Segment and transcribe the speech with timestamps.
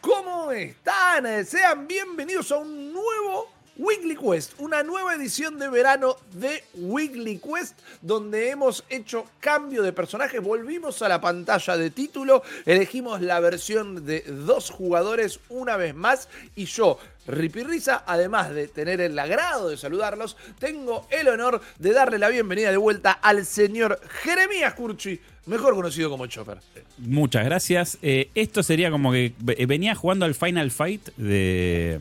[0.00, 1.44] ¿cómo están?
[1.44, 7.80] Sean bienvenidos a un nuevo Weekly Quest, una nueva edición de verano de Weekly Quest,
[8.00, 14.06] donde hemos hecho cambio de personaje, volvimos a la pantalla de título, elegimos la versión
[14.06, 19.76] de dos jugadores una vez más y yo, Ripirriza, además de tener el agrado de
[19.76, 25.74] saludarlos, tengo el honor de darle la bienvenida de vuelta al señor Jeremías Curchi, mejor
[25.74, 26.58] conocido como Chopper.
[26.98, 27.98] Muchas gracias.
[28.02, 31.98] Eh, esto sería como que eh, venía jugando al Final Fight de,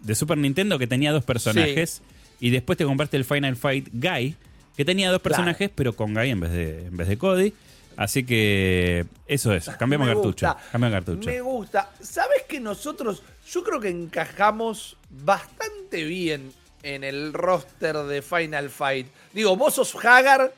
[0.00, 2.02] de Super Nintendo que tenía dos personajes
[2.40, 4.36] y después te compraste el Final Fight Guy
[4.76, 7.52] que tenía dos personajes pero con Guy en vez de, en vez de Cody.
[7.96, 10.46] Así que eso es, cambiamos cartucho.
[10.46, 11.30] gusta, Cambiamos cartucho.
[11.30, 11.90] Me gusta.
[12.00, 19.06] ¿Sabes que nosotros, yo creo que encajamos bastante bien en el roster de Final Fight?
[19.32, 20.52] Digo, vos sos Hagar.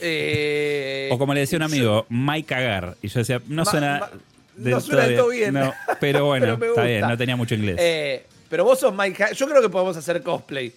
[0.00, 2.96] Eh, O como le decía un amigo, Mike Cagar.
[3.02, 3.98] Y yo decía, no Ma- suena.
[4.00, 4.10] ma-
[4.56, 5.54] del no suena todo bien.
[5.54, 7.76] No, pero bueno, Pero está bien, no tenía mucho inglés.
[7.78, 9.36] eh, pero vos sos Mike Hagar.
[9.36, 10.72] Yo creo que podemos hacer cosplay.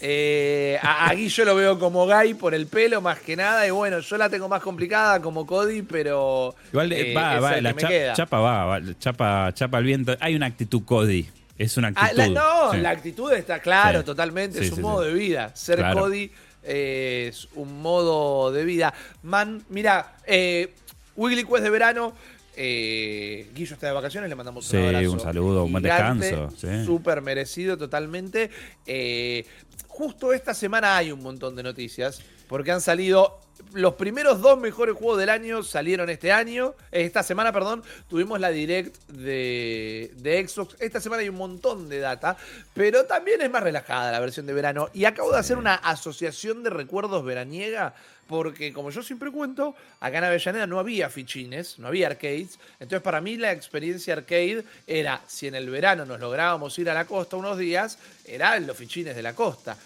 [0.00, 3.66] Eh, a, aquí yo lo veo como Guy por el pelo más que nada.
[3.66, 6.54] Y bueno, yo la tengo más complicada como Cody, pero.
[6.72, 8.12] Igual va, va, la cha- queda.
[8.14, 10.16] chapa va, va, chapa, chapa al viento.
[10.20, 11.28] Hay una actitud Cody.
[11.58, 12.16] Es una Ah, actitud.
[12.18, 12.76] la- no, Sí.
[12.78, 14.04] la actitud está claro, Sí.
[14.06, 14.58] totalmente.
[14.60, 15.50] Sí, es un modo de vida.
[15.54, 16.00] Ser Claro.
[16.00, 16.30] Cody
[16.66, 18.92] es un modo de vida.
[19.22, 20.74] Man, mira, eh,
[21.16, 22.12] Wiggly Quest de verano.
[22.58, 25.12] Eh, Guillo está de vacaciones, le mandamos Sí, un abrazo.
[25.12, 26.84] un saludo, un buen descanso, sí.
[26.86, 28.50] Súper merecido totalmente.
[28.86, 29.44] Eh,
[29.88, 33.40] justo esta semana hay un montón de noticias, porque han salido
[33.72, 38.50] los primeros dos mejores juegos del año salieron este año, esta semana, perdón, tuvimos la
[38.50, 40.76] direct de, de Xbox.
[40.78, 42.36] Esta semana hay un montón de data,
[42.74, 44.88] pero también es más relajada la versión de verano.
[44.94, 47.94] Y acabo de hacer una asociación de recuerdos veraniega,
[48.28, 52.58] porque como yo siempre cuento, acá en Avellaneda no había fichines, no había arcades.
[52.80, 56.94] Entonces, para mí, la experiencia arcade era si en el verano nos lográbamos ir a
[56.94, 59.76] la costa unos días, era en los fichines de la costa.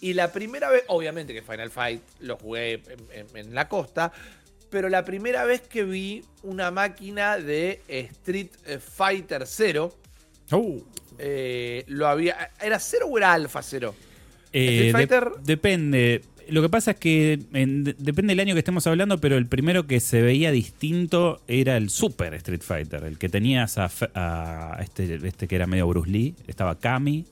[0.00, 2.82] Y la primera vez, obviamente que Final Fight lo jugué en,
[3.12, 4.12] en- en la costa,
[4.70, 8.48] pero la primera vez que vi una máquina de Street
[8.94, 9.92] Fighter 0,
[10.52, 10.80] Uh.
[11.18, 12.50] eh, lo había.
[12.60, 13.94] ¿Era 0 o era Alpha 0?
[14.52, 16.22] Eh, Street de- Fighter- depende.
[16.48, 19.46] Lo que pasa es que en- de- depende del año que estemos hablando, pero el
[19.46, 25.18] primero que se veía distinto era el Super Street Fighter, el que tenías a este,
[25.26, 27.26] este que era medio Bruce Lee, estaba Kami.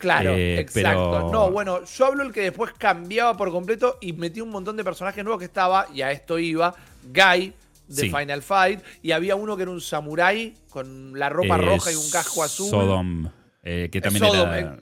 [0.00, 1.10] Claro, Eh, exacto.
[1.12, 4.76] pero- No, bueno, yo hablo el que después cambiaba por completo y metí un montón
[4.76, 6.74] de personajes nuevos que estaba, y a esto iba,
[7.04, 7.52] Guy
[7.86, 8.10] de Sí.
[8.10, 11.96] Final Fight, y había uno que era un samurái con la ropa eh, roja y
[11.96, 12.70] un casco azul.
[12.70, 13.28] Sodom,
[13.62, 14.74] eh, que también Sodom, era...
[14.74, 14.80] eh,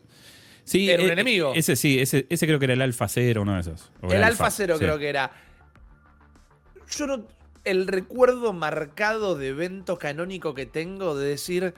[0.64, 1.52] Sí, era un enemigo.
[1.54, 3.90] Ese sí, ese, ese creo que era el Alpha Cero, uno de esos.
[4.02, 4.84] O El Alfa Cero sí.
[4.84, 5.30] creo que era.
[6.96, 7.24] Yo no.
[7.64, 11.74] El recuerdo marcado de evento canónico que tengo de decir.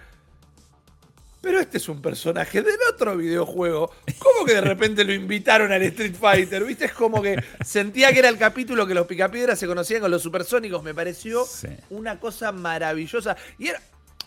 [1.40, 3.90] Pero este es un personaje del otro videojuego.
[4.18, 6.64] ¿Cómo que de repente lo invitaron al Street Fighter?
[6.64, 6.84] ¿Viste?
[6.84, 10.22] Es como que sentía que era el capítulo que los picapiedras se conocían con los
[10.22, 10.82] supersónicos.
[10.82, 11.68] Me pareció Sí.
[11.88, 13.36] una cosa maravillosa.
[13.58, 13.80] Y era.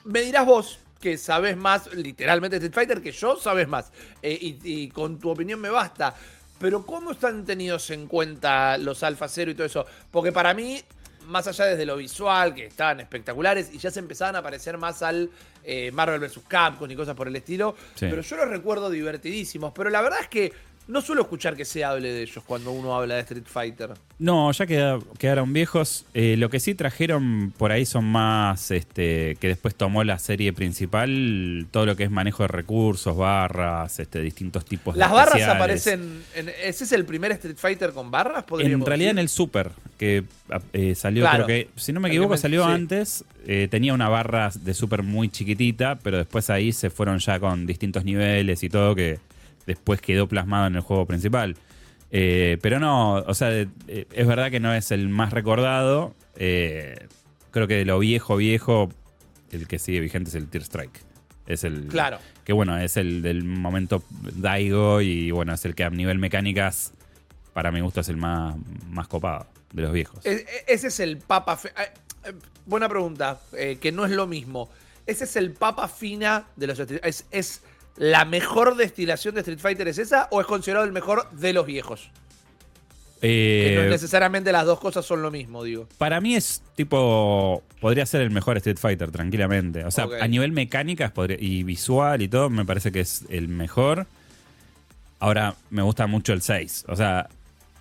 [0.05, 3.91] Me dirás vos que sabes más, literalmente Street Fighter, que yo sabes más.
[4.21, 6.15] Eh, y, y con tu opinión me basta.
[6.59, 9.85] Pero ¿cómo están tenidos en cuenta los Alpha Zero y todo eso?
[10.09, 10.81] Porque para mí,
[11.27, 15.01] más allá desde lo visual, que estaban espectaculares, y ya se empezaban a parecer más
[15.01, 15.29] al
[15.63, 16.39] eh, Marvel vs.
[16.47, 17.75] Capcom y cosas por el estilo.
[17.95, 18.07] Sí.
[18.09, 19.71] Pero yo los recuerdo divertidísimos.
[19.73, 20.53] Pero la verdad es que
[20.87, 23.91] no suelo escuchar que se hable de ellos cuando uno habla de Street Fighter.
[24.19, 26.05] No, ya queda- quedaron viejos.
[26.13, 30.51] Eh, lo que sí trajeron por ahí son más, este, que después tomó la serie
[30.53, 35.41] principal, todo lo que es manejo de recursos, barras, este, distintos tipos de Las barras
[35.43, 36.21] aparecen.
[36.35, 38.45] En, ¿Ese es el primer Street Fighter con barras?
[38.59, 40.23] En realidad en el Super, que
[40.73, 41.45] eh, salió, Claro.
[41.45, 42.71] creo que, si no me equivoco, salió sí.
[42.71, 47.39] antes, eh, tenía una barra de Super muy chiquitita, pero después ahí se fueron ya
[47.39, 49.19] con distintos niveles y todo que
[49.65, 51.55] después quedó plasmado en el juego principal.
[52.11, 56.13] Eh, pero no, o sea, eh, es verdad que no es el más recordado.
[56.35, 57.07] eh,
[57.51, 58.89] creo que de lo viejo, viejo,
[59.51, 60.99] el que sigue vigente es el Tear Strike.
[61.45, 61.87] Es el.
[61.87, 62.19] Claro.
[62.45, 64.03] Que bueno, es el del momento
[64.35, 66.93] Daigo y bueno, es el que a nivel mecánicas,
[67.53, 68.55] para mi gusto, es el más,
[68.89, 70.25] más copado de los viejos.
[70.25, 71.57] E- Ese es el papa.
[71.57, 71.69] fe-
[72.25, 72.33] eh,
[72.65, 74.69] Buena pregunta, eh, que no es lo mismo.
[75.05, 77.61] Ese es el papa fina de los ¿Es, ¿Es
[77.97, 79.87] la mejor destilación de Street Fighter?
[79.87, 80.27] ¿Es esa?
[80.31, 82.09] ¿O es considerado el mejor de los viejos?
[83.21, 85.87] Que no Eh, necesariamente las dos cosas son lo mismo, digo.
[85.97, 87.63] Para mí es tipo.
[87.79, 89.85] Podría ser el mejor Street Fighter, tranquilamente.
[89.85, 93.47] O sea, a nivel mecánicas podría- y visual y todo, me parece que es el
[93.47, 94.07] mejor.
[95.19, 96.83] Ahora, me gusta mucho el 6.
[96.89, 97.29] O sea,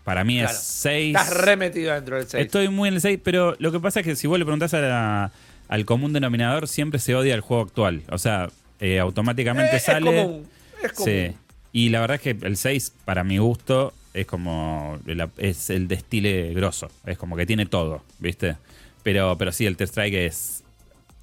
[0.05, 0.53] para mí Claro.
[0.53, 1.17] es 6.
[1.17, 2.45] Estás remetido dentro del 6.
[2.45, 4.75] Estoy muy en el 6, pero lo que pasa es que si vos le preguntás
[4.75, 5.33] a, la-
[5.69, 8.03] al común denominador siempre se odia el juego actual.
[8.11, 8.49] O sea,
[8.83, 10.19] eh, automáticamente Eh, sale.
[10.21, 10.47] Es común.
[10.83, 11.09] Es común.
[11.11, 11.35] Sí.
[11.73, 14.99] Y la verdad es que el 6, para mi gusto, es como.
[15.39, 16.91] Es el destile grosso.
[17.07, 18.57] Es como que tiene todo, ¿viste?
[19.03, 20.65] Pero, pero sí, el Test Strike es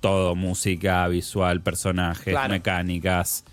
[0.02, 2.50] todo: música, visual, personajes, Claro.
[2.54, 3.44] mecánicas.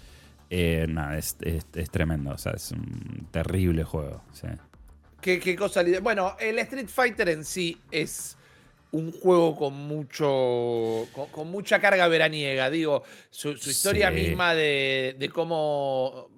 [0.49, 2.31] Eh, nada, es, es- es tremendo.
[2.31, 4.23] O sea, es un terrible juego.
[4.33, 4.47] sí.
[5.21, 8.37] ¿Qué, qué cosa Bueno, el Street Fighter en sí es
[8.97, 11.07] un juego con mucho.
[11.13, 12.71] con, con mucha carga veraniega.
[12.71, 14.15] Digo, su, su historia Sí.
[14.17, 16.29] misma de, de cómo.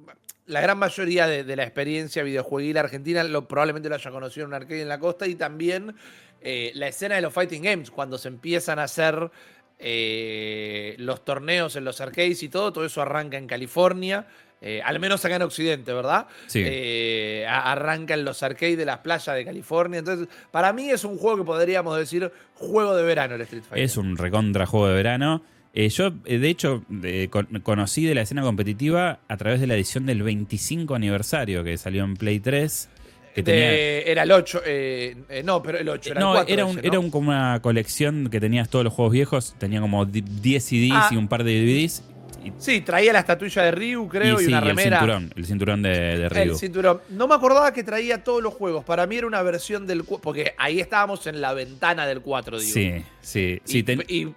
[0.46, 4.48] La gran mayoría de, de la experiencia videojueguil argentina lo, probablemente lo haya conocido en
[4.48, 5.94] un arcade en la costa y también
[6.40, 9.30] eh, la escena de los fighting games, cuando se empiezan a hacer
[9.78, 14.26] eh, los torneos en los arcades y todo, todo eso arranca en California,
[14.60, 16.26] eh, al menos acá en Occidente, ¿verdad?
[16.46, 16.62] Sí.
[16.64, 19.98] Eh, a- arranca en los arcades de las playas de California.
[20.00, 23.84] Entonces, para mí es un juego que podríamos decir juego de verano el Street Fighter.
[23.84, 25.42] Es un recontra juego de verano.
[25.74, 26.82] Eh, yo, de hecho,
[27.30, 31.76] con- conocí de la escena competitiva a través de la edición del 25 aniversario que
[31.76, 32.88] salió en Play 3.
[33.34, 33.70] Que De- tenía,
[34.10, 36.52] Era el 8, eh, eh, no, pero el 8, era no, el 4.
[36.54, 36.88] era, un, ese, ¿no?
[36.88, 39.54] era un- como una colección que tenías todos los juegos viejos.
[39.58, 41.08] Tenía como di- 10 CDs Ah.
[41.12, 42.02] y un par de DVDs.
[42.44, 44.98] Y, Sí, traía la estatuilla de Ryu, creo, y, y sí, una el remera.
[44.98, 46.40] cinturón, el cinturón de, de Ryu.
[46.52, 47.00] El cinturón.
[47.10, 48.84] No me acordaba que traía todos los juegos.
[48.84, 50.04] Para mí era una versión del...
[50.04, 52.72] Porque ahí estábamos en la ventana del 4, digo.
[52.72, 53.82] Sí, sí, Y, sí.
[53.82, 54.28] ten- y-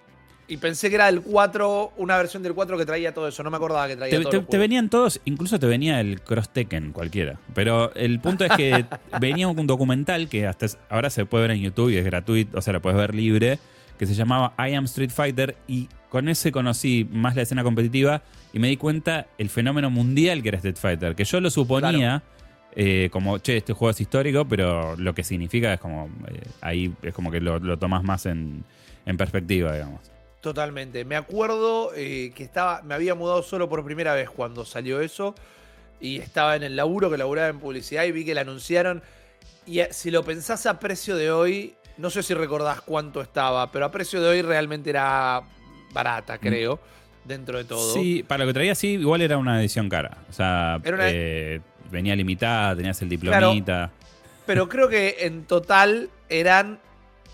[0.60, 3.42] pensé que era el 4, una versión del 4 que traía todo eso.
[3.42, 6.50] No me acordaba que traía Te, todos te- venían todos, incluso te venía el Cross
[6.52, 7.38] Tekken cualquiera.
[7.54, 8.84] Pero el punto es que
[9.20, 12.60] venía un documental que hasta ahora se puede ver en YouTube y es gratuito, o
[12.60, 13.58] sea, lo puedes ver libre,
[14.02, 18.20] que se llamaba I Am Street Fighter y con ese conocí más la escena competitiva
[18.52, 22.20] y me di cuenta el fenómeno mundial que era Street Fighter, que yo lo suponía
[22.74, 26.92] eh, como, che, este juego es histórico, pero lo que significa es como, eh, ahí
[27.00, 28.64] es como que lo, lo tomás más en,
[29.06, 30.00] en perspectiva, digamos.
[30.40, 31.04] Totalmente.
[31.04, 35.36] Me acuerdo eh, que estaba, me había mudado solo por primera vez cuando salió eso.
[36.00, 39.00] Y estaba en el laburo que laburaba en publicidad y vi que la anunciaron.
[39.64, 43.84] Y si lo pensás a precio de hoy, no sé si recordás cuánto estaba, pero
[43.84, 45.42] a precio de hoy realmente era
[45.92, 46.80] barata, creo,
[47.24, 47.90] dentro de todo.
[47.96, 48.00] Mm.
[48.00, 50.18] Sí, para lo que traía, sí, igual era una edición cara.
[50.28, 51.60] O sea, Era una- eh,
[51.90, 53.90] venía limitada, tenías el diplomita.
[54.46, 56.80] Pero creo que en total eran,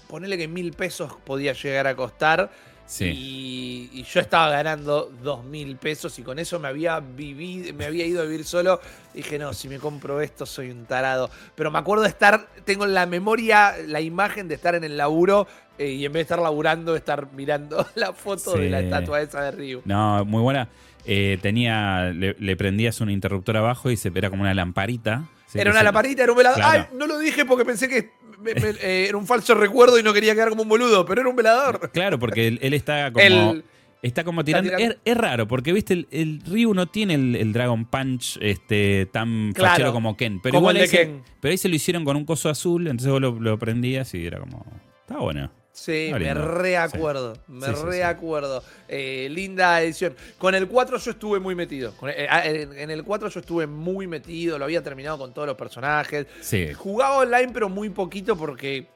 [0.09, 2.51] ponele que mil pesos podía llegar a costar.
[2.89, 3.05] Sí.
[3.05, 7.85] Y, y yo estaba ganando dos mil pesos y con eso me había vivido, me
[7.85, 8.81] había ido a vivir solo.
[9.13, 11.29] Dije, no, si me compro esto soy un tarado.
[11.55, 14.97] Pero me acuerdo de estar, tengo en la memoria la imagen de estar en el
[14.97, 15.47] laburo
[15.79, 19.43] eh, y en vez de estar laburando, estar mirando la foto de la estatua esa
[19.43, 19.83] de Ryu.
[19.85, 20.69] No, muy buena.
[21.05, 25.25] Eh, tenía, le, le prendías un interruptor abajo y se era como una lamparita.
[25.47, 26.59] Sí, era una se- lamparita, era un velador.
[26.59, 26.87] Claro.
[26.91, 30.03] Ay, no lo dije porque pensé que me- me- eh, era un falso recuerdo y
[30.03, 31.91] no quería quedar como un boludo, pero era un velador.
[31.93, 33.25] Claro, porque él, él está como.
[33.25, 33.65] El-
[34.01, 34.71] Está como tirando.
[34.71, 38.39] tirando- Es, es raro, porque viste, el, el Ryu no tiene el, el Dragon Punch
[38.41, 40.39] este, tan Claro, fachero como Ken.
[40.41, 41.23] Pero como igual ahí se- Ken.
[41.41, 44.25] pero ahí se lo hicieron con un coso azul, entonces vos lo, lo prendías y
[44.25, 44.65] era como.
[45.01, 45.51] Está bueno.
[45.81, 46.45] Sí, Ah, me lindo.
[46.59, 47.87] reacuerdo, me Sí, sí, sí.
[47.87, 48.63] reacuerdo.
[48.89, 50.15] Eh, linda edición.
[50.37, 51.93] Con el 4 yo estuve muy metido.
[51.97, 55.47] Con- eh, ah, en, el 4 yo estuve muy metido, lo había terminado con todos
[55.47, 56.27] los personajes.
[56.41, 56.73] Sí.
[56.75, 58.89] Jugaba online, pero muy poquito porque.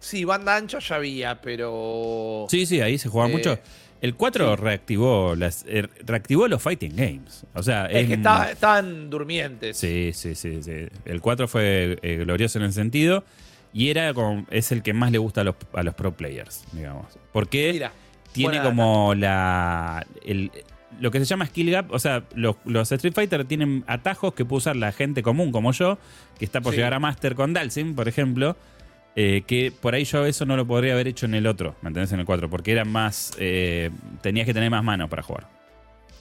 [0.00, 2.46] Sí, banda ancha ya había, pero.
[2.50, 3.58] Sí, sí, ahí se jugaba Eh, mucho.
[4.00, 7.44] El 4 reactivó las eh, reactivó los fighting games.
[7.54, 9.76] O sea, Es que es- estaba- estaban durmientes.
[9.76, 10.86] Sí, sí, sí, sí.
[11.04, 13.24] El 4 fue eh, glorioso en el sentido
[13.72, 16.64] y era como, es el que más le gusta a los, a los pro players,
[16.72, 17.06] digamos.
[17.32, 17.92] Porque Mira,
[18.32, 20.50] tiene como la el-
[21.00, 24.44] lo que se llama skill gap, o sea, los, los Street Fighter tienen atajos que
[24.44, 25.98] puede usar la gente común como yo,
[26.38, 26.78] que está por Sí.
[26.78, 28.56] llegar a Master con Dalsim, por ejemplo,
[29.14, 31.88] eh, que por ahí yo eso no lo podría haber hecho en el otro, ¿me
[31.88, 32.10] entendés?
[32.12, 33.90] En el 4, porque era más, eh,
[34.22, 35.46] tenías que tener más manos para jugar.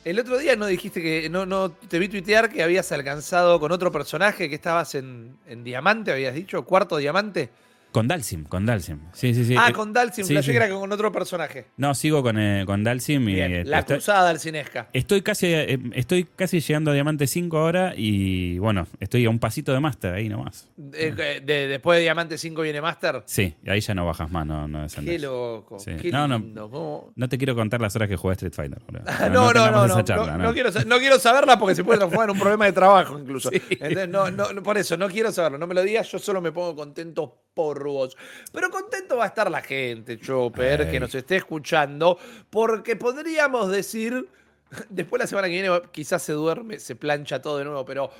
[0.07, 1.29] El otro día no dijiste que.
[1.29, 5.65] No, no te vi tuitear que habías alcanzado con otro personaje que estabas en, en
[5.65, 7.49] diamante, habías dicho, cuarto diamante.
[7.91, 8.99] Con Dalsim, con Dalsim.
[9.13, 9.55] Sí, sí, sí.
[9.57, 10.51] ah, Eh, con Dalsim, sí, sí.
[10.51, 11.67] que era con otro personaje.
[11.77, 14.89] No, sigo con, eh, con Dalsim y Bien, eh, la estoy, cruzada dalcinesca.
[14.93, 19.39] estoy casi eh, estoy casi llegando a Diamante 5 ahora y bueno, estoy a un
[19.39, 20.69] pasito de Master ahí nomás.
[20.75, 23.23] De- después de Diamante 5 viene Master.
[23.25, 25.21] Sí, ahí ya no bajas más, no, no Qué descendés.
[25.21, 25.79] loco.
[25.79, 25.91] Sí.
[25.99, 26.37] Qué No, no.
[26.39, 26.69] lindo.
[26.69, 28.79] cómo- No te quiero contar las horas que jugué Street Fighter.
[29.31, 30.43] No, no, no, no, charla, no, no.
[30.45, 33.49] no quiero, no quiero saberla porque se puede transformar en un problema de trabajo incluso.
[33.69, 35.57] Entonces, no, no, no, por eso, no quiero saberlo.
[35.57, 38.17] No me lo digas, yo solo me pongo contento por vos.
[38.51, 42.17] Pero contento va a estar la gente, Chopper, que nos esté escuchando,
[42.49, 44.27] porque podríamos decir,
[44.89, 48.11] después la semana que viene quizás se duerme, se plancha todo de nuevo, pero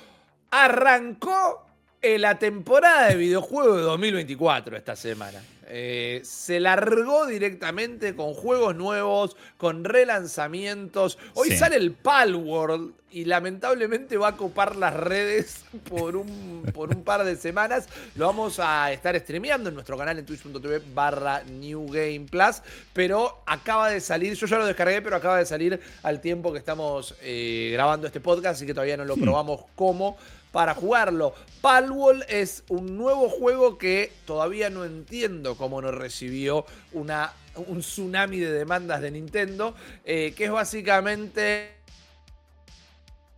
[0.50, 1.66] arrancó
[2.02, 5.42] la temporada de videojuegos de 2024 esta semana.
[5.70, 11.18] Eh, se largó directamente con juegos nuevos, con relanzamientos.
[11.34, 11.56] Hoy Sí.
[11.58, 17.24] sale el Palworld y lamentablemente va a copar las redes por un, por un par
[17.24, 17.86] de semanas.
[18.16, 22.62] Lo vamos a estar streameando en nuestro canal en twitch.tv barra New Game Plus.
[22.92, 26.58] Pero acaba de salir, yo ya lo descargué, pero acaba de salir al tiempo que
[26.58, 30.16] estamos eh, grabando este podcast, así que todavía no lo probamos cómo
[30.52, 31.34] para jugarlo.
[31.60, 38.38] Palworld es un nuevo juego que todavía no entiendo cómo no recibió una, un tsunami
[38.38, 39.74] de demandas de Nintendo,
[40.04, 41.72] eh, que es básicamente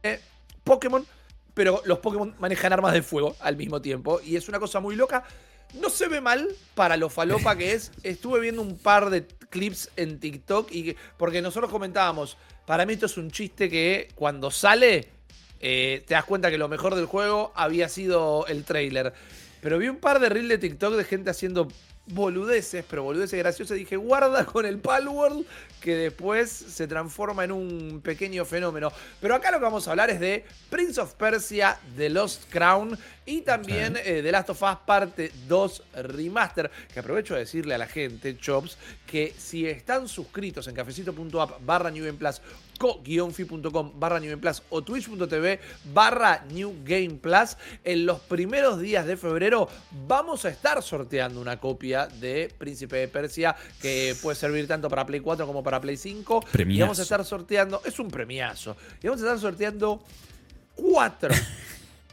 [0.02, 0.20] eh,
[0.64, 1.06] Pokémon,
[1.54, 4.96] pero los Pokémon manejan armas de fuego al mismo tiempo y es una cosa muy
[4.96, 5.24] loca.
[5.74, 7.92] No se ve mal para lo falopa que es.
[8.02, 12.36] Estuve viendo un par de clips en TikTok y que- porque nosotros comentábamos,
[12.66, 15.08] para mí esto es un chiste que cuando sale
[15.60, 19.12] eh, te das cuenta que lo mejor del juego había sido el trailer.
[19.60, 21.68] Pero vi un par de reels de TikTok de gente haciendo
[22.06, 23.76] boludeces, pero boludeces graciosas.
[23.76, 25.44] Dije, guarda con el Palworld,
[25.80, 28.92] que después se transforma en un pequeño fenómeno.
[29.20, 32.98] Pero acá lo que vamos a hablar es de Prince of Persia, The Lost Crown
[33.26, 36.70] y también eh, The Last of Us Parte 2 Remaster.
[36.92, 38.76] Que aprovecho de decirle a la gente, Chops,
[39.06, 42.40] que si están suscritos en cafecito.app barra New Plus
[42.80, 45.60] co-fi.com barra New Game Plus o twitch.tv
[45.92, 49.68] barra New Game Plus, en los primeros días de febrero
[50.08, 55.04] vamos a estar sorteando una copia de Príncipe de Persia que puede servir tanto para
[55.04, 56.40] Play 4 como para Play 5.
[56.46, 56.80] Y Premiazo.
[56.80, 60.02] vamos a estar sorteando, es un premiazo, y vamos a estar sorteando
[60.74, 61.34] cuatro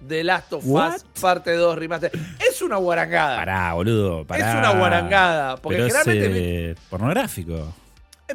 [0.01, 2.11] de Last of Us parte 2 remaster.
[2.45, 3.37] Es una guarangada.
[3.37, 4.51] Pará, boludo, pará.
[4.51, 7.73] Es una guarangada, porque generalmente pornográfico.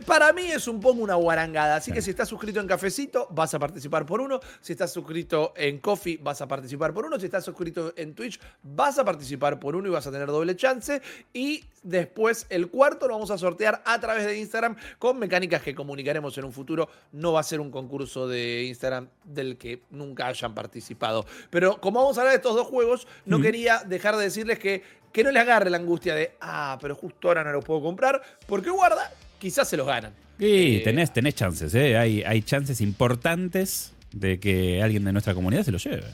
[0.06, 3.52] Para mí es un poco una guarangada, así que si estás suscrito en Cafecito vas
[3.52, 7.26] a participar por uno, si estás suscrito en Coffee vas a participar por uno, si
[7.26, 11.02] estás suscrito en Twitch vas a participar por uno y vas a tener doble chance.
[11.34, 15.74] Y después el cuarto lo vamos a sortear a través de Instagram con mecánicas que
[15.74, 20.26] comunicaremos en un futuro, no va a ser un concurso de Instagram del que nunca
[20.26, 21.26] hayan participado.
[21.50, 25.02] Pero como vamos a hablar de estos dos juegos, no quería dejar de decirles que
[25.12, 28.22] que no les agarre la angustia de, ah, pero justo ahora no lo puedo comprar,
[28.46, 30.12] porque guarda, quizás se los ganan.
[30.38, 31.96] Sí, Eh, tenés, tenés chances, ¿eh?
[31.98, 36.04] Hay, hay chances importantes de que alguien de nuestra comunidad se lo lleve.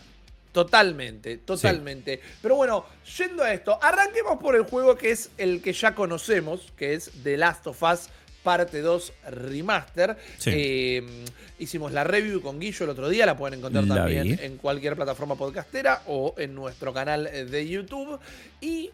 [0.53, 2.21] Totalmente, totalmente.
[2.41, 2.87] Pero bueno,
[3.19, 7.11] yendo a esto, arranquemos por el juego que es el que ya conocemos, que es
[7.23, 8.09] The Last of Us
[8.43, 10.17] parte 2 Remaster.
[10.39, 10.51] Sí.
[10.55, 11.25] Eh,
[11.59, 14.37] hicimos la review con Guillo el otro día, la pueden encontrar La también vi.
[14.41, 18.19] en cualquier plataforma podcastera o en nuestro canal de YouTube.
[18.63, 18.91] Y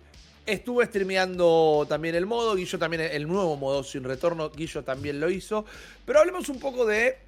[0.47, 5.31] estuve streameando también el modo, Guillo también el nuevo modo sin retorno, Guillo también lo
[5.31, 5.65] hizo.
[6.05, 7.19] Pero hablemos un poco de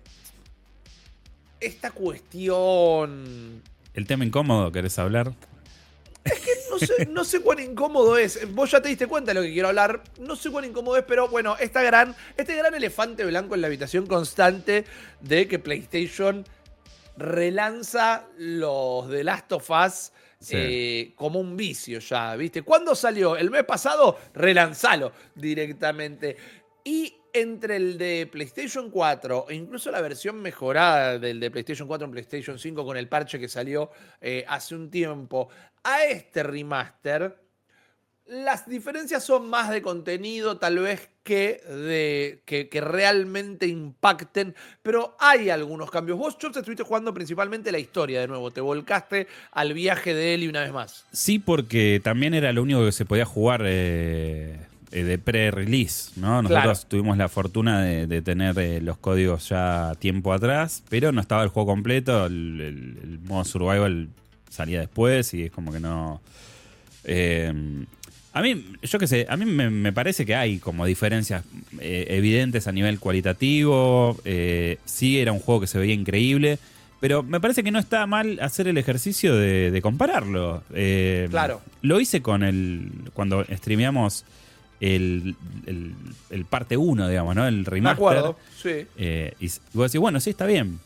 [1.61, 3.62] esta cuestión
[3.94, 5.32] El tema incómodo, ¿querés hablar?
[6.70, 8.52] No sé, no sé cuán incómodo es.
[8.52, 10.02] Vos ya te diste cuenta de lo que quiero hablar.
[10.18, 13.68] No sé cuán incómodo es, pero bueno, esta gran, este gran elefante blanco en la
[13.68, 14.85] habitación constante
[15.20, 16.44] de que PlayStation
[17.16, 20.12] relanza los de Last of Us
[20.50, 22.62] Eh, como un vicio ya, ¿viste?
[22.62, 23.36] ¿Cuándo salió?
[23.36, 26.36] El mes pasado, relanzalo directamente.
[26.84, 32.06] Y entre el de PlayStation 4 e incluso la versión mejorada del de PlayStation 4
[32.06, 33.90] en PlayStation 5 con el parche que salió
[34.20, 35.48] eh, hace un tiempo
[35.84, 37.45] a este remaster,
[38.28, 45.16] las diferencias son más de contenido tal vez que, de, que, que realmente impacten, pero
[45.21, 46.18] hay algunos cambios.
[46.18, 50.49] Vos, Chops, estuviste jugando principalmente la historia de nuevo, te volcaste al viaje de Eli
[50.49, 51.04] una vez más.
[51.12, 54.56] Sí, porque también era lo único que se podía jugar eh,
[54.92, 56.42] eh, de pre-release, ¿no?
[56.42, 56.88] Nosotros Claro.
[56.88, 61.42] tuvimos la fortuna de, de tener eh, los códigos ya tiempo atrás, pero no estaba
[61.42, 64.09] el juego completo, el, el- el modo survival
[64.50, 66.21] salía después y es como que no...
[67.04, 67.52] eh,
[68.38, 71.42] a mí, yo qué sé, a mí me, me parece que hay como diferencias
[71.80, 74.16] eh, evidentes a nivel cualitativo.
[74.24, 76.58] eh, sí, era un juego que se veía increíble.
[77.00, 80.62] Pero me parece que no está mal hacer el ejercicio de, de compararlo.
[80.74, 81.60] Eh, Claro.
[81.82, 82.90] Lo hice con el.
[83.12, 84.24] Cuando streameamos
[84.80, 85.94] el, el-
[86.30, 87.46] el parte 1, digamos, ¿no?
[87.46, 87.96] El remaster.
[87.96, 88.86] acuerdo, sí.
[88.96, 90.78] Eh, y vos decís, bueno, sí, está bien.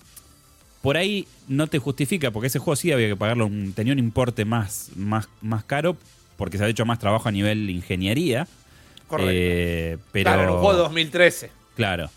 [0.82, 3.98] Por ahí no te justifica, porque ese juego sí había que pagarlo, un- tenía un
[3.98, 5.96] importe más, más, más caro,
[6.40, 8.48] porque se ha hecho más trabajo a nivel ingeniería.
[9.06, 9.30] Correcto.
[9.32, 11.50] Eh, pero, Claro, era un juego de 2013.
[11.76, 12.08] Claro.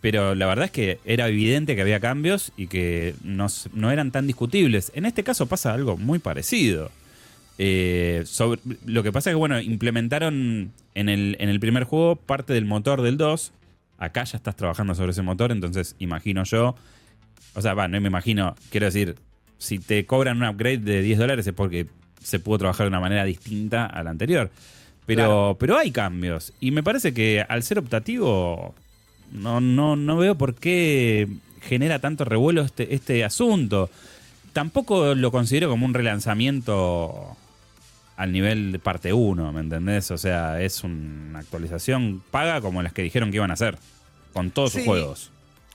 [0.00, 4.12] Pero la verdad es que era evidente que había cambios y que no, no eran
[4.12, 4.92] tan discutibles.
[4.94, 6.90] En este caso pasa algo muy parecido.
[7.58, 12.16] Eh, sobre- lo que pasa es que, bueno, implementaron en el, en el primer juego
[12.16, 13.52] parte del motor del 2.
[13.98, 16.76] Acá ya estás trabajando sobre ese motor, entonces imagino yo.
[17.54, 18.54] O sea, va, no me imagino.
[18.70, 19.16] Quiero decir,
[19.58, 21.86] si te cobran un upgrade de 10 dólares es porque
[22.22, 24.50] se pudo trabajar de una manera distinta a la anterior.
[25.06, 25.56] Pero, Claro.
[25.60, 26.52] pero hay cambios.
[26.60, 28.74] Y me parece que al ser optativo,
[29.32, 31.28] no, no, no veo por qué
[31.62, 33.88] genera tanto revuelo este, este asunto.
[34.52, 37.36] Tampoco lo considero como un relanzamiento
[38.16, 40.10] al nivel de parte 1, ¿me entendés?
[40.10, 43.76] O sea, es una actualización paga como las que dijeron que iban a hacer,
[44.32, 44.86] con todos sus Sí.
[44.88, 45.30] juegos.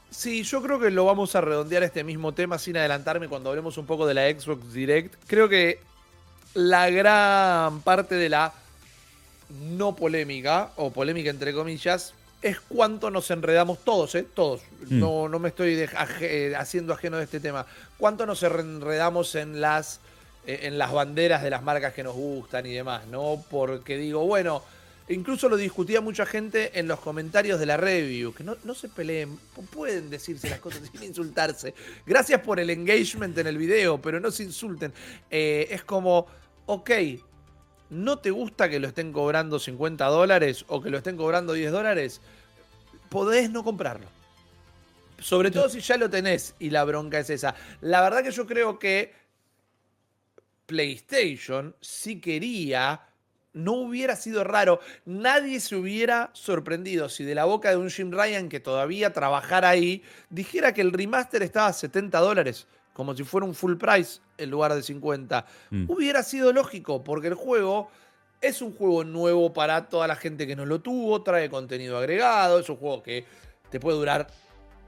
[0.09, 3.77] Sí, yo creo que lo vamos a redondear este mismo tema sin adelantarme cuando hablemos
[3.77, 5.13] un poco de la Xbox Direct.
[5.27, 5.79] Creo que
[6.53, 8.53] la gran parte de la
[9.49, 14.25] no polémica, o polémica entre comillas, es cuánto nos enredamos todos, ¿eh?
[14.33, 14.61] Todos.
[14.87, 14.99] Mm.
[14.99, 17.65] No, no me estoy de- aje- eh, haciendo ajeno de este tema.
[17.97, 19.99] Cuánto nos enredamos en las,
[20.47, 23.43] eh, en las banderas de las marcas que nos gustan y demás, ¿no?
[23.51, 24.63] Porque digo, bueno,
[25.09, 28.87] incluso lo discutía mucha gente en los comentarios de la review, que no, no se
[28.89, 31.75] peleen, pu- pueden decirse las cosas sin insultarse.
[32.07, 34.93] Gracias por el engagement en el video, pero no se insulten.
[35.29, 36.25] Eh, es como,
[36.65, 36.91] ok,
[37.89, 41.71] no te gusta que lo estén cobrando 50 dólares o que lo estén cobrando 10
[41.71, 42.21] dólares,
[43.09, 44.07] podés no comprarlo.
[45.19, 47.53] Sobre todo si ya lo tenés y la bronca es esa.
[47.81, 49.13] La verdad que yo creo que
[50.65, 53.01] PlayStation si quería,
[53.53, 58.09] no hubiera sido raro, nadie se hubiera sorprendido si de la boca de un Jim
[58.09, 63.23] Ryan que todavía trabajara ahí, dijera que el remaster estaba a 70 dólares, como si
[63.23, 65.45] fuera un full price en lugar de 50.
[65.69, 65.85] Mm.
[65.89, 67.89] Hubiera sido lógico, porque el juego
[68.41, 72.59] es un juego nuevo para toda la gente que no lo tuvo, trae contenido agregado,
[72.59, 73.25] es un juego que
[73.69, 74.27] te puede durar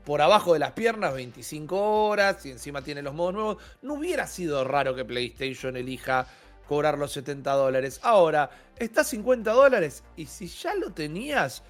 [0.04, 3.58] por abajo de las piernas 25 horas y encima tiene los modos nuevos.
[3.82, 6.28] No hubiera sido raro que PlayStation elija
[6.68, 8.00] cobrar los 70 dólares.
[8.04, 11.64] Ahora, está a 50 dólares y si ya lo tenías,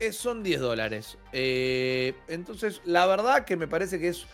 [0.00, 1.18] eh, son 10 dólares.
[1.32, 4.26] Eh, entonces, la verdad que me parece que es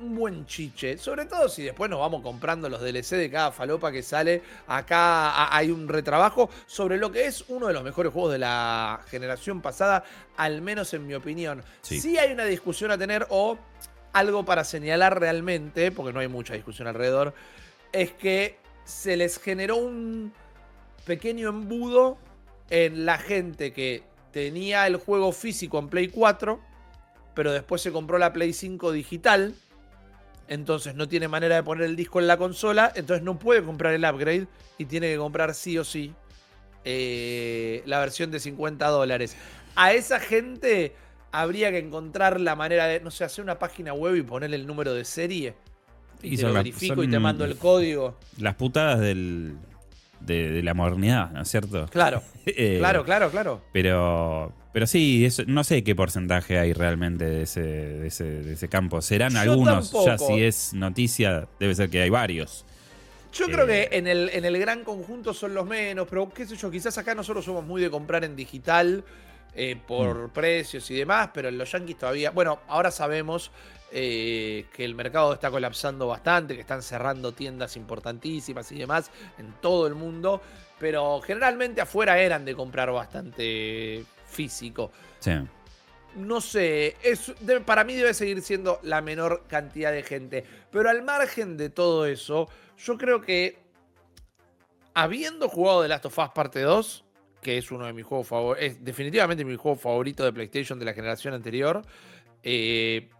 [0.00, 0.98] un buen chiche.
[0.98, 4.42] Sobre todo si después nos vamos comprando los DLC de cada falopa que sale.
[4.66, 9.00] Acá hay un retrabajo sobre lo que es uno de los mejores juegos de la
[9.08, 10.04] generación pasada,
[10.36, 11.62] al menos en mi opinión.
[11.82, 12.00] Sí.
[12.00, 13.58] Sí, hay una discusión a tener o
[14.12, 17.34] algo para señalar realmente, porque no hay mucha discusión alrededor,
[17.92, 20.32] es que se les generó un
[21.04, 22.16] pequeño embudo
[22.70, 26.60] en la gente que tenía el juego físico en Play 4,
[27.34, 29.54] pero después se compró la Play 5 digital.
[30.48, 32.92] Entonces no tiene manera de poner el disco en la consola.
[32.94, 34.46] Entonces no puede comprar el upgrade.
[34.78, 36.12] Y tiene que comprar sí o sí
[36.84, 39.36] eh, la versión de 50 dólares.
[39.74, 40.94] A esa gente
[41.32, 44.66] habría que encontrar la manera de, no sé, hacer una página web y ponerle el
[44.66, 45.54] número de serie.
[46.22, 48.16] Y, Y te lo verifico y te mando el código.
[48.38, 49.56] Las putadas del,
[50.20, 51.86] de, de la modernidad, ¿no es cierto?
[51.90, 53.62] Claro, Eh, claro, claro, claro.
[53.72, 58.68] Pero, pero sí, no sé qué porcentaje hay realmente de ese, de ese, de ese
[58.68, 59.00] campo.
[59.00, 62.66] Serán Yo algunos, ya si es noticia, debe ser que hay varios.
[63.32, 66.44] Yo creo Eh, que en el, en el gran conjunto son los menos, pero qué
[66.44, 69.02] sé yo, quizás acá nosotros somos muy de comprar en digital
[69.54, 73.52] eh, por precios y demás, pero en los yankees todavía, bueno, ahora sabemos
[73.92, 79.54] eh, que el mercado está colapsando bastante, que están cerrando tiendas importantísimas y demás en
[79.62, 80.42] todo el mundo,
[80.78, 84.04] pero generalmente afuera eran de comprar bastante
[84.36, 84.92] físico.
[85.20, 85.32] Sí.
[86.16, 87.32] No sé, es,
[87.64, 90.44] para mí debe seguir siendo la menor cantidad de gente.
[90.70, 93.58] Pero al margen de todo eso, yo creo que
[94.94, 97.04] habiendo jugado The Last of Us Parte 2,
[97.42, 100.86] que es uno de mis juegos favoritos, es definitivamente mi juego favorito de PlayStation de
[100.86, 101.82] la generación anterior,
[102.42, 103.10] eh,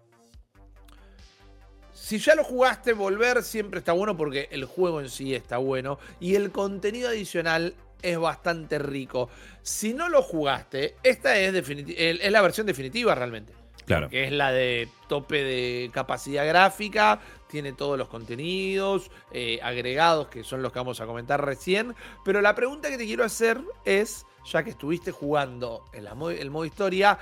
[1.93, 5.99] si ya lo jugaste, volver siempre está bueno porque el juego en sí está bueno
[6.21, 9.29] y el contenido adicional es bastante rico.
[9.63, 13.53] Si no lo jugaste, esta es, el- es la versión definitiva realmente.
[13.85, 14.09] Claro.
[14.09, 20.43] Que es la de tope de capacidad gráfica, tiene todos los contenidos eh, agregados que
[20.43, 21.95] son los que vamos a comentar recién.
[22.25, 25.85] Pero la pregunta que te quiero hacer es, ya que estuviste jugando
[26.17, 27.19] mo- el modo historia,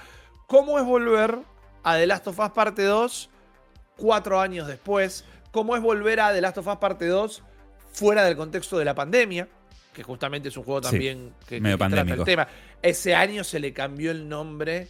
[0.47, 1.39] ¿cómo es volver
[1.83, 3.29] a The Last of Us Parte 2
[3.99, 5.27] cuatro años después?
[5.53, 7.43] ¿Cómo es volver a The Last of Us Parte 2
[7.93, 9.49] fuera del contexto de la pandemia?
[9.95, 12.49] Que justamente es un juego Sí, también que, medio que trata el tema.
[12.83, 14.89] Ese año se le cambió el nombre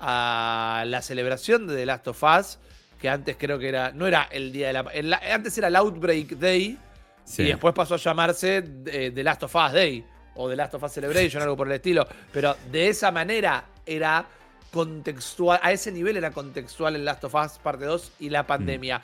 [0.00, 2.58] a la celebración de The Last of Us,
[3.00, 4.80] que antes creo que era, no era el día de la...
[4.92, 6.78] el- antes era el Outbreak Day,
[7.24, 7.42] Sí.
[7.42, 10.82] y después pasó a llamarse eh, The Last of Us Day, o The Last of
[10.82, 12.06] Us Celebration, algo por el estilo.
[12.32, 14.26] Pero de esa manera era
[14.72, 19.00] contextual, a ese nivel era contextual el Last of Us parte 2 y la pandemia.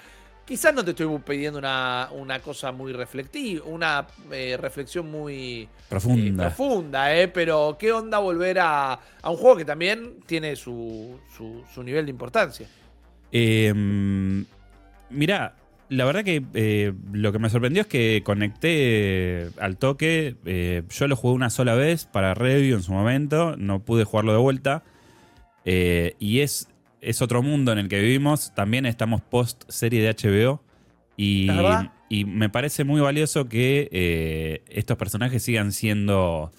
[0.48, 6.44] Quizás no te estoy pidiendo una, una cosa muy reflectiva, una eh, reflexión muy Profunda.
[6.44, 11.20] eh, profunda, eh, pero qué onda volver a, a un juego que también tiene su,
[11.36, 12.66] su, su nivel de importancia.
[13.30, 13.74] Eh,
[15.10, 15.54] mirá,
[15.90, 20.34] la verdad que eh, lo que me sorprendió es que conecté al toque.
[20.88, 23.54] yo lo jugué una sola vez para review en su momento.
[23.58, 24.82] No pude jugarlo de vuelta.
[25.64, 26.68] Y es,
[27.00, 28.54] es otro mundo en el que vivimos.
[28.54, 30.62] También estamos post serie de HBO.
[31.16, 31.48] Y,
[32.08, 36.52] y me parece muy valioso que eh, estos personajes sigan siendo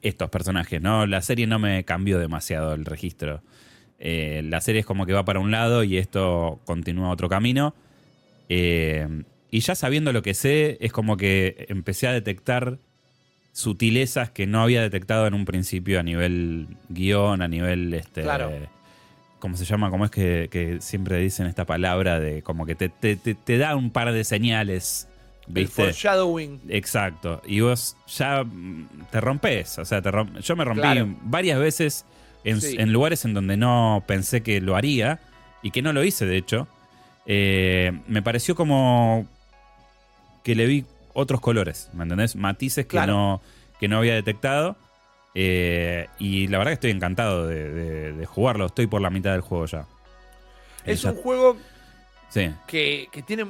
[0.00, 1.06] estos personajes, ¿no?
[1.06, 3.42] La serie no me cambió demasiado el registro.
[3.98, 7.74] Eh, la serie es como que va para un lado y esto continúa otro camino.
[8.48, 12.78] Eh, y ya sabiendo lo que sé, es como que empecé a detectar
[13.52, 18.22] sutilezas que no había detectado en un principio a nivel guion, a nivel este.
[18.22, 18.50] Claro.
[19.44, 19.90] ¿Cómo se llama?
[19.90, 23.58] ¿Cómo es que, que siempre dicen esta palabra de como que te, te- te- te
[23.58, 25.06] da un par de señales?
[25.46, 25.82] El ¿Viste?
[25.82, 26.62] foreshadowing.
[26.70, 27.42] Exacto.
[27.46, 29.78] Y vos ya mm, te rompes.
[29.78, 31.14] O sea, te romp- yo me rompí Claro.
[31.24, 32.06] varias veces
[32.42, 32.76] en, Sí.
[32.78, 35.20] en lugares en donde no pensé que lo haría
[35.62, 36.66] y que no lo hice, de hecho.
[37.26, 39.26] Eh, me pareció como
[40.42, 42.34] que le vi otros colores, ¿me entendés?
[42.34, 43.12] Matices que, Claro.
[43.12, 43.42] no,
[43.78, 44.76] que no había detectado.
[45.34, 48.66] Eh, y la verdad que estoy encantado de, de- de jugarlo.
[48.66, 49.86] Estoy por la mitad del juego ya.
[50.84, 51.56] Es Ya- un juego
[52.28, 53.46] Sí, que, que tiene,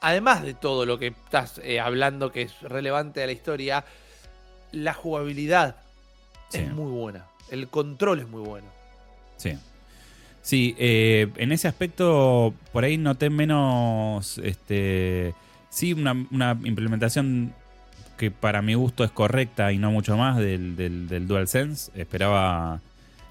[0.00, 3.84] además de todo lo que estás eh, hablando que es relevante a la historia,
[4.72, 5.76] la jugabilidad
[6.48, 6.58] Sí.
[6.58, 7.26] es muy buena.
[7.50, 8.66] El control es muy bueno.
[9.36, 9.56] Sí.
[10.42, 15.34] Sí, eh, en ese aspecto por ahí noté menos, este,
[15.68, 17.54] sí, una, una implementación
[18.20, 21.90] que para mi gusto es correcta y no mucho más del, del, del DualSense.
[21.98, 22.80] Esperaba,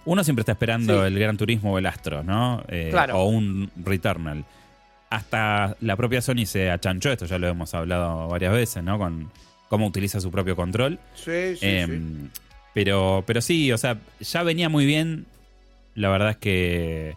[0.05, 1.07] uno siempre está esperando Sí.
[1.07, 2.63] el Gran Turismo o el Astro, ¿no?
[2.67, 3.19] Eh, Claro.
[3.19, 4.43] O un Returnal.
[5.09, 8.97] Hasta la propia Sony se achanchó, esto ya lo hemos hablado varias veces, ¿no?
[8.97, 9.31] Con
[9.69, 10.99] cómo utiliza su propio control.
[11.15, 12.39] Sí, sí, Em, sí.
[12.73, 15.25] Pero, pero sí, o sea, ya venía muy bien.
[15.95, 17.15] La verdad es que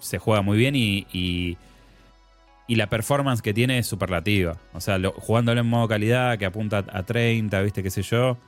[0.00, 1.56] se juega muy bien y, y,
[2.66, 4.56] y la performance que tiene es superlativa.
[4.72, 8.38] O sea, lo- jugándolo en modo calidad, que apunta a 30, viste, qué sé yo.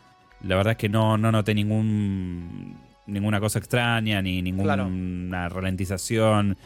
[0.42, 2.76] La verdad es que no, no noté ningún
[3.06, 6.56] ninguna cosa extraña, ni ninguna ralentización.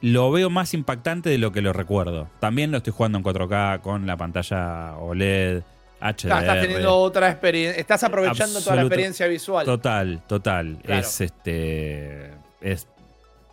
[0.00, 2.28] Lo veo más impactante de lo que lo recuerdo.
[2.40, 5.62] También lo estoy jugando en 4K con la pantalla OLED,
[6.00, 6.16] HDR.
[6.26, 7.80] Claro, estás teniendo otra experiencia.
[7.80, 9.64] Estás aprovechando toda la experiencia visual.
[9.64, 10.78] Total, total.
[10.82, 11.00] Claro.
[11.00, 12.32] Es este.
[12.60, 12.88] Es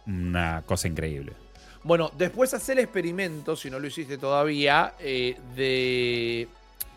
[0.07, 1.33] una cosa increíble.
[1.83, 6.47] Bueno, después hacer el experimento, si no lo hiciste todavía, eh, de,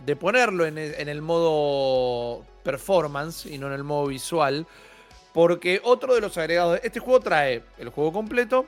[0.04, 4.66] de ponerlo en el, en el modo performance y no en el modo visual.
[5.32, 6.80] Porque otro de los agregados.
[6.82, 8.66] Este juego trae el juego completo.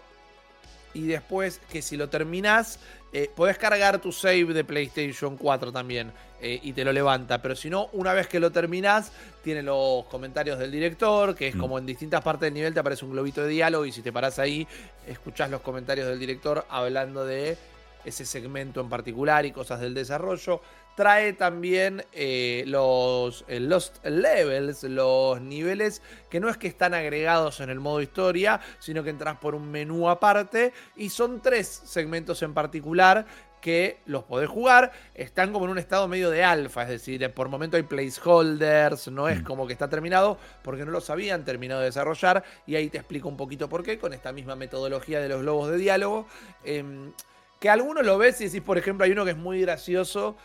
[0.94, 2.78] Y después, que si lo terminás,
[3.14, 6.12] eh, podés cargar tu save de PlayStation 4 también.
[6.46, 7.40] eh, y te lo levanta.
[7.40, 11.34] Pero si no, una vez que lo terminás, tiene los comentarios del director.
[11.34, 11.58] Que es Mm.
[11.60, 13.86] como en distintas partes del nivel te aparece un globito de diálogo.
[13.86, 14.66] Y si te parás ahí,
[15.06, 17.56] escuchás los comentarios del director hablando de
[18.04, 20.60] ese segmento en particular y cosas del desarrollo.
[20.96, 27.60] Trae también eh, los eh, Lost Levels, los niveles que no es que están agregados
[27.60, 32.42] en el modo historia, sino que entras por un menú aparte y son tres segmentos
[32.42, 33.26] en particular
[33.60, 37.48] que los podés jugar, están como en un estado medio de alfa, es decir, por
[37.48, 39.44] momento hay placeholders, no es Mm.
[39.44, 43.26] como que está terminado, porque no los habían terminado de desarrollar, y ahí te explico
[43.26, 46.26] un poquito por qué, con esta misma metodología de los globos de diálogo,
[46.62, 47.12] em,
[47.58, 50.36] que algunos lo ves y decís, por ejemplo, hay uno que es muy gracioso,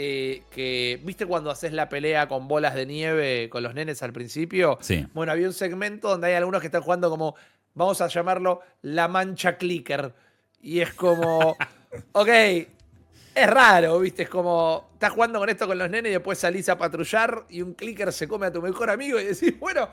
[0.00, 4.12] eh, que, ¿viste cuando haces la pelea con bolas de nieve con los nenes al
[4.12, 4.78] principio?
[4.80, 5.04] Sí.
[5.12, 7.34] Bueno, había un segmento donde hay algunos que están jugando como,
[7.74, 10.14] vamos a llamarlo, la mancha clicker.
[10.62, 11.56] Y es como,
[12.12, 14.22] ok, es raro, ¿viste?
[14.22, 17.62] Es como, estás jugando con esto con los nenes y después salís a patrullar y
[17.62, 19.88] un clicker se come a tu mejor amigo y decís, bueno,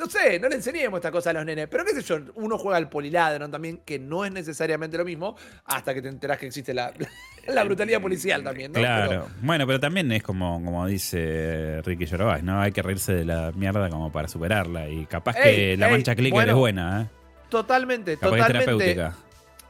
[0.00, 1.68] no sé, no le enseñemos esta cosa a los nenes.
[1.68, 5.36] Pero qué sé yo, uno juega al poliladron también, que no es necesariamente lo mismo,
[5.66, 6.92] hasta que te enterás que existe la,
[7.46, 8.78] la brutalidad policial también, ¿no?
[8.80, 9.08] Claro.
[9.08, 12.60] Pero- Bueno, pero también es como, como dice Ricky Gervais, ¿no?
[12.60, 14.88] Hay que reírse de la mierda como para superarla.
[14.88, 17.06] Y capaz que la ey, mancha clicker bueno, es buena, ¿eh?
[17.48, 18.84] totalmente, Capaz que es totalmente.
[18.94, 19.16] terapéutica.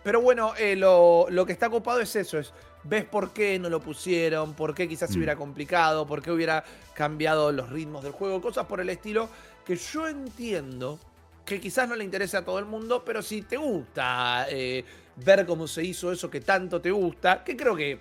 [0.02, 3.68] Pero bueno, eh, lo, lo que está copado es eso, es ves por qué no
[3.68, 5.18] lo pusieron, por qué quizás se Mm.
[5.18, 6.64] hubiera complicado, por qué hubiera
[6.94, 9.28] cambiado los ritmos del juego, cosas por el estilo
[9.64, 10.98] que yo entiendo
[11.44, 14.84] que quizás no le interese a todo el mundo, pero si te gusta eh,
[15.16, 17.98] ver cómo se hizo eso que tanto te gusta, que creo que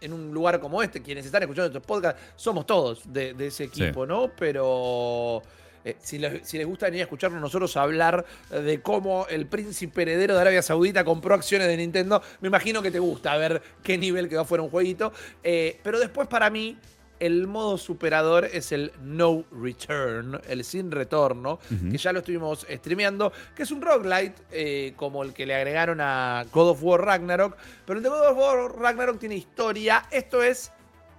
[0.00, 3.64] en un lugar como este, quienes están escuchando estos podcasts, somos todos de, de ese
[3.64, 4.30] equipo, ¿no?
[4.36, 5.42] Pero
[5.84, 10.02] eh, si, les, si les gusta venir a escucharnos nosotros hablar de cómo el príncipe
[10.02, 13.98] heredero de Arabia Saudita compró acciones de Nintendo, me imagino que te gusta ver qué
[13.98, 15.12] nivel quedó fuera un jueguito.
[15.42, 16.76] Eh, pero después para mí,
[17.20, 23.32] El modo superador es el No Return, el sin retorno, que ya lo estuvimos streameando,
[23.54, 27.56] que es un roguelite eh, como el que le agregaron a God of War Ragnarok.
[27.86, 30.04] Pero el de God of War Ragnarok tiene historia.
[30.10, 30.72] Esto es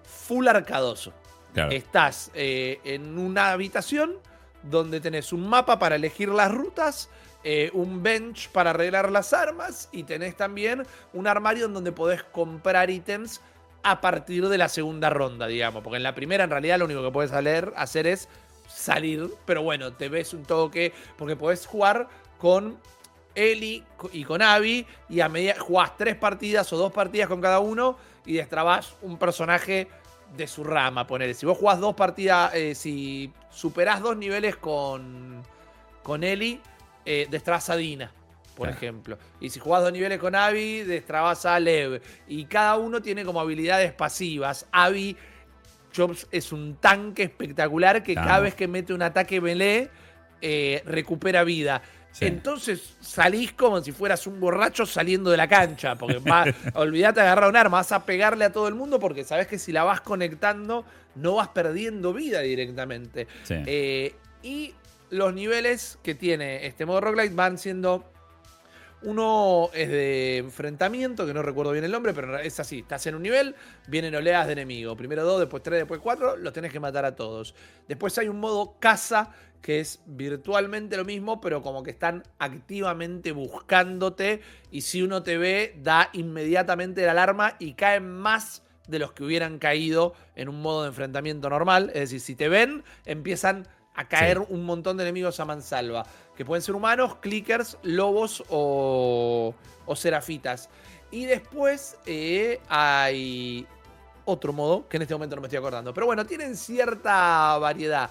[0.04, 1.14] full arcadoso.
[1.56, 4.18] Estás eh, en una habitación
[4.64, 7.10] donde tenés un mapa para elegir las rutas.
[7.46, 12.24] Eh, un bench para arreglar las armas y tenés también un armario en donde podés
[12.24, 13.42] comprar ítems
[13.84, 15.84] a partir de la segunda ronda, digamos.
[15.84, 18.30] Porque en la primera, en realidad, lo único que puedes hacer es
[18.68, 19.30] salir.
[19.46, 20.94] Pero bueno, te ves un toque.
[21.18, 22.80] Porque podés jugar con
[23.36, 24.88] Eli y con Abby.
[25.10, 27.98] Y a medida jugás tres partidas o dos partidas con cada uno.
[28.26, 29.88] Y destrabás un personaje
[30.36, 31.06] de su rama.
[31.06, 31.36] Poner.
[31.36, 32.54] Si vos jugás dos partidas.
[32.56, 35.44] Eh, si superás dos niveles con.
[36.02, 36.62] Con Eli.
[37.06, 37.28] Eh,
[37.68, 38.12] a Dina
[38.56, 39.18] por ejemplo.
[39.40, 42.02] Y si jugás dos niveles con Abby, destrabas a Lev.
[42.28, 44.66] Y cada uno tiene como habilidades pasivas.
[44.72, 45.18] Abby
[45.96, 49.90] Jobs es un tanque espectacular que cada vez que mete un ataque melee,
[50.42, 51.82] eh, recupera vida.
[52.20, 55.96] Entonces salís como si fueras un borracho saliendo de la cancha.
[55.96, 56.22] Porque
[56.74, 59.58] olvídate de agarrar un arma, vas a pegarle a todo el mundo porque sabes que
[59.58, 60.86] si la vas conectando,
[61.16, 63.28] no vas perdiendo vida directamente.
[63.50, 64.74] Eh, y
[65.10, 68.13] los niveles que tiene este modo roguelite van siendo
[69.04, 72.80] uno es de enfrentamiento, que no recuerdo bien el nombre, pero es así.
[72.80, 73.56] Estás en un nivel,
[73.88, 74.98] vienen oleadas de enemigos.
[74.98, 77.56] Primero dos, después tres, después cuatro, los tenés que matar a todos.
[77.88, 83.32] Después hay un modo caza, que es virtualmente lo mismo, pero como que están activamente
[83.32, 84.42] buscándote.
[84.72, 89.24] Y si uno te ve, da inmediatamente la alarma y caen más de los que
[89.24, 91.92] hubieran caído en un modo de enfrentamiento normal.
[91.94, 96.46] Es decir, si te ven, empiezan a caer un montón de enemigos a mansalva que
[96.46, 99.54] pueden ser humanos, clickers, lobos o,
[99.86, 100.70] o serafitas.
[101.12, 103.68] Y después eh, hay
[104.26, 105.94] otro modo, que en este momento no me estoy acordando.
[105.94, 108.10] Pero bueno, tienen cierta variedad.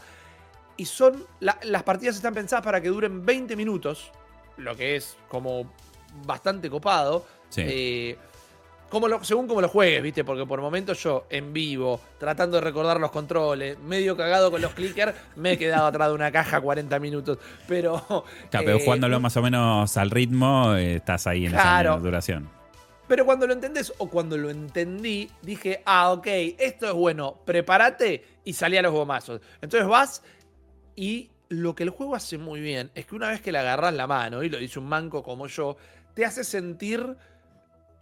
[0.77, 1.27] Y son.
[1.40, 4.11] las partidas están pensadas para que duren 20 minutos.
[4.57, 5.73] Lo que es como
[6.25, 7.27] bastante copado.
[7.49, 7.62] Sí.
[7.66, 8.18] Eh,
[9.22, 10.24] según como lo juegues, ¿viste?
[10.24, 14.72] Porque por momentos yo, en vivo, tratando de recordar los controles, medio cagado con los
[14.74, 17.38] clickers, me he quedado atrás de una caja 40 minutos.
[17.66, 17.92] Pero.
[18.50, 22.48] Claro, pero eh, jugándolo más o menos al ritmo, eh, estás ahí en esa duración.
[23.09, 26.26] Pero cuando lo entendés o cuando lo entendí, dije, ah, ok,
[26.59, 29.40] esto es bueno, prepárate y salí a los gomazos.
[29.61, 30.22] Entonces vas
[30.96, 33.92] y lo que el juego hace muy bien es que una vez que le agarras
[33.94, 35.76] la mano, y lo dice un manco como yo,
[36.14, 37.16] te hace sentir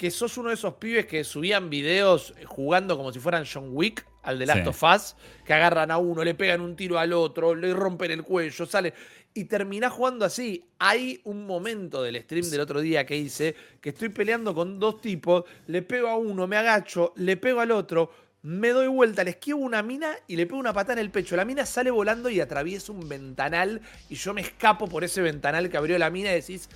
[0.01, 4.07] que sos uno de esos pibes que subían videos jugando como si fueran John Wick
[4.23, 7.55] al de Last of Us, que agarran a uno, le pegan un tiro al otro,
[7.55, 8.95] le rompen el cuello, sale.
[9.35, 10.65] Y terminás jugando así.
[10.79, 15.03] Hay un momento del stream del otro día que hice que estoy peleando con dos
[15.03, 18.11] tipos, le pego a uno, me agacho, le pego al otro,
[18.41, 21.37] me doy vuelta, le esquivo una mina y le pego una patada en el pecho.
[21.37, 25.69] La mina sale volando y atraviesa un ventanal y yo me escapo por ese ventanal
[25.69, 26.71] que abrió la mina y decís,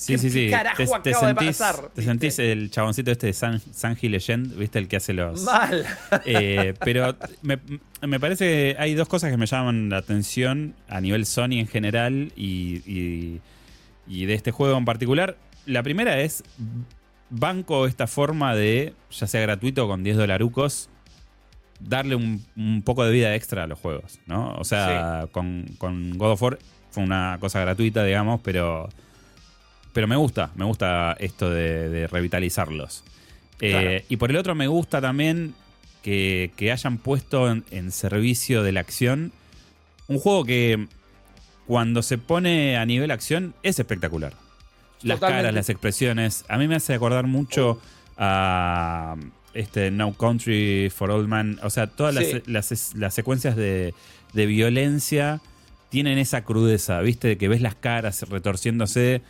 [0.00, 0.50] Sí, sí, sí.
[0.76, 1.62] te, sentís,
[1.94, 4.78] Te sentís el chaboncito este de San, Sanji Legend, ¿viste?
[4.78, 5.42] El que hace los.
[5.42, 5.84] Mal.
[6.24, 11.26] Eh, pero me, parece que hay dos cosas que me llaman la atención a nivel
[11.26, 13.40] Sony en general y,
[14.06, 15.36] de este juego en particular.
[15.66, 16.42] La primera es.
[17.28, 20.88] Banco esta forma de, ya sea gratuito con 10 dolarucos,
[21.78, 24.54] darle un, poco de vida extra a los juegos, ¿no?
[24.54, 26.58] O sea, con, con God of War
[26.90, 28.88] fue una cosa gratuita, digamos, pero
[29.92, 33.04] pero me gusta, me gusta esto de, revitalizarlos.
[33.60, 35.54] Eh, y por el otro me gusta también
[36.02, 39.32] que, hayan puesto en, servicio de la acción
[40.08, 40.88] un juego que
[41.66, 44.32] cuando se pone a nivel acción es espectacular.
[45.02, 46.44] Las caras, las expresiones.
[46.48, 47.80] A mí me hace acordar mucho
[48.18, 49.16] a
[49.54, 51.60] este No Country for Old Man.
[51.62, 52.14] O sea, todas
[52.46, 53.94] las, secuencias de,
[54.32, 55.40] de, violencia
[55.90, 57.38] tienen esa crudeza, ¿viste?
[57.38, 59.22] Que ves las caras retorciéndose.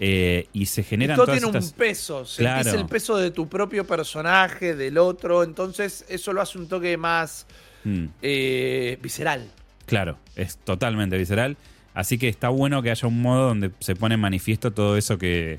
[0.00, 4.76] Eh, y se generan Todo tiene un peso, sentís el peso de tu propio personaje,
[4.76, 7.46] del otro, entonces eso lo hace un toque más
[7.82, 8.04] mm.
[8.22, 9.50] eh, visceral.
[9.86, 11.56] Claro, es totalmente visceral.
[11.94, 15.18] Así que está bueno que haya un modo donde se pone en manifiesto todo eso
[15.18, 15.58] que,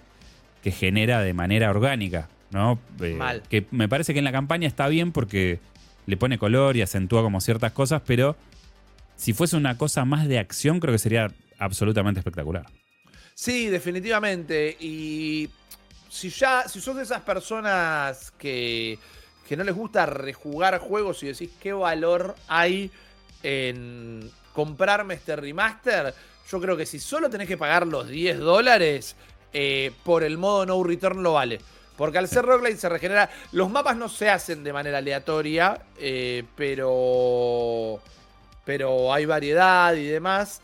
[0.64, 2.80] genera de manera orgánica, ¿no?
[3.02, 3.42] Eh, Mal.
[3.50, 5.60] Que me parece que en la campaña está bien porque
[6.06, 8.38] le pone color y acentúa como ciertas cosas, pero
[9.18, 12.68] si fuese una cosa más de acción, creo que sería absolutamente espectacular.
[13.40, 14.76] Sí, definitivamente.
[14.82, 15.50] Y
[16.10, 19.00] si ya, si sos de esas personas que,
[19.48, 22.92] que no les gusta rejugar juegos y decís qué valor hay
[23.42, 26.14] en comprarme este remaster,
[26.52, 29.16] yo creo que si solo tenés que pagar los 10 dólares,
[29.54, 31.62] eh, por el modo no return lo vale.
[31.96, 33.30] Porque al ser roguelite se regenera.
[33.54, 38.02] Los mapas no se hacen de manera aleatoria, eh, pero.
[38.66, 40.62] Pero hay variedad y demás.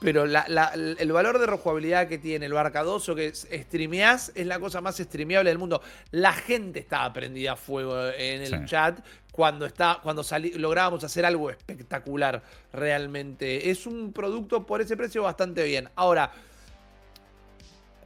[0.00, 4.96] Pero el valor de rejugabilidad que tiene el Barcadoso, que streameás, es la cosa más
[4.98, 5.80] streameable del mundo.
[6.10, 8.98] La gente estaba prendida a fuego en el chat
[9.32, 10.22] cuando, está, cuando
[10.56, 13.70] lográbamos hacer algo espectacular realmente.
[13.70, 15.88] Es un producto por ese precio bastante bien.
[15.96, 16.30] Ahora,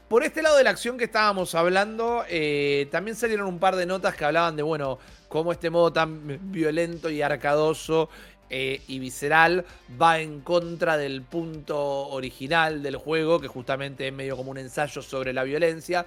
[0.08, 3.86] por este lado de la acción que estábamos hablando, eh, también salieron un par de
[3.86, 4.98] notas que hablaban de, bueno,
[5.28, 8.10] cómo este modo tan violento y arcadoso
[8.52, 9.64] eh, y visceral
[10.00, 15.02] va en contra del punto original del juego, que justamente es medio como un ensayo
[15.02, 16.04] sobre la violencia.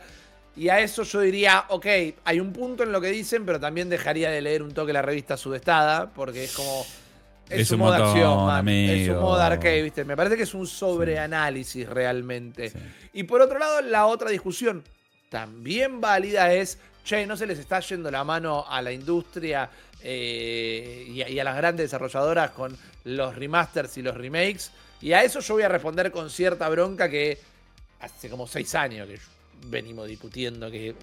[0.55, 1.85] Y a eso yo diría, ok,
[2.25, 5.01] hay un punto en lo que dicen, pero también dejaría de leer un toque la
[5.01, 6.85] revista sudestada, porque es como...
[7.49, 10.03] Es, un, modo de acción, Es un modo de arcade, ¿viste?
[10.05, 12.71] Me parece que es un sobreanálisis realmente.
[13.13, 14.83] Y por otro lado, la otra discusión,
[15.29, 19.69] también válida, es, che, ¿no se les está yendo la mano a la industria
[20.05, 24.71] eh, y, a, las grandes desarrolladoras con los remasters y los remakes.
[25.01, 27.39] Y a eso yo voy a responder con cierta bronca que
[28.01, 29.19] hace como seis años que
[29.67, 30.93] venimos discutiendo que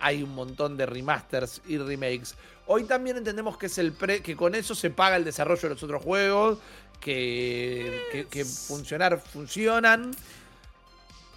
[0.00, 2.34] hay un montón de remasters y remakes.
[2.66, 5.82] Hoy también entendemos que es el que con eso se paga el desarrollo de los
[5.82, 6.58] otros juegos,
[7.00, 10.12] que, que funcionar funcionan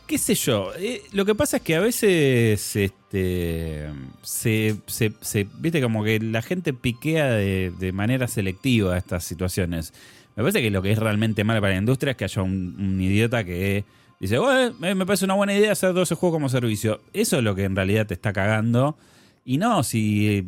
[0.08, 3.90] qué sé yo, eh, lo que pasa es que a veces este,
[4.22, 9.94] se, se, viste como que la gente piquea de, manera selectiva estas situaciones.
[10.36, 13.00] Me parece que lo que es realmente malo para la industria es que haya un,
[13.02, 13.86] idiota que
[14.20, 14.38] dice,
[14.80, 17.02] me parece una buena idea hacer todo ese juego como servicio.
[17.14, 18.98] Eso es lo que en realidad te está cagando.
[19.46, 20.46] Y no, si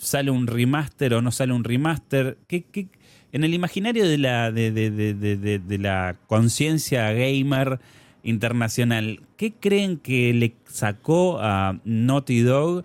[0.00, 5.78] sale un remaster o no sale un remaster, en el imaginario de la, de, de
[5.78, 7.78] la conciencia gamer
[8.26, 12.84] internacional, ¿qué creen que le sacó a Naughty Dog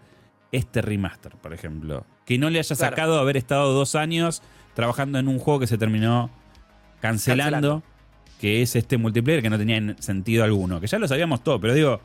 [0.51, 2.05] este remaster, por ejemplo?
[2.25, 4.43] Que no le haya sacado haber estado dos años
[4.75, 6.29] trabajando en un juego que se terminó
[7.01, 7.81] cancelando,
[8.39, 11.73] que es este multiplayer que no tenía sentido alguno, que ya lo sabíamos todo, pero
[11.73, 11.99] digo,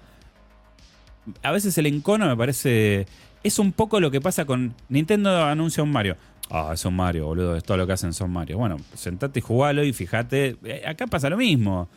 [1.42, 3.06] a veces el encono me parece...
[3.44, 6.16] Es un poco lo que pasa con Nintendo anuncia un Mario.
[6.50, 8.56] Ah, es un Mario, boludo, es todo lo que hacen son Mario.
[8.56, 11.88] Bueno, sentate y jugalo y fíjate, eh, acá pasa lo mismo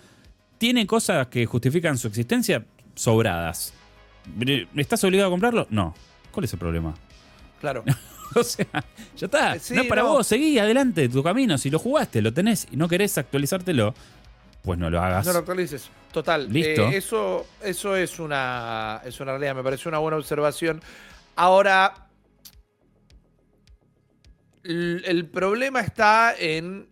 [0.60, 3.74] tiene cosas que justifican su existencia sobradas.
[4.76, 5.66] ¿Estás obligado a comprarlo?
[5.72, 5.96] No.
[6.32, 6.94] ¿Cuál es el problema?
[7.60, 7.84] Claro.
[8.36, 8.68] o sea,
[9.16, 9.56] ya está.
[9.56, 10.28] Eh, no es para vos.
[10.28, 11.58] Seguí adelante tu camino.
[11.58, 13.96] Si lo jugaste, lo tenés y no querés actualizártelo,
[14.62, 15.26] pues no lo hagas.
[15.26, 15.90] No lo actualices.
[16.12, 16.52] Total.
[16.52, 16.84] Listo.
[16.90, 19.56] Eh, eso, eso es una, es una realidad.
[19.56, 20.82] Me parece una buena observación.
[21.38, 22.10] Ahora,
[24.64, 26.90] el problema está en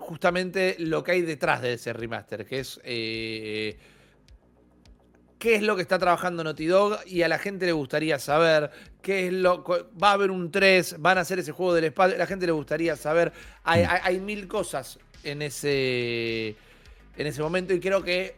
[0.00, 3.78] justamente lo que hay detrás de ese remaster, que es eh,
[5.38, 8.70] qué es lo que está trabajando Naughty Dog y a la gente le gustaría saber
[9.02, 9.62] qué es lo
[10.02, 12.52] va a haber un 3, van a hacer ese juego del espacio, la gente le
[12.52, 13.32] gustaría saber,
[13.62, 16.56] hay, hay, mil cosas en ese
[17.16, 18.36] en ese momento y creo que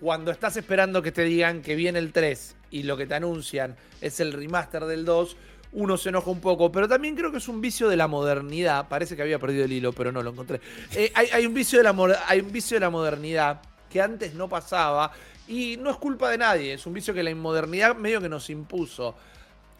[0.00, 3.76] cuando estás esperando que te digan que viene el 3 y lo que te anuncian
[4.00, 5.36] es el remaster del 2,
[5.72, 8.88] uno se enoja un poco, pero también creo que es un vicio de la modernidad.
[8.88, 10.60] Parece que había perdido el hilo, pero no lo encontré.
[10.94, 14.48] Eh, hay, un vicio de la, hay un vicio de la modernidad que antes no
[14.48, 15.12] pasaba
[15.46, 18.50] y no es culpa de nadie, es un vicio que la inmodernidad medio que nos
[18.50, 19.14] impuso.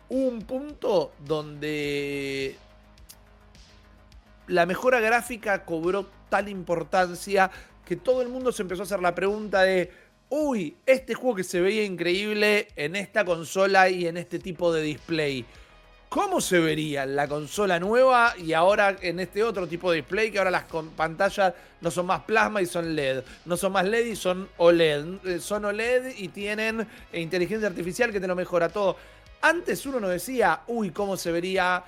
[0.08, 2.56] Un punto donde
[4.46, 7.50] la mejora gráfica cobró tal importancia
[7.84, 9.90] que todo el mundo se empezó a hacer la pregunta de,
[10.30, 14.82] uy, este juego que se veía increíble en esta consola y en este tipo de
[14.82, 15.44] display
[16.08, 20.38] ¿Cómo se vería la consola nueva y ahora en este otro tipo de display que
[20.38, 20.64] ahora las
[20.96, 23.24] pantallas no son más plasma y son LED?
[23.44, 25.26] No son más LED y son OLED.
[25.26, 28.96] Eh, son OLED y tienen inteligencia artificial que te lo mejora todo.
[29.42, 31.84] Antes uno no decía, uy, ¿cómo se vería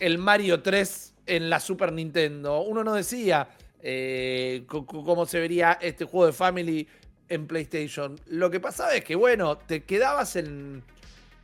[0.00, 2.60] el Mario 3 en la Super Nintendo?
[2.60, 3.48] Uno no decía
[3.80, 6.86] eh, cómo se vería este juego de Family
[7.30, 8.20] en PlayStation.
[8.26, 10.82] Lo que pasaba es que, bueno, te quedabas en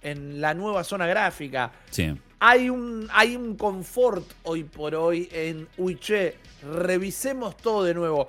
[0.03, 1.73] en la nueva zona gráfica.
[1.91, 2.17] Sí.
[2.41, 8.27] Hay un, hay un confort hoy por hoy en, uy, che, revisemos todo de nuevo.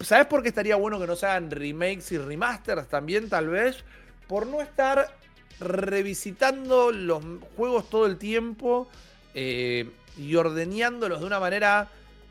[0.00, 3.84] ¿Sabes por qué estaría bueno que nos hagan remakes y remasters también, tal vez?
[4.26, 5.16] Por no estar
[5.60, 7.22] revisitando los
[7.56, 8.88] juegos todo el tiempo
[9.34, 11.88] eh, y ordeñándolos de una manera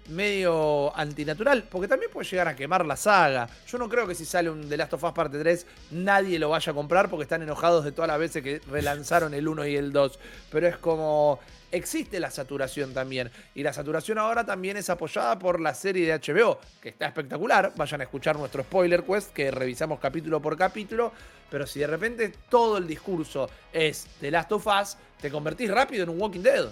[0.09, 3.47] medio antinatural, porque también puede llegar a quemar la saga.
[3.67, 6.49] Yo no creo que si sale un The Last of Us parte 3 nadie lo
[6.49, 9.75] vaya a comprar porque están enojados de todas las veces que relanzaron el 1 y
[9.75, 10.19] el 2.
[10.51, 11.39] Pero es como
[11.71, 13.31] existe la saturación también.
[13.55, 17.73] Y la saturación ahora también es apoyada por la serie de HBO, que está espectacular.
[17.75, 21.11] Vayan a escuchar nuestro spoiler quest, que revisamos capítulo por capítulo.
[21.49, 26.03] Pero si de repente todo el discurso es The Last of Us, te convertís rápido
[26.03, 26.67] en un Walking Dead.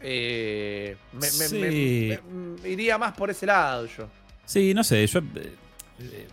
[0.00, 4.08] Eh, me, iría más por ese lado yo.
[4.44, 5.20] Sí, no sé, yo...
[5.20, 5.54] Eh,
[6.00, 6.28] eh,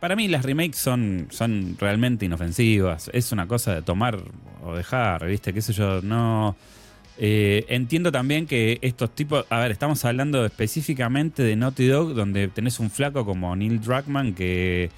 [0.00, 3.10] para mí las remakes son, son realmente inofensivas.
[3.12, 4.18] Es una cosa de tomar
[4.64, 5.52] o dejar, ¿viste?
[5.52, 6.02] ¿Qué sé yo?
[6.02, 6.56] No...
[7.18, 12.80] entiendo también que estos tipos, a ver, estamos hablando específicamente de Naughty Dog, donde tenés
[12.80, 14.90] un flaco como Neil Druckmann que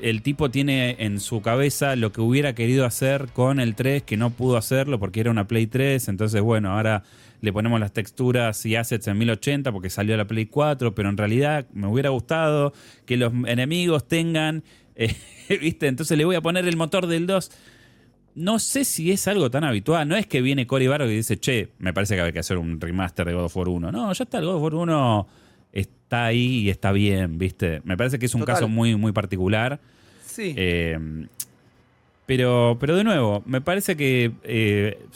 [0.00, 4.16] el tipo tiene en su cabeza lo que hubiera querido hacer con el 3, que
[4.16, 7.02] no pudo hacerlo porque era una Play 3, entonces bueno, ahora
[7.40, 11.16] le ponemos las texturas y assets en 1080 porque salió la Play 4, pero en
[11.16, 12.72] realidad me hubiera gustado
[13.06, 14.64] que los enemigos tengan,
[14.94, 15.14] eh,
[15.60, 15.86] ¿viste?
[15.86, 17.50] Entonces le voy a poner el motor del 2.
[18.36, 20.08] No sé si es algo tan habitual.
[20.08, 22.58] No es que viene Cory Barro y dice, che, me parece que hay que hacer
[22.58, 23.92] un remaster de God of War 1.
[23.92, 25.26] No, ya está, el God of War 1
[25.74, 27.82] está ahí y está bien, ¿viste?
[27.84, 29.80] Me parece que es un caso muy, muy particular.
[30.24, 30.54] Sí.
[30.56, 30.98] Eh,
[32.26, 35.06] pero, pero de nuevo, me parece que eh,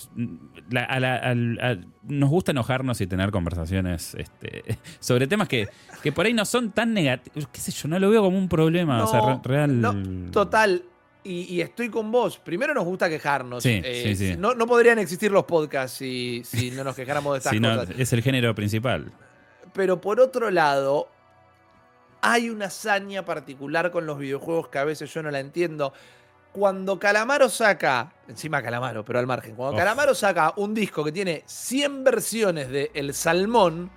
[2.02, 4.62] nos gusta enojarnos y tener conversaciones este,
[5.00, 5.68] sobre temas que,
[6.02, 7.48] que por ahí no son tan negativos.
[7.50, 7.88] ¿Qué sé yo?
[7.88, 9.04] No lo veo como un problema.
[9.04, 10.30] o sea, real.
[10.32, 10.82] total.
[11.24, 12.38] Y, estoy con vos.
[12.38, 13.62] Primero nos gusta quejarnos.
[13.62, 17.60] Sí, eh, sí, No, podrían existir los podcasts si, si no nos quejáramos de estas
[17.60, 17.98] cosas.
[17.98, 19.12] es el género principal.
[19.72, 21.08] Pero por otro lado,
[22.20, 25.92] hay una hazaña particular con los videojuegos que a veces yo no la entiendo.
[26.52, 31.44] Cuando Calamaro saca, encima Calamaro, pero al margen, cuando Calamaro saca un disco que tiene
[31.46, 33.90] 100 versiones de El Salmón,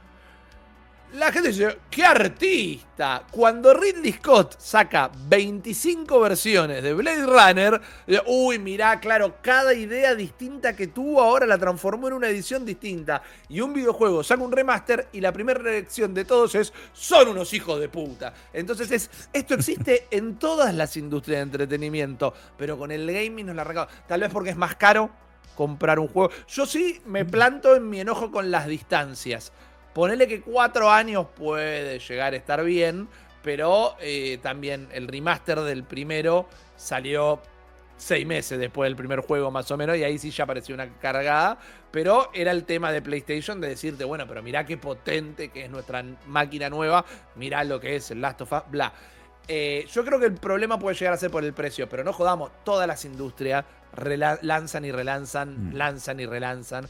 [1.14, 3.26] la gente dice, ¡qué artista!
[3.32, 7.82] Cuando Ridley Scott saca 25 versiones de Blade Runner,
[8.28, 13.22] uy, mirá, claro, cada idea distinta que tuvo ahora la transformó en una edición distinta.
[13.50, 17.54] Y un videojuego saca un remaster y la primera reacción de todos es, son unos
[17.54, 18.34] hijos de puta.
[18.54, 23.56] Entonces es, esto existe en todas las industrias de entretenimiento, pero con el gaming nos
[23.56, 23.94] la arrancamos.
[24.08, 25.12] Tal vez porque es más caro
[25.56, 26.32] comprar un juego.
[26.48, 29.52] Yo sí me planto en mi enojo con las distancias.
[29.94, 33.10] Ponele que cuatro años puede llegar a estar bien,
[33.44, 37.42] pero eh, también el remaster del primero salió
[37.98, 40.90] seis meses después del primer juego más o menos y ahí sí ya pareció una
[40.98, 41.60] cargada,
[41.92, 45.70] pero era el tema de PlayStation de decirte, bueno, pero mirá qué potente que es
[45.70, 48.94] nuestra máquina nueva, mirá lo que es el Last of Us, bla.
[49.54, 52.14] Eh, yo creo que el problema puede llegar a ser por el precio, pero no
[52.14, 53.66] jodamos, todas las industrias
[54.42, 55.74] lanzan y relanzan, mm.
[55.74, 56.88] lanzan y relanzan.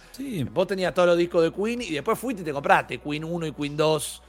[0.51, 3.47] Vos tenías todos los discos de Queen y después fuiste y te compraste Queen 1
[3.47, 4.21] y Queen 2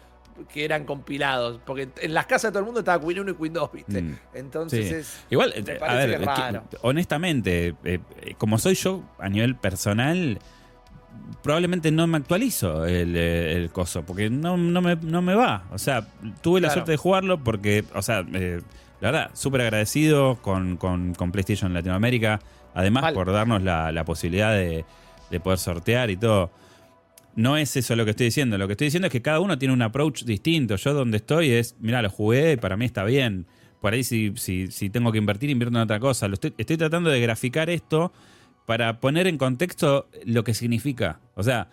[0.51, 1.61] que eran compilados.
[1.67, 4.01] Porque en las casas de todo el mundo estaba Queen 1 y Queen 2, ¿viste?
[4.01, 4.19] Mm.
[4.33, 5.53] Entonces es, Igual,
[5.83, 10.39] a ver, honestamente, eh, eh, como soy yo a nivel personal,
[11.43, 15.65] probablemente no me actualizo el, el coso, porque no, no, me, no me va.
[15.73, 16.07] O sea,
[16.43, 21.33] tuve la suerte de jugarlo porque, o sea, la verdad, súper agradecido con, con, con
[21.33, 22.41] PlayStation Latinoamérica.
[22.75, 24.85] Además, por darnos la, posibilidad de,
[25.43, 26.51] poder sortear y todo.
[27.35, 28.59] No es eso lo que estoy diciendo.
[28.59, 30.77] Lo que estoy diciendo es que cada uno tiene un approach distinto.
[30.77, 33.47] Yo donde estoy es, mira, lo jugué, para mí está bien.
[33.81, 36.29] Por ahí si, si, si tengo que invertir, invierto en otra cosa.
[36.29, 38.13] Lo estoy, estoy tratando de graficar esto
[38.67, 41.21] para poner en contexto lo que significa.
[41.35, 41.69] O sea,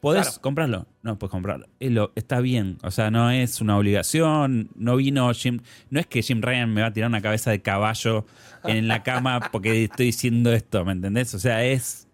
[0.00, 0.86] ¿podés comprarlo?
[1.02, 1.66] No, puedes comprarlo.
[2.14, 2.78] está bien.
[2.82, 4.70] O sea, no es una obligación.
[4.74, 5.60] No vino Jim.
[5.90, 8.26] No es que Jim Ryan me va a tirar una cabeza de caballo
[8.64, 11.34] en la cama porque estoy diciendo esto, ¿me entendés?
[11.34, 12.08] O sea, es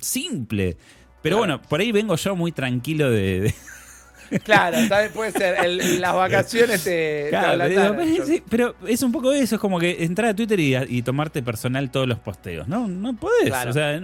[0.00, 0.76] simple.
[1.22, 3.54] Pero bueno, por ahí vengo yo muy tranquilo de...
[4.44, 4.78] Claro,
[5.14, 5.56] puede ser.
[5.98, 7.26] las vacaciones te.
[7.30, 7.96] Claro,
[8.48, 12.06] pero, es un poco eso, es como que entrar a Twitter y, tomarte personal todos
[12.06, 12.68] los posteos.
[12.68, 13.52] No, no podés.
[13.66, 14.00] O sea,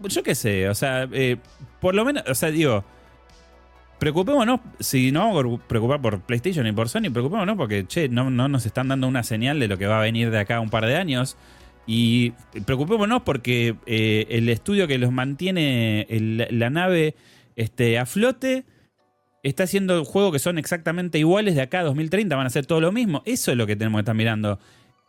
[0.00, 1.36] yo qué sé, o sea, eh,
[1.80, 2.84] por lo menos, o sea, digo,
[3.98, 8.30] preocupémonos, si no vamos a preocupar por PlayStation y por Sony, preocupémonos porque, che, no,
[8.30, 10.70] no nos están dando una señal de lo que va a venir de acá un
[10.70, 11.36] par de años.
[11.86, 12.30] Y
[12.64, 16.06] preocupémonos porque eh, el estudio que los mantiene
[16.50, 17.14] la nave
[17.56, 18.64] este, a flote
[19.44, 22.80] está haciendo juegos que son exactamente iguales de acá a 2030, van a ser todo
[22.80, 23.22] lo mismo.
[23.24, 24.58] Eso es lo que tenemos que estar mirando.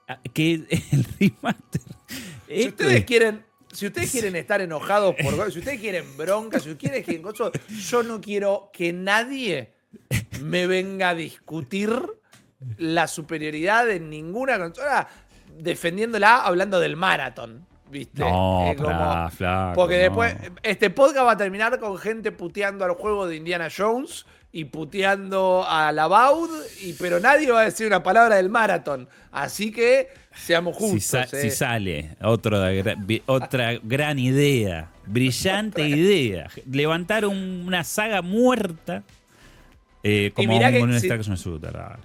[0.07, 0.53] Ah, que
[0.91, 1.81] el remaster.
[2.47, 7.03] Si ustedes quieren si ustedes quieren estar enojados por si ustedes quieren bronca, si ustedes
[7.03, 9.73] quieren cosas, yo no quiero que nadie
[10.41, 11.91] me venga a discutir
[12.77, 15.09] la superioridad de ninguna consola
[15.57, 17.67] defendiéndola hablando del maratón.
[17.95, 18.19] ¿Viste?
[18.19, 18.73] No,
[19.73, 24.25] porque después este podcast va a terminar con gente puteando al juego de Indiana Jones
[24.51, 26.49] y puteando a la Baud,
[26.81, 29.07] y, pero nadie va a decir una palabra del maratón.
[29.31, 31.05] Así que seamos Si, justos.
[31.29, 31.41] sa- eh.
[31.41, 32.57] si sale otro
[33.27, 39.03] otra gran idea, brillante idea, levantar un- una saga muerta
[40.03, 41.71] eh, como mirá un, que un si- shooter.
[41.71, 41.95] dale.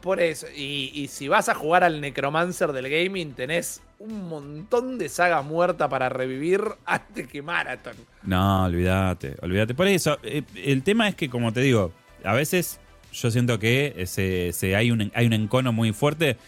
[0.00, 4.98] Por eso, y, y si vas a jugar al Necromancer del gaming, tenés un montón
[4.98, 7.92] de sagas muertas para revivir antes que Marathon.
[8.22, 9.74] No, olvídate, olvídate.
[9.74, 11.92] Por eso, eh, el tema es que, como te digo,
[12.24, 12.80] a veces
[13.12, 16.38] yo siento que se, se- hay, un, hay un encono muy fuerte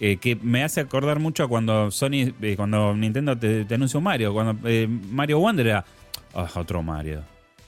[0.00, 3.98] eh, que me hace acordar mucho a cuando Sony, eh, cuando Nintendo te, te anuncia
[3.98, 5.84] un Mario, cuando eh, Mario Wonder era,
[6.34, 7.22] "Ah, otro Mario.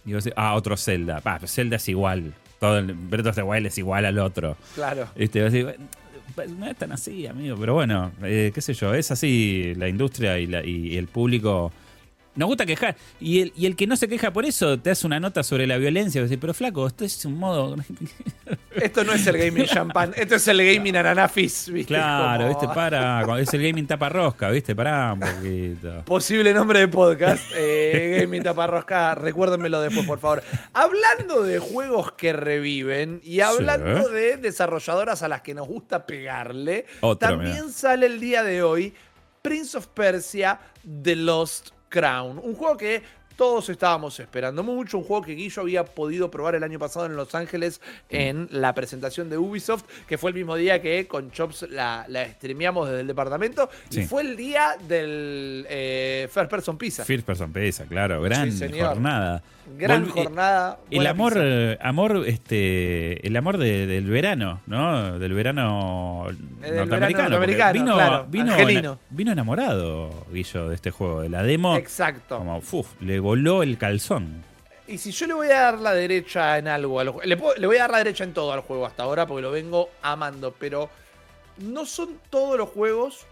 [0.04, 1.22] Y vos decís, ah, otro Zelda.
[1.46, 2.34] Zelda es igual.
[2.58, 4.56] Todo el Breath of the Wild es igual al otro.
[4.74, 5.06] Claro.
[5.14, 5.84] Este, vos decís, "Bueno,
[6.46, 7.56] no es tan así, amigo.
[7.58, 11.72] Pero bueno, eh, qué sé yo, es así la industria y, la- y el público.
[12.38, 12.96] Nos gusta quejar.
[13.20, 15.66] Y el, y el que no se queja por eso te hace una nota sobre
[15.66, 16.24] la violencia.
[16.40, 17.76] Pero flaco, esto es un modo.
[18.76, 21.94] Esto no es el gaming champán, esto es el gaming ananá fizz, ¿viste?
[21.94, 23.40] Claro, Como- viste, para.
[23.40, 26.04] Es el gaming tapa rosca, viste, pará un poquito.
[26.04, 27.42] Posible nombre de podcast.
[27.60, 30.42] Eh, Gaming Taparrosca, recuérdenmelo después, por favor.
[30.72, 36.86] Hablando de juegos que reviven y hablando de desarrolladoras a las que nos gusta pegarle,
[37.00, 37.68] Otro, también mirá.
[37.72, 38.94] sale el día de hoy
[39.42, 40.60] Prince of Persia
[41.02, 42.38] The Lost Crown.
[42.42, 43.02] Un juego que
[43.36, 47.14] todos estábamos esperando mucho, un juego que Guillo había podido probar el año pasado en
[47.14, 47.80] Los Ángeles
[48.10, 52.28] en la presentación de Ubisoft, que fue el mismo día que con Chops la, la
[52.32, 57.04] streameamos desde el departamento, y fue el día del eh, First Person Pizza.
[57.04, 59.40] First Person Pesa, claro, gran Sí, jornada.
[59.76, 60.78] Gran Volvi- jornada.
[60.90, 61.44] El amor, pizza.
[61.46, 65.18] eh, amor, este, el amor de- del verano, ¿no?
[65.18, 66.34] Del verano Eh,
[66.70, 67.72] verano norteamericano.
[67.72, 68.26] vino, claro,
[69.10, 71.76] vino, enamorado, Guillo, de este juego, de la demo.
[71.76, 72.38] Exacto.
[72.38, 74.42] Como, uf, le voló el calzón.
[74.86, 77.66] Y si yo le voy a dar la derecha en algo al le, puedo- le
[77.66, 80.54] voy a dar la derecha en todo al juego hasta ahora porque lo vengo amando,
[80.58, 80.88] pero
[81.58, 83.26] no son todos los juegos.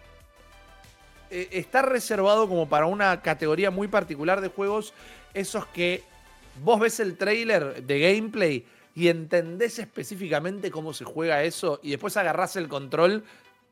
[1.29, 4.95] eh, está reservado como para una categoría muy particular de juegos,
[5.35, 6.05] esos que
[6.63, 12.17] vos ves el trailer de gameplay y entendés específicamente cómo se juega eso y después
[12.17, 13.25] agarrás el control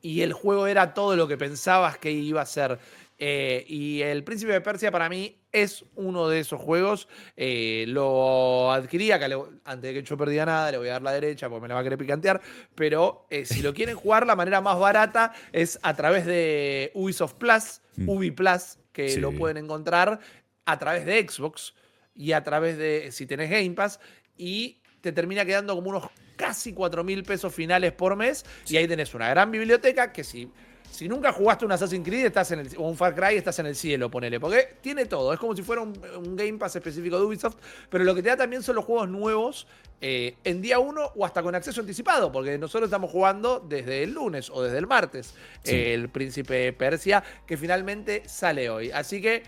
[0.02, 2.78] y el juego era todo lo que pensabas que iba a ser.
[3.18, 7.08] Eh, y el Príncipe de Persia para mí es uno de esos juegos.
[7.36, 11.02] Eh, lo adquirí acá, le- antes de que yo perdiera nada, le voy a dar
[11.02, 12.42] la derecha porque me la va a querer picantear.
[12.74, 17.34] Pero eh, si lo quieren jugar, la manera más barata es a través de Ubisoft
[17.34, 18.08] Plus, Mm.
[18.08, 19.20] Ubi Plus, que Sí.
[19.20, 20.18] lo pueden encontrar
[20.66, 21.72] a través de Xbox
[22.14, 24.00] y a través de, si tenés Game Pass,
[24.36, 26.04] y te termina quedando como unos
[26.36, 30.50] casi 4 mil pesos finales por mes, y ahí tenés una gran biblioteca que si,
[30.90, 33.66] si nunca jugaste un Assassin's Creed estás en el, o un Far Cry, estás en
[33.66, 37.18] el cielo, ponele, porque tiene todo, es como si fuera un, un Game Pass específico
[37.18, 37.56] de Ubisoft,
[37.90, 39.66] pero lo que te da también son los juegos nuevos
[40.00, 44.12] eh, en día uno o hasta con acceso anticipado, porque nosotros estamos jugando desde el
[44.12, 45.74] lunes o desde el martes, Sí.
[45.76, 48.90] eh, el Príncipe Persia, que finalmente sale hoy.
[48.90, 49.42] Así que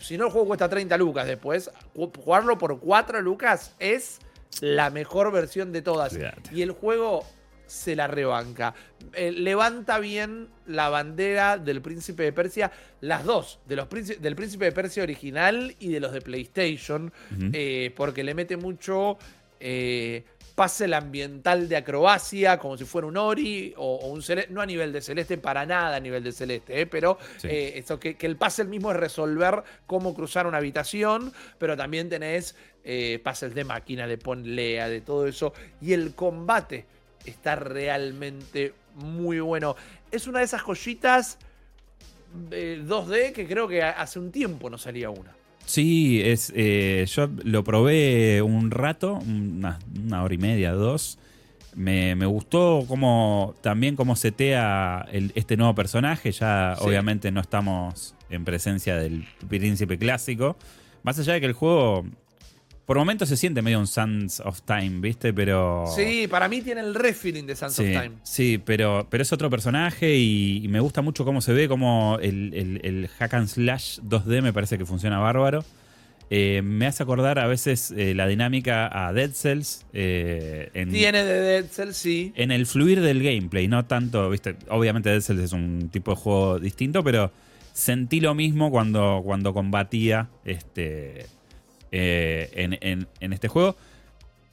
[0.00, 4.18] si no el juego cuesta 30 lucas después, ju- jugarlo por 4 lucas es
[4.60, 6.12] la mejor versión de todas.
[6.52, 7.24] Y el juego
[7.66, 8.74] se la rebanca.
[9.12, 14.34] Eh, levanta bien la bandera del Príncipe de Persia, las dos, de los príncipe- del
[14.34, 17.12] Príncipe de Persia original y de los de PlayStation,
[17.52, 19.18] eh, porque le mete mucho
[19.60, 20.24] eh,
[20.60, 24.66] pase ambiental de acrobacia, como si fuera un Ori o, o un Celeste, no a
[24.66, 27.48] nivel de Celeste, para nada a nivel de Celeste, eh, pero Sí.
[27.50, 32.54] eh, que, que el puzzle mismo es resolver cómo cruzar una habitación, pero también tenés
[32.84, 35.54] eh, puzzles de máquina, de ponlea, de todo eso.
[35.80, 36.84] Y el combate
[37.24, 39.76] está realmente muy bueno.
[40.10, 41.38] Es una de esas joyitas
[42.50, 45.34] eh, 2D que creo que hace un tiempo no salía una.
[45.70, 51.16] Sí, es, eh, yo lo probé un rato, una, una hora y media, dos.
[51.76, 56.32] Me, me gustó cómo, también cómo setea el- este nuevo personaje.
[56.32, 56.84] Ya Sí.
[56.84, 60.56] obviamente no estamos en presencia del príncipe clásico.
[61.04, 62.04] Más allá de que el juego
[62.90, 65.32] por momentos se siente medio un Sands of Time, ¿viste?
[65.32, 65.84] Pero...
[65.94, 67.76] Sí, para mí tiene el re feeling de Sands.
[67.76, 68.16] Sí, of Time.
[68.24, 72.18] sí, pero, pero es otro personaje y, y me gusta mucho cómo se ve, cómo
[72.20, 75.64] el, el- el hack and slash 2D me parece que funciona bárbaro.
[76.30, 81.22] Eh, me hace acordar a veces eh, la dinámica a Dead Cells eh, en, Tiene
[81.22, 82.32] de Dead Cell, sí.
[82.34, 86.16] en el fluir del gameplay, no tanto, viste, obviamente Dead Cells es un tipo de
[86.16, 87.30] juego distinto, pero
[87.72, 91.26] sentí lo mismo cuando, cuando combatía este,
[91.92, 93.76] eh, en, en- este juego.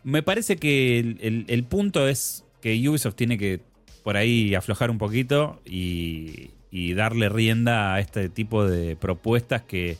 [0.04, 3.60] Me parece que el, el- el punto es que Ubisoft tiene que
[4.04, 9.98] por ahí aflojar un poquito y, y darle rienda a este tipo de propuestas que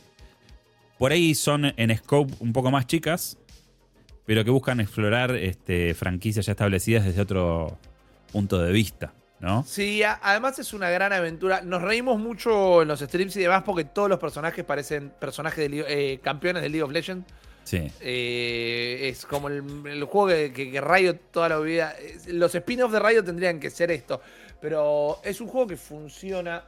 [0.98, 3.38] por ahí son en scope un poco más chicas,
[4.26, 7.78] pero que buscan explorar este, franquicias ya establecidas desde otro
[8.32, 9.12] punto de vista.
[9.40, 9.62] ¿No?
[9.64, 11.60] Sí, además es una gran aventura.
[11.62, 15.84] Nos reímos mucho en los streams y demás porque todos los personajes parecen personajes de
[15.88, 17.24] eh, campeones de League of Legends.
[17.62, 17.92] Sí.
[18.00, 21.94] Eh, es como el, juego que, que, Rayo toda la vida.
[22.28, 24.20] Los spin-offs de Rayo tendrían que ser esto.
[24.60, 26.64] Pero es un juego que funciona.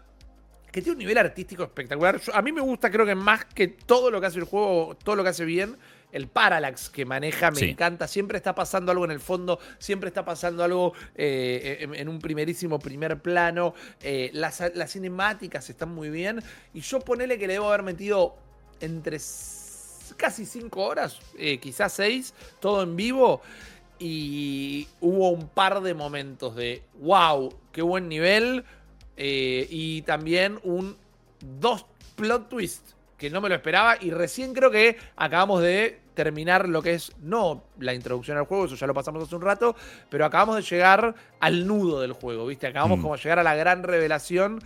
[0.70, 2.20] Que tiene un nivel artístico espectacular.
[2.32, 5.16] a mí me gusta, creo que más que todo lo que hace el juego, todo
[5.16, 5.76] lo que hace bien,
[6.12, 8.08] el parallax que maneja me encanta.
[8.08, 12.78] Siempre está pasando algo en el fondo, siempre está pasando algo eh, en, un primerísimo
[12.78, 13.74] primer plano.
[14.02, 16.42] Eh, las, cinemáticas están muy bien.
[16.74, 18.36] Y yo ponele que le debo haber metido
[18.80, 19.18] entre
[20.16, 23.40] casi 5 horas, eh, quizás 6, todo en vivo.
[23.98, 28.64] Y hubo un par de momentos de wow, qué buen nivel.
[29.16, 30.96] y también un
[31.60, 31.84] dos
[32.16, 36.80] plot twists que no me lo esperaba y recién creo que acabamos de terminar lo
[36.80, 39.76] que es, no la introducción al juego, eso ya lo pasamos hace un rato,
[40.08, 42.66] pero acabamos de llegar al nudo del juego, ¿viste?
[42.66, 43.02] Acabamos mm.
[43.02, 44.58] como de llegar a la gran revelación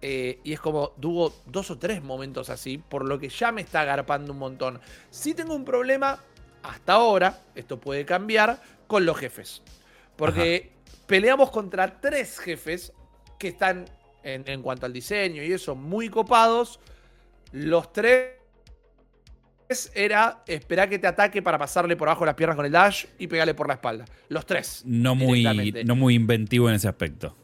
[0.00, 3.60] eh, y es como, tuvo dos o tres momentos así, por lo que ya me
[3.60, 4.80] está agarpando un montón.
[5.10, 6.20] Si tengo un problema,
[6.62, 9.62] hasta ahora, esto puede cambiar, con los jefes.
[10.14, 10.70] Porque
[11.08, 12.92] peleamos contra tres jefes
[13.36, 13.84] que están
[14.22, 16.78] en, en cuanto al diseño y eso, muy copados
[17.52, 18.36] los tres
[19.94, 23.26] era esperar que te ataque para pasarle por abajo las piernas con el dash y
[23.26, 24.04] pegarle por la espalda.
[24.28, 24.82] Los tres.
[24.84, 25.44] No muy,
[25.84, 27.34] no muy inventivo en ese aspecto.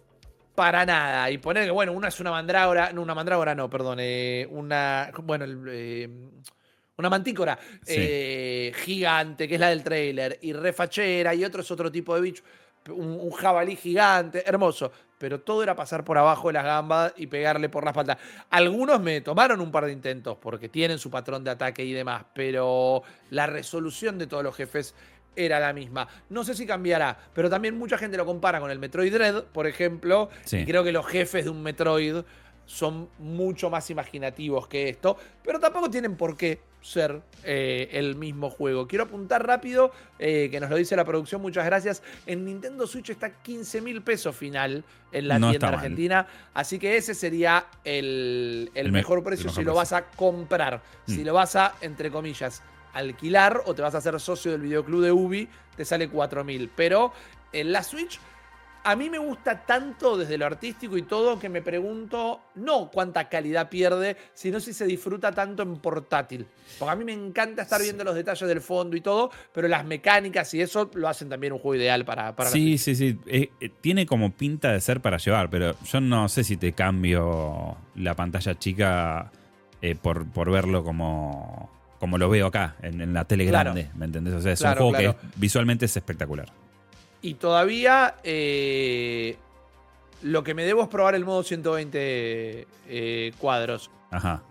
[0.54, 1.30] Para nada.
[1.30, 2.92] Y poner que, bueno, una es una mandrágora.
[2.92, 3.98] No, una mandrágora no, perdón.
[4.00, 5.10] Eh, una.
[5.22, 6.08] Bueno, eh,
[6.98, 10.38] una mantícora eh, gigante, que es la del trailer.
[10.42, 11.34] Y refachera.
[11.34, 12.44] Y otro es otro tipo de bicho
[12.90, 14.92] un, jabalí gigante, hermoso.
[15.18, 18.18] Pero todo era pasar por abajo de las gambas y pegarle por la espalda.
[18.50, 22.24] Algunos me tomaron un par de intentos porque tienen su patrón de ataque y demás,
[22.34, 24.96] pero la resolución de todos los jefes
[25.36, 26.08] era la misma.
[26.28, 29.66] No sé si cambiará, pero también mucha gente lo compara con el Metroid Dread, por
[29.66, 30.28] ejemplo.
[30.50, 32.16] Y creo que los jefes de un Metroid
[32.72, 38.48] son mucho más imaginativos que esto, pero tampoco tienen por qué ser eh, el mismo
[38.48, 38.88] juego.
[38.88, 42.02] Quiero apuntar rápido, eh, que nos lo dice la producción, muchas gracias.
[42.24, 47.14] En Nintendo Switch está 15 mil pesos final en la tienda argentina, así que ese
[47.14, 51.26] sería el, mejor precio si lo vas a comprar, si mm.
[51.26, 52.62] lo vas a, entre comillas,
[52.94, 55.46] alquilar o te vas a hacer socio del videoclub de Ubi,
[55.76, 56.70] te sale 4 mil.
[56.74, 57.12] Pero
[57.52, 58.18] en la Switch
[58.84, 63.28] a mí me gusta tanto desde lo artístico y todo que me pregunto no cuánta
[63.28, 66.46] calidad pierde, sino si se disfruta tanto en portátil.
[66.78, 69.84] Porque a mí me encanta estar viendo los detalles del fondo y todo, pero las
[69.84, 72.34] mecánicas y eso lo hacen también un juego ideal para...
[72.34, 73.18] para sí, sí, sí.
[73.26, 76.72] Eh, eh, tiene como pinta de ser para llevar, pero yo no sé si te
[76.72, 79.30] cambio la pantalla chica
[79.80, 81.70] eh, por, por verlo como,
[82.00, 84.34] como lo veo acá, en, la tele grande, ¿me entendés?
[84.34, 86.61] O sea, es un juego que visualmente es espectacular.
[87.22, 89.36] Y todavía eh,
[90.22, 93.90] lo que me debo es probar el modo 120 eh, cuadros.
[94.10, 94.42] Ajá.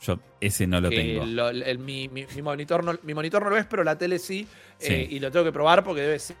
[0.00, 1.24] Yo ese no lo tengo.
[1.78, 2.08] mi,
[2.42, 4.48] monitor no, mi monitor no lo ves, pero la tele sí,
[4.80, 6.36] eh, y lo tengo que probar porque debe ser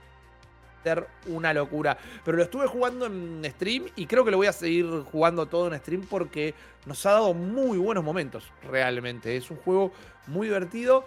[1.26, 1.96] una locura.
[2.24, 5.72] Pero lo estuve jugando en stream y creo que lo voy a seguir jugando todo
[5.72, 6.54] en stream porque
[6.86, 9.36] nos ha dado muy buenos momentos, realmente.
[9.36, 9.92] Es un juego
[10.26, 11.04] muy divertido.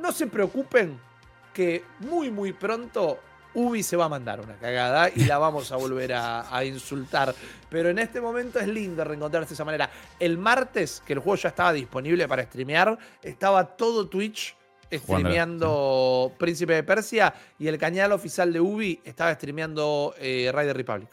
[0.00, 0.98] No se preocupen
[1.54, 3.20] que muy, muy pronto
[3.54, 7.34] Ubi se va a mandar una cagada y la vamos a volver a, insultar.
[7.68, 9.90] Pero en este momento es lindo reencontrarse de esa manera.
[10.18, 14.54] El martes, que el juego ya estaba disponible para streamear, estaba todo Twitch
[14.92, 21.08] streameando Príncipe de Persia y el canal oficial de Ubi estaba streameando eh, Rider Republic.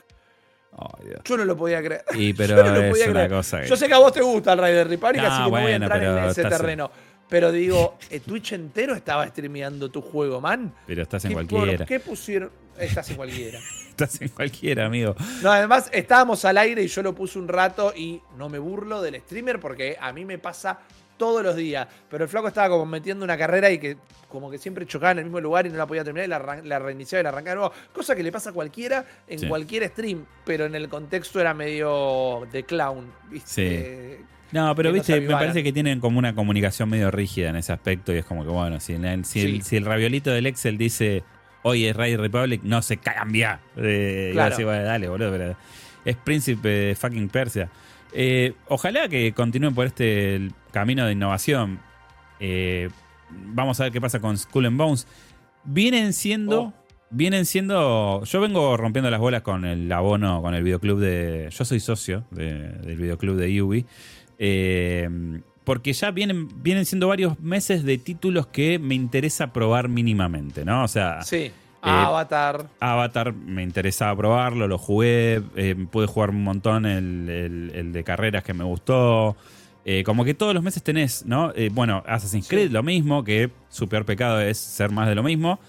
[1.23, 2.03] Yo no lo podía creer.
[2.37, 5.37] pero es una cosa Yo sé que a vos te gusta el Rider Republic, así
[5.37, 6.91] que no voy a entrar en ese terreno.
[7.29, 10.73] Pero digo, eh, Twitch entero estaba streameando tu juego, man.
[10.87, 11.85] Pero estás en cualquiera.
[11.85, 12.49] ¿Qué pusieron?
[12.77, 13.59] Estás en cualquiera.
[13.89, 15.15] estás en cualquiera, amigo.
[15.43, 19.01] No, además estábamos al aire y yo lo puse un rato y no me burlo
[19.01, 20.79] del streamer porque a mí me pasa
[21.17, 21.87] todos los días.
[22.09, 25.19] Pero el flaco estaba como metiendo una carrera y que como que siempre chocaba en
[25.19, 27.51] el mismo lugar y no la podía terminar y la, la reiniciaba y la arrancaba
[27.51, 27.73] de nuevo.
[27.93, 32.47] Cosa que le pasa a cualquiera en cualquier stream, pero en el contexto era medio
[32.51, 33.11] de clown.
[33.29, 34.17] ¿viste?
[34.17, 34.25] Sí.
[34.51, 38.13] No, pero viste, me parece que tienen como una comunicación medio rígida en ese aspecto
[38.13, 41.23] y es como que, bueno, si, el, raviolito del Excel dice,
[41.61, 43.59] hoy es Ray Republic, no se cambia.
[43.77, 44.55] Eh, claro.
[44.55, 45.55] así, bueno, dale, boludo, pero
[46.03, 47.69] es príncipe de fucking Persia.
[48.13, 51.79] Eh, ojalá que continúen por este camino de innovación.
[52.39, 52.89] Eh,
[53.29, 55.07] vamos a ver qué pasa con Skull and Bones.
[55.63, 56.61] Vienen siendo...
[56.61, 56.73] Oh.
[57.11, 58.23] Vienen siendo.
[58.23, 61.49] Yo vengo rompiendo las bolas con el abono, con el videoclub de.
[61.49, 63.87] Yo soy socio del videoclub de Yubi.
[64.39, 65.07] Eh,
[65.63, 70.83] porque ya vienen, vienen siendo varios meses de títulos que me interesa probar mínimamente, ¿no?
[70.83, 71.51] O sea, Sí.
[71.81, 72.67] Avatar.
[72.79, 78.03] Avatar me interesaba probarlo, lo jugué, eh, pude jugar un montón el, el- el de
[78.03, 79.37] carreras que me gustó.
[79.85, 81.53] Eh, como que todos los meses tenés, ¿no?
[81.55, 82.55] Eh, bueno, Assassin's Sí.
[82.55, 85.59] Creed lo mismo, que su peor pecado es ser más de lo mismo.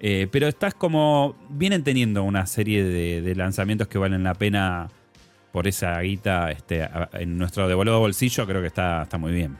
[0.00, 1.34] Eh, pero estás como.
[1.48, 4.88] Vienen teniendo una serie de, de lanzamientos que valen la pena
[5.54, 8.44] por esa guita este, en nuestro devoludo bolsillo.
[8.44, 9.56] Creo que está, está muy bien.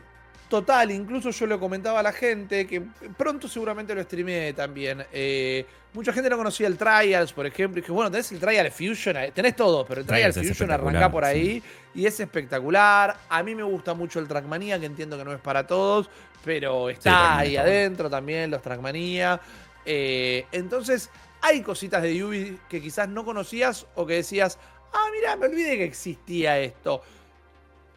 [0.49, 2.83] Total, incluso yo lo comentaba a la gente, que
[3.17, 5.05] pronto seguramente lo streameé también.
[5.13, 8.73] Eh, mucha gente no conocía el Trials, por ejemplo, y que bueno, tenés el Trial
[8.73, 11.63] Fusion, tenés todo, pero el Trial Fusion arranca por ahí
[11.95, 13.17] y es espectacular.
[13.29, 16.11] A mí me gusta mucho el Trackmania, que entiendo que no es para todos,
[16.45, 17.77] pero está ahí está bueno.
[17.77, 19.41] adentro también, los Trackmania.
[19.87, 21.09] Eh, entonces,
[21.45, 24.59] hay cositas de Ubi que quizás no conocías o que decías,
[24.95, 27.03] ah, mira, me olvidé que existía esto.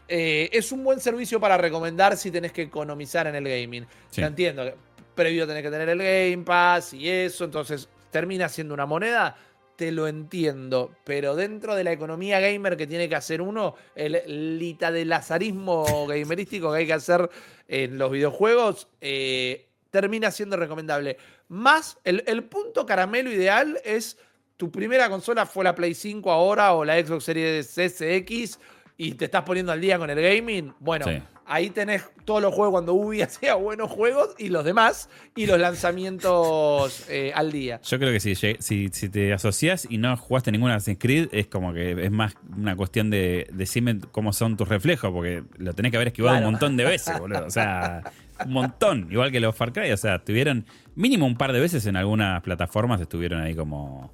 [0.08, 3.86] Eh, es un buen servicio para recomendar si tenés que economizar en el gaming.
[4.10, 4.22] Sí.
[4.22, 4.76] Ya entiendo que
[5.16, 9.36] previo tenés que tener el Game Pass y eso, entonces termina siendo una moneda.
[9.76, 14.58] Te lo entiendo, pero dentro de la economía gamer que tiene que hacer uno, el
[14.58, 17.30] lita de lazarismo gamerístico que hay que hacer
[17.68, 21.18] en los videojuegos, eh, termina siendo recomendable.
[21.50, 24.18] Más, el, el punto caramelo ideal es
[24.58, 28.60] tu primera consola fue la Play 5 ahora o la Xbox Series SX
[28.97, 31.22] y te estás poniendo al día con el gaming, bueno, Sí.
[31.45, 35.60] ahí tenés todos los juegos cuando Ubi hacía buenos juegos y los demás y los
[35.60, 37.80] lanzamientos eh, al día.
[37.84, 41.47] Yo creo que si, si, si te asocias y no jugaste ninguna Assassin's Creed, es
[41.47, 45.91] como que es más una cuestión de decirme cómo son tus reflejos, porque lo tenés
[45.91, 46.47] que haber esquivado Claro.
[46.47, 47.45] un montón de veces, boludo.
[47.45, 48.01] O sea,
[48.45, 49.08] un montón.
[49.12, 52.41] Igual que los Far Cry, o sea, estuvieron mínimo un par de veces en algunas
[52.41, 54.12] plataformas, estuvieron ahí como,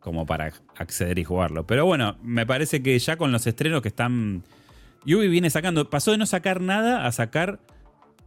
[0.00, 1.66] como para acceder y jugarlo.
[1.66, 4.42] Pero bueno, me parece que ya con los estrenos que están.
[5.06, 7.60] Ubi viene sacando, pasó de no sacar nada a sacar,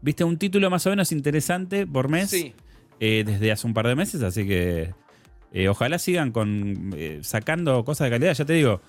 [0.02, 2.54] viste, un título más o menos interesante por mes Sí.
[3.00, 4.94] eh, desde hace un par de meses, así que
[5.52, 8.34] eh, ojalá sigan con eh, sacando cosas de calidad.
[8.34, 8.82] Ya te digo,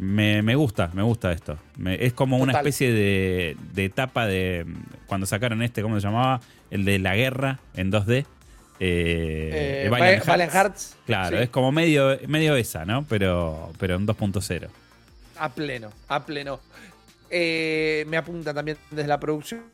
[0.00, 1.58] me, me gusta, me gusta esto.
[1.76, 4.66] Me- es como una especie de, de etapa de
[5.06, 6.40] cuando sacaron este, ¿cómo se llamaba?
[6.70, 8.26] El de la guerra en 2D.
[8.78, 10.96] Eh, Eh, Valiant Va- Valiant Hearts.
[11.06, 11.42] Claro, Sí.
[11.44, 13.04] es como medio, medio esa, ¿no?
[13.08, 14.68] Pero, pero en 2.0.
[15.38, 16.60] A pleno, a pleno.
[17.30, 19.64] Eh, me apunta también desde la producción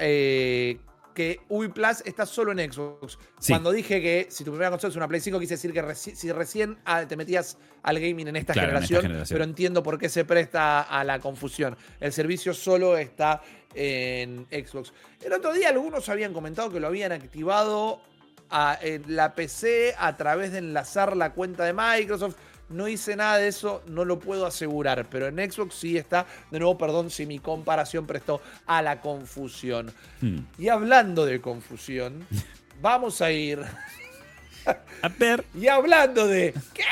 [0.00, 0.78] eh,
[1.14, 3.18] que Ubi Plus está solo en Xbox.
[3.38, 3.52] Sí.
[3.52, 6.14] Cuando dije que si tu primera consola es una Play 5, quise decir que reci-
[6.14, 9.34] si recién ah, te metías al gaming en esta, Claro, en esta generación, generación.
[9.34, 11.76] pero entiendo por qué se presta a la confusión.
[12.00, 13.42] El servicio solo está
[13.74, 14.92] en Xbox.
[15.22, 18.00] El otro día algunos habían comentado que lo habían activado
[18.52, 22.36] a- en la PC a través de enlazar la cuenta de Microsoft.
[22.68, 26.24] No hice nada de eso, no lo puedo asegurar, pero en Xbox sí está.
[26.50, 29.92] De nuevo, perdón si mi comparación prestó a la confusión.
[30.22, 30.38] Hmm.
[30.58, 32.26] Y hablando de confusión,
[32.80, 33.60] vamos a ir.
[35.02, 35.44] A ver.
[35.58, 36.54] Y hablando de.
[36.72, 36.82] ¿Qué?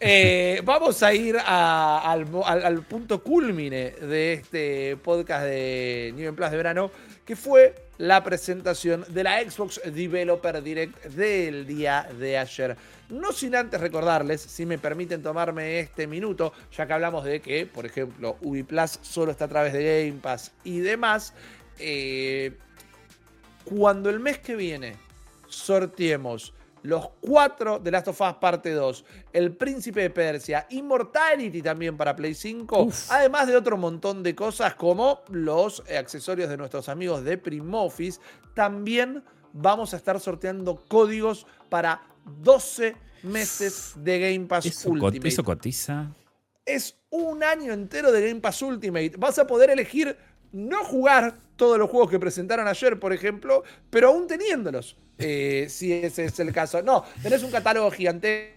[0.00, 6.12] Eh, vamos a ir a- al, mo- al- al punto culmine de este podcast de
[6.14, 6.90] New en Plus de verano,
[7.28, 12.74] que fue la presentación de la Xbox Developer Direct del día de ayer.
[13.10, 17.66] No sin antes recordarles, si me permiten tomarme este minuto, ya que hablamos de que,
[17.66, 21.34] por ejemplo, Ubi Plus solo está a través de Game Pass y demás.
[21.78, 22.56] eh,
[23.64, 24.96] cuando el mes que viene
[25.48, 31.96] sorteemos los cuatro de Last of Us parte 2, El Príncipe de Persia, Immortality también
[31.96, 33.10] para Play 5, Uf.
[33.10, 38.20] además de otro montón de cosas como los accesorios de nuestros amigos de Primoffice,
[38.54, 39.22] también
[39.52, 42.02] vamos a estar sorteando códigos para
[42.42, 46.12] 12 meses de Game Pass Eso, co- Ultimate eso cotiza.
[46.64, 49.12] es un año entero de Game Pass Ultimate.
[49.18, 50.16] Vas a poder elegir
[50.52, 54.96] no jugar todos los juegos que presentaron ayer, por ejemplo, pero aún teniéndolos.
[55.18, 56.82] eh, si ese es el caso.
[56.82, 58.56] No, tenés un catálogo gigantesco.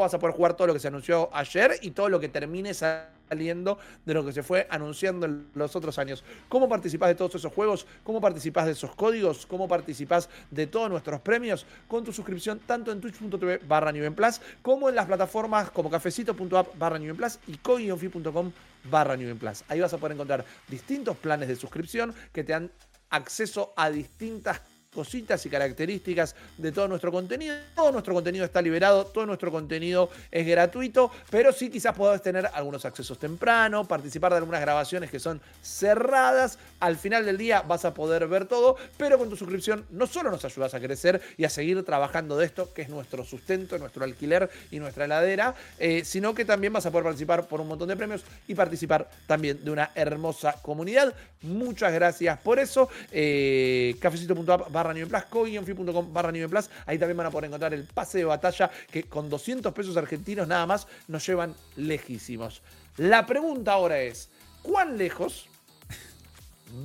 [0.00, 2.74] Vas a poder jugar todo lo que se anunció ayer y todo lo que termine
[2.74, 6.22] saliendo de lo que se fue anunciando en los otros años.
[6.48, 7.86] ¿Cómo participás de todos esos juegos?
[8.04, 9.46] ¿Cómo participás de esos códigos?
[9.46, 11.64] ¿Cómo participás de todos nuestros premios?
[11.88, 16.98] Con tu suscripción tanto en twitch.tv barra Plus como en las plataformas como cafecito.app barra
[17.16, 18.52] Plus y coinfi.com
[18.84, 19.64] barra New Plus.
[19.68, 22.70] Ahí vas a poder encontrar distintos planes de suscripción que te dan
[23.10, 24.60] acceso a distintas
[24.92, 27.56] cositas y características de todo nuestro contenido.
[27.74, 32.48] Todo nuestro contenido está liberado, todo nuestro contenido es gratuito, pero sí quizás podés tener
[32.52, 36.58] algunos accesos temprano, participar de algunas grabaciones que son cerradas.
[36.80, 40.30] Al final del día vas a poder ver todo, pero con tu suscripción no solo
[40.30, 44.02] nos ayudas a crecer y a seguir trabajando de esto, que es nuestro sustento, nuestro
[44.04, 47.88] alquiler y nuestra heladera, eh, sino que también vas a poder participar por un montón
[47.88, 51.14] de premios y participar también de una hermosa comunidad.
[51.42, 52.88] Muchas gracias por eso.
[53.12, 56.70] Eh, cafecito.app barra plus, coinfi.com barra plus.
[56.86, 60.48] Ahí también van a poder encontrar el pase de batalla que con 200 pesos argentinos
[60.48, 62.62] nada más nos llevan lejísimos.
[62.96, 64.30] La pregunta ahora es,
[64.62, 65.49] ¿cuán lejos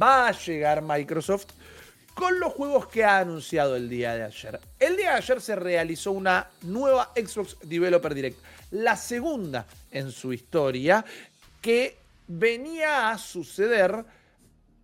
[0.01, 1.47] va a llegar Microsoft
[2.13, 4.59] con los juegos que ha anunciado el día de ayer?
[4.79, 8.39] El día de ayer se realizó una nueva Xbox Developer Direct,
[8.71, 11.03] la segunda en su historia,
[11.61, 14.03] que venía a suceder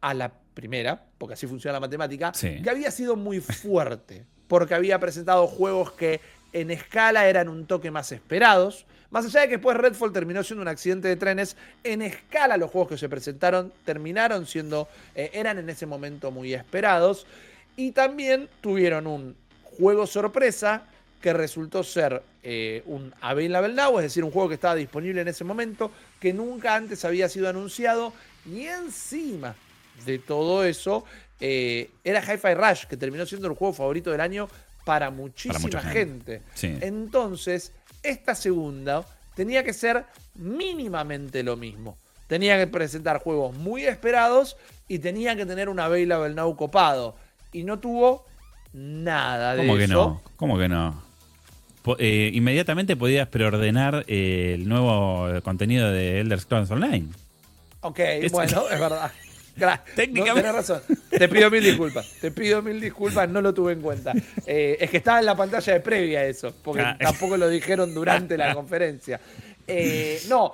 [0.02, 2.62] a la primera, porque así funciona la matemática, Sí.
[2.62, 6.20] que había sido muy fuerte, porque había presentado juegos que
[6.54, 8.86] en escala eran un toque más esperados.
[9.12, 12.72] Más allá de que después Redfall terminó siendo un accidente de trenes, en escala los
[12.72, 17.28] juegos que se presentaron terminaron siendo, eh, eran en ese momento muy esperados.
[17.76, 20.84] Y también tuvieron un juego sorpresa
[21.22, 25.28] que resultó ser eh, un Available Now, es decir, un juego que estaba disponible en
[25.28, 28.14] ese momento, que nunca antes había sido anunciado.
[28.45, 29.55] Y encima
[30.05, 31.05] de todo eso,
[31.39, 34.47] eh, era Hi-Fi Rush, que terminó siendo el juego favorito del año
[34.86, 35.91] para muchísima gente.
[36.39, 36.41] gente.
[36.55, 36.78] Sí.
[36.82, 37.72] Entonces,
[38.04, 39.04] esta segunda
[39.36, 41.97] tenía que ser mínimamente lo mismo.
[42.28, 44.56] Tenía que presentar juegos muy esperados
[44.88, 47.16] y tenía que tener un Available Now copado.
[47.52, 48.26] Y no tuvo
[48.74, 50.22] nada de ¿Cómo que no?
[50.38, 51.02] ¿Cómo que no?
[51.97, 57.08] Eh, inmediatamente podías preordenar eh, el nuevo contenido de Elder Scrolls Online.
[57.82, 59.12] Ok, Es- bueno, es verdad.
[59.95, 60.82] Técnicamente- No, tenés razón.
[61.09, 62.09] Te pido mil disculpas.
[62.20, 64.14] Te pido mil disculpas, no lo tuve en cuenta.
[64.45, 66.97] Eh, es que estaba en la pantalla de previa eso, porque Ah.
[66.99, 69.20] tampoco lo dijeron durante la conferencia.
[69.68, 70.53] Eh, no,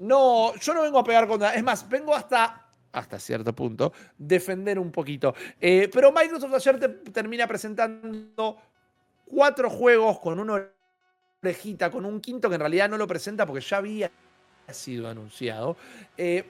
[0.00, 1.54] no, yo no vengo a pegar contra.
[1.54, 5.34] Es más, vengo hasta, hasta cierto punto, defender un poquito.
[5.60, 8.56] Eh, pero Microsoft ayer te- termina presentando
[9.26, 10.68] cuatro juegos con una
[11.42, 14.10] orejita, con un quinto que en realidad no lo presenta porque ya había
[14.70, 15.76] sido anunciado.
[16.16, 16.44] Eh,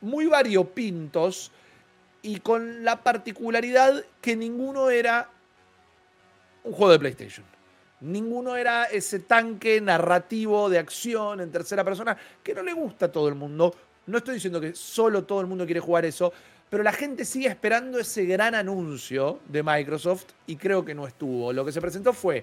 [0.00, 1.50] muy variopintos
[2.22, 5.30] y con la particularidad que ninguno era
[6.64, 7.46] un juego de PlayStation.
[8.00, 13.12] Ninguno era ese tanque narrativo de acción en tercera persona que no le gusta a
[13.12, 13.74] todo el mundo.
[14.06, 16.32] No estoy diciendo que solo todo el mundo quiere jugar eso,
[16.68, 21.52] pero la gente sigue esperando ese gran anuncio de Microsoft y creo que no estuvo.
[21.52, 22.42] Lo que se presentó fue,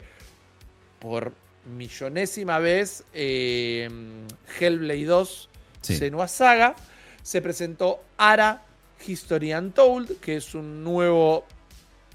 [0.99, 1.33] por
[1.75, 3.89] millonésima vez, eh,
[4.59, 5.49] Hellblade 2
[5.83, 5.97] Sí.
[5.97, 6.75] Senua Saga.
[7.23, 8.63] Se presentó Ara
[9.05, 11.45] History Untold, que es un nuevo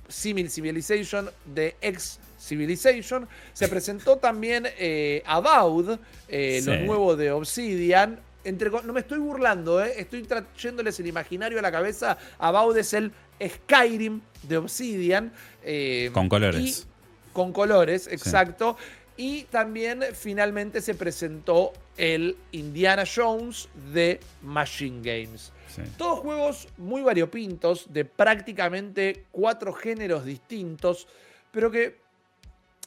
[0.08, 3.28] Simil Civilization de ex Civilization.
[3.52, 5.98] Se presentó también eh, Avowed,
[6.28, 8.20] eh, lo nuevo de Obsidian.
[8.44, 12.16] Entre, no me estoy burlando, eh, estoy trayéndoles el imaginario a la cabeza.
[12.38, 13.12] Avowed es el
[13.44, 15.32] Skyrim de Obsidian.
[15.64, 16.84] eh, Con colores.
[16.84, 16.88] y-
[17.32, 18.76] con colores, exacto.
[19.18, 25.52] Y también finalmente se presentó el Indiana Jones de Machine Games.
[25.74, 25.82] Sí.
[25.98, 31.06] Todos juegos muy variopintos, de prácticamente cuatro géneros distintos,
[31.50, 31.96] pero que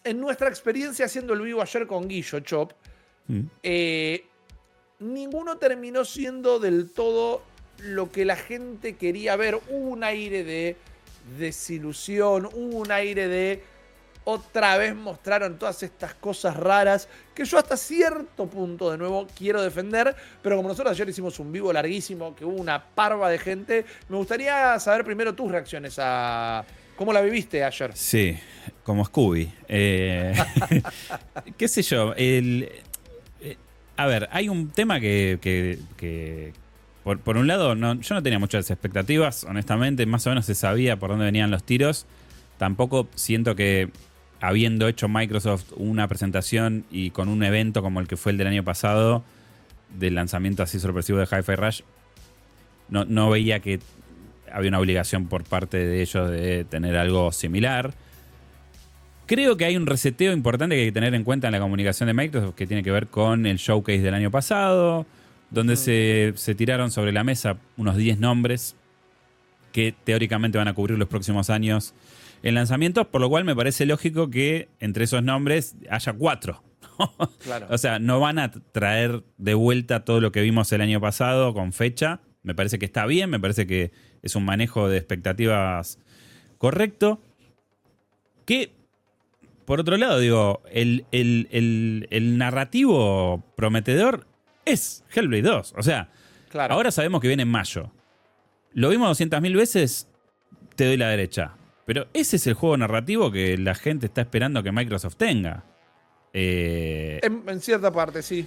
[0.03, 2.71] en nuestra experiencia haciendo el vivo ayer con Guillo Chop,
[3.27, 3.41] Mm.
[3.61, 4.25] eh,
[4.99, 7.43] ninguno terminó siendo del todo
[7.77, 9.55] lo que la gente quería ver.
[9.69, 10.75] Hubo un aire de
[11.38, 13.63] desilusión, hubo un aire de
[14.24, 19.61] otra vez mostraron todas estas cosas raras que yo hasta cierto punto de nuevo quiero
[19.61, 23.86] defender, pero como nosotros ayer hicimos un vivo larguísimo, que hubo una parva de gente,
[24.09, 26.63] me gustaría saber primero tus reacciones a
[26.95, 27.91] cómo la viviste ayer.
[27.95, 28.38] Sí,
[28.84, 29.51] como Scooby.
[29.67, 30.34] Eh,
[31.57, 32.13] ¿Qué sé yo?
[32.15, 32.69] el-
[33.41, 33.57] eh,
[33.97, 36.53] a ver, hay un tema que, que- que,
[37.03, 40.53] por, por un lado, no, yo no tenía muchas expectativas, honestamente, más o menos se
[40.53, 42.05] sabía por dónde venían los tiros.
[42.59, 43.89] Tampoco siento que
[44.41, 48.47] habiendo hecho Microsoft una presentación y con un evento como el que fue el del
[48.47, 49.23] año pasado,
[49.97, 51.81] del lanzamiento así sorpresivo de Hi-Fi Rush,
[52.89, 53.79] no, no veía que
[54.51, 57.93] había una obligación por parte de ellos de tener algo similar.
[59.27, 62.07] Creo que hay un reseteo importante que hay que tener en cuenta en la comunicación
[62.07, 65.05] de Microsoft que tiene que ver con el showcase del año pasado,
[65.51, 68.75] donde se, se tiraron sobre la mesa unos 10 nombres
[69.71, 71.93] que teóricamente van a cubrir los próximos años
[72.43, 76.63] en lanzamientos, por lo cual me parece lógico que entre esos nombres haya cuatro.
[77.43, 77.67] Claro.
[77.71, 81.53] O sea, no van a traer de vuelta todo lo que vimos el año pasado
[81.53, 82.19] con fecha.
[82.43, 85.97] Me parece que está bien, me parece que es un manejo de expectativas
[86.59, 87.19] correcto.
[88.45, 88.71] Que,
[89.65, 94.27] por otro lado, digo, el, el- el- el narrativo prometedor
[94.65, 95.73] es Hellblade 2.
[95.77, 96.09] O sea,
[96.49, 96.73] Claro.
[96.75, 97.91] ahora sabemos que viene en mayo.
[98.73, 100.07] Lo vimos 200.000 veces,
[100.75, 101.53] te doy la derecha.
[101.93, 105.65] Pero ese es el juego narrativo que la gente está esperando que Microsoft tenga.
[106.31, 108.45] Eh, En, en cierta parte, sí.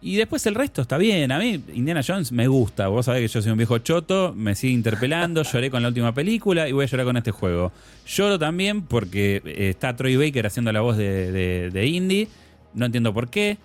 [0.00, 1.30] y después el resto está bien.
[1.30, 2.88] A mí Indiana Jones me gusta.
[2.88, 6.12] Vos sabés que yo soy un viejo choto, me sigue interpelando, lloré con la última
[6.12, 7.70] película y voy a llorar con este juego.
[8.04, 12.26] Lloro también porque eh, está Troy Baker haciendo la voz de, de, de Indy.
[12.74, 13.58] No entiendo por qué.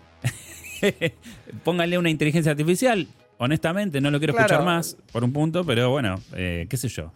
[1.63, 3.07] Pónganle una inteligencia artificial.
[3.39, 4.45] Honestamente, no lo quiero Claro.
[4.53, 7.11] escuchar más por un punto, pero bueno, eh, qué sé yo.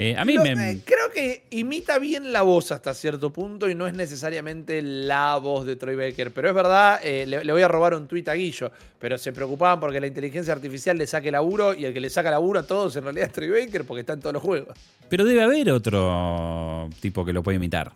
[0.00, 0.52] Eh, a mí Lo- me...
[0.70, 5.36] eh, creo que imita bien la voz hasta cierto punto y no es necesariamente la
[5.38, 6.30] voz de Troy Baker.
[6.30, 8.70] Pero es verdad, eh, le, le voy a robar un tuit a Guillo,
[9.00, 12.30] pero se preocupaban porque la inteligencia artificial le saque laburo y el que le saca
[12.30, 14.78] laburo a todos en realidad es Troy Baker porque está en todos los juegos.
[15.08, 17.90] Pero debe haber otro tipo que lo puede imitar.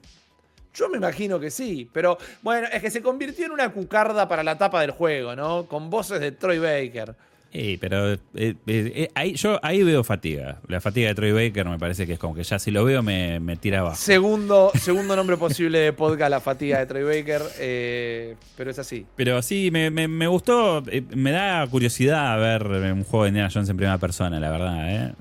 [0.75, 4.43] Yo me imagino que sí, pero bueno, es que se convirtió en una cucarda para
[4.43, 5.67] la tapa del juego, ¿no?
[5.67, 7.15] Con voces de Troy Baker.
[7.55, 10.61] Eh, pero eh, eh, eh, ahí, yo ahí veo fatiga.
[10.69, 13.03] La fatiga de Troy Baker me parece que es como que ya si lo veo
[13.03, 13.97] me, me tira abajo.
[13.97, 17.43] Segundo, segundo nombre posible de podcast, la fatiga de Troy Baker,
[18.57, 19.05] pero es así.
[19.17, 20.83] Pero sí, me, me- me gustó.
[21.15, 25.15] me da curiosidad ver un juego de Indiana Jones en primera persona, la verdad.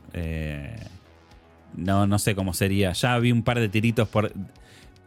[1.76, 2.94] no, no sé cómo sería.
[2.94, 4.32] Ya vi un par de tiritos por.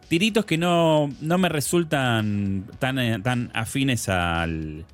[0.09, 4.85] Tiritos que no, no me resultan tan, tan afines al.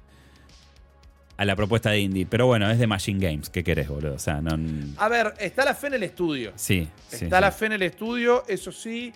[1.41, 2.27] A la propuesta de indie.
[2.27, 3.49] Pero bueno, es de Machine Games.
[3.49, 4.15] ¿Qué querés, boludo?
[4.15, 4.59] O sea, no.
[4.99, 6.53] A ver, está la fe en el estudio.
[6.55, 7.25] Sí, sí.
[7.25, 7.41] Está sí.
[7.43, 9.11] la fe en el estudio, eso sí.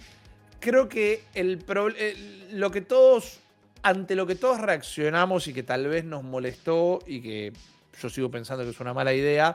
[0.58, 3.40] Creo que el pro- el- lo que todos,
[3.82, 7.52] ante lo que todos reaccionamos y que tal vez nos molestó y que
[8.00, 9.54] yo sigo pensando que es una mala idea,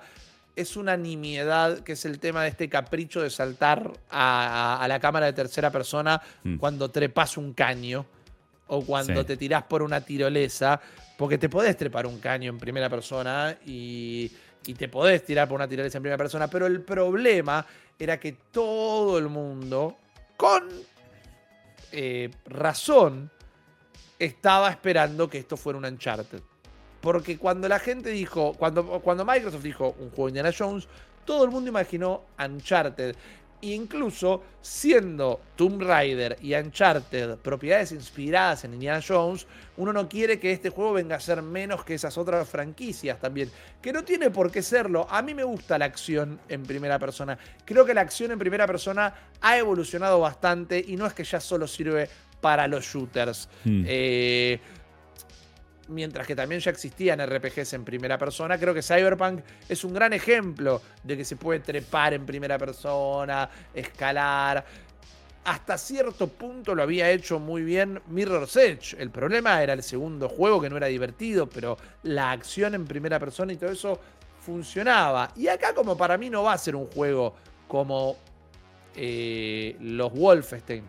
[0.55, 4.99] es una nimiedad, que es el tema de este capricho de saltar a, a la
[4.99, 6.57] cámara de tercera persona Mm.
[6.57, 8.05] cuando trepas un caño
[8.69, 9.27] o cuando Sí.
[9.27, 10.79] te tirás por una tirolesa,
[11.17, 14.31] porque te podés trepar un caño en primera persona y,
[14.65, 17.65] y te podés tirar por una tirolesa en primera persona, pero el problema
[17.97, 19.97] era que todo el mundo,
[20.37, 20.69] con
[21.91, 23.29] eh, razón,
[24.17, 26.41] estaba esperando que esto fuera un Uncharted.
[27.01, 30.87] Porque cuando la gente dijo, cuando, cuando Microsoft dijo un juego de Indiana Jones,
[31.25, 33.15] todo el mundo imaginó Uncharted.
[33.61, 39.47] Incluso siendo Tomb Raider y Uncharted propiedades inspiradas en Indiana Jones,
[39.77, 43.51] uno no quiere que este juego venga a ser menos que esas otras franquicias también.
[43.81, 45.07] Que no tiene por qué serlo.
[45.09, 47.37] A mí me gusta la acción en primera persona.
[47.65, 51.39] Creo que la acción en primera persona ha evolucionado bastante y no es que ya
[51.39, 52.09] solo sirve
[52.41, 53.49] para los shooters.
[53.65, 53.83] Mm.
[53.85, 54.59] Eh,
[55.89, 60.13] mientras que también ya existían RPGs en primera persona, creo que Cyberpunk es un gran
[60.13, 64.63] ejemplo de que se puede trepar en primera persona, escalar.
[65.43, 68.95] Hasta cierto punto lo había hecho muy bien Mirror's Edge.
[68.99, 73.19] El problema era el segundo juego que no era divertido, pero la acción en primera
[73.19, 73.99] persona y todo eso
[74.41, 75.31] funcionaba.
[75.35, 77.35] Y acá como para mí no va a ser un juego
[77.67, 78.15] como
[78.95, 80.83] eh, los Wolfenstein,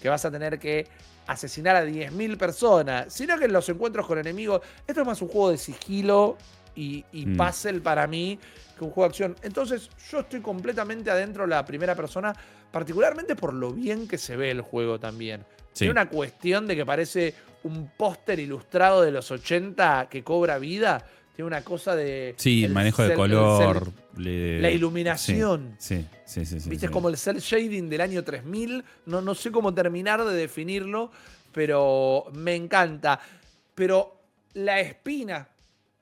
[0.00, 0.86] que vas a tener que
[1.26, 5.28] asesinar a 10.000 personas, sino que en los encuentros con enemigos, esto es más un
[5.28, 6.36] juego de sigilo
[6.74, 7.36] y, y Mm.
[7.36, 8.38] puzzle para mí
[8.78, 9.36] que un juego de acción.
[9.42, 12.34] Entonces yo estoy completamente adentro de la primera persona,
[12.70, 15.44] particularmente por lo bien que se ve el juego también.
[15.72, 15.80] Sí.
[15.80, 21.04] Tiene una cuestión de que parece un póster ilustrado de los 80 que cobra vida.
[21.36, 22.34] Tiene una cosa de...
[22.38, 23.84] Sí, el manejo de cel- color.
[23.86, 25.76] cel- le- la iluminación.
[25.78, 26.60] Sí, sí, sí.
[26.60, 26.84] sí, Viste, sí.
[26.86, 28.82] es como el cel shading del año 3000.
[29.06, 31.10] No, no sé cómo terminar de definirlo,
[31.52, 33.20] pero me encanta.
[33.74, 34.18] Pero
[34.54, 35.46] la espina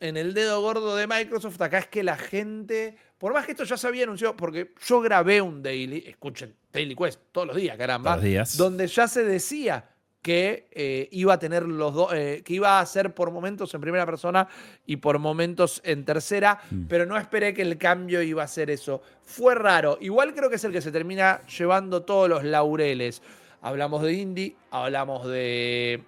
[0.01, 3.65] en el dedo gordo de Microsoft acá es que la gente, por más que esto
[3.65, 7.77] ya se había anunciado, porque yo grabé un daily, escuchen, Daily Quest todos los días,
[7.77, 8.57] caramba, Todos los días.
[8.57, 9.85] donde ya se decía
[10.25, 13.83] que eh, iba a tener los dos, eh, que iba a ser por momentos en
[13.83, 14.49] primera persona
[14.87, 16.85] y por momentos en tercera, Mm.
[16.89, 19.03] pero no esperé que el cambio iba a ser eso.
[19.23, 19.99] Fue raro.
[20.01, 23.21] Igual creo que es el que se termina llevando todos los laureles.
[23.61, 26.03] Hablamos de Indie, hablamos de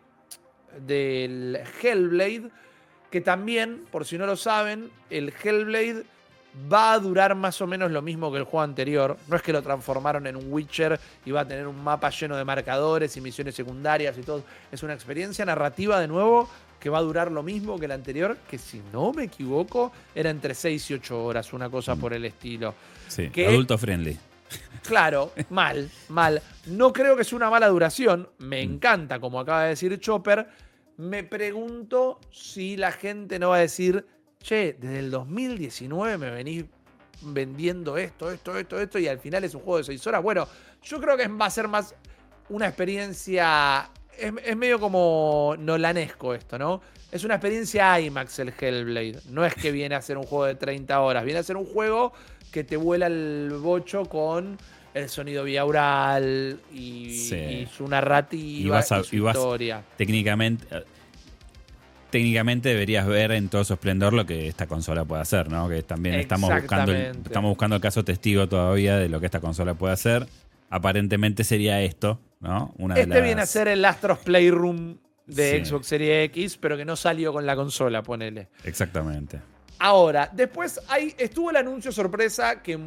[0.87, 2.51] del Hellblade,
[3.11, 6.05] que también, por si no lo saben, el Hellblade
[6.73, 9.17] va a durar más o menos lo mismo que el juego anterior.
[9.29, 12.37] No es que lo transformaron en un Witcher y va a tener un mapa lleno
[12.37, 14.43] de marcadores y misiones secundarias y todo.
[14.73, 16.49] Es una experiencia narrativa de nuevo
[16.81, 20.31] que va a durar lo mismo que el anterior, que si no me equivoco, era
[20.31, 22.01] entre 6 y 8 horas, una cosa Mm.
[22.01, 22.75] por el estilo.
[23.09, 24.17] Sí, que- adulto friendly.
[24.83, 26.41] Claro, mal, mal.
[26.67, 28.29] No creo que sea una mala duración.
[28.39, 28.73] Me Mm.
[28.75, 30.47] encanta, como acaba de decir Chopper.
[30.99, 34.07] Me pregunto si la gente no va a decir,
[34.47, 36.65] che, desde el 2019 me venís
[37.23, 40.23] vendiendo esto, esto, esto, esto, y al final es un juego de 6 horas.
[40.23, 40.47] Bueno,
[40.83, 41.95] yo creo que va a ser más
[42.49, 43.91] una experiencia.
[44.19, 46.81] Es, es medio como nolanesco esto, ¿no?
[47.11, 49.21] Es una experiencia IMAX el Hellblade.
[49.31, 51.67] No es que viene a ser un juego de 30 horas, viene a ser un
[51.67, 52.13] juego
[52.53, 54.57] que te vuela el bocho con
[54.95, 57.35] el sonido biaural y, Sí.
[57.37, 59.83] y su narrativa Y vas a- y su y vas- historia.
[59.97, 60.67] técnicamente
[62.17, 65.69] técnicamente deberías ver en todo su esplendor lo que esta consola puede hacer, ¿no?
[65.69, 69.41] Que también estamos buscando el, estamos buscando el caso testigo todavía de lo que esta
[69.41, 70.27] consola puede hacer.
[70.71, 72.73] Aparentemente sería esto, ¿no?
[72.79, 74.97] Una de Este viene a las- ser el Astros Playroom
[75.27, 75.65] de Sí.
[75.67, 78.49] Xbox Series X, pero que no salió con la consola, ponele.
[78.65, 79.39] Exactamente.
[79.79, 82.79] Ahora, después hay, estuvo el anuncio sorpresa que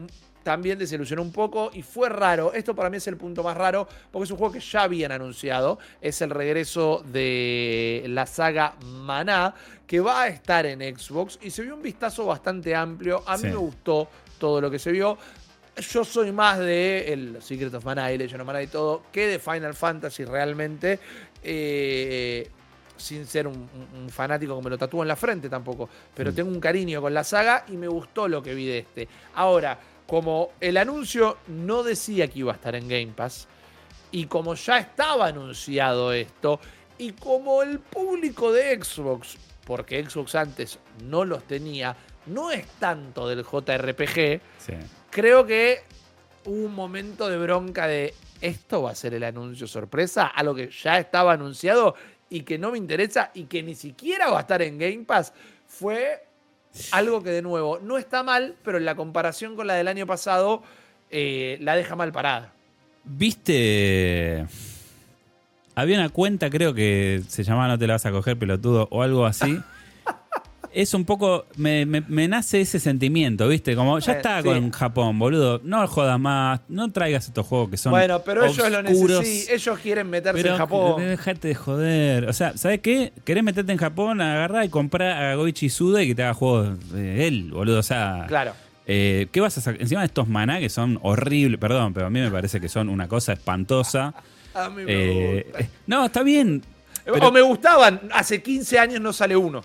[0.43, 2.53] también desilusionó un poco y fue raro.
[2.53, 5.11] Esto para mí es el punto más raro porque es un juego que ya habían
[5.11, 5.79] anunciado.
[6.01, 9.53] Es el regreso de la saga Maná
[9.85, 13.23] que va a estar en Xbox y se vio un vistazo bastante amplio.
[13.27, 13.47] A mí Sí.
[13.49, 15.17] me gustó todo lo que se vio.
[15.77, 19.27] Yo soy más de el Secret of Mana y Legend of Mana y todo que
[19.27, 20.99] de Final Fantasy realmente.
[21.43, 22.49] Eh,
[22.97, 25.89] sin ser un, un- un fanático que me lo tatúo en la frente tampoco.
[26.13, 26.35] Pero Mm.
[26.35, 29.07] tengo un cariño con la saga y me gustó lo que vi de este.
[29.35, 29.79] Ahora,
[30.09, 33.47] como el anuncio no decía que iba a estar en Game Pass,
[34.11, 36.59] y como ya estaba anunciado esto,
[36.97, 41.95] y como el público de Xbox, porque Xbox antes no los tenía,
[42.25, 44.73] no es tanto del JRPG, Sí.
[45.11, 45.81] creo que
[46.45, 50.69] hubo un momento de bronca de esto va a ser el anuncio sorpresa, algo que
[50.71, 51.93] ya estaba anunciado
[52.29, 55.33] y que no me interesa y que ni siquiera va a estar en Game Pass,
[55.67, 56.25] fue
[56.91, 60.05] algo que de nuevo no está mal, pero en la comparación con la del año
[60.05, 60.63] pasado
[61.11, 62.53] eh, la deja mal parada.
[63.03, 64.45] ¿Viste?
[65.75, 69.01] Había una cuenta, creo que se llamaba No te la vas a coger, pelotudo, o
[69.01, 69.59] algo así.
[70.73, 71.45] es un poco.
[71.57, 73.75] Me, me- me nace ese sentimiento, ¿viste?
[73.75, 74.47] Como ya Eh, está sí.
[74.47, 75.61] con Japón, boludo.
[75.63, 76.61] No jodas más.
[76.67, 77.91] No traigas estos juegos que son.
[77.91, 81.01] bueno, pero ellos lo necesitan, ellos quieren meterse Pero en Japón.
[81.07, 82.29] dejate de joder.
[82.29, 83.13] O sea, ¿sabes qué?
[83.25, 84.21] ¿Querés meterte en Japón?
[84.21, 87.79] Agarrá y comprar a Goichi Suda y que te haga juegos de él, boludo.
[87.79, 88.25] O sea.
[88.27, 88.53] Claro.
[88.91, 89.79] Eh, ¿Qué vas a sacar?
[89.81, 92.89] Encima de estos maná que son horribles, perdón, pero a mí me parece que son
[92.89, 94.13] una cosa espantosa.
[94.55, 95.67] A mí me Eh, gusta.
[95.85, 96.63] no, está bien.
[97.05, 99.61] pero- o me gustaban, hace 15 años no sale uno.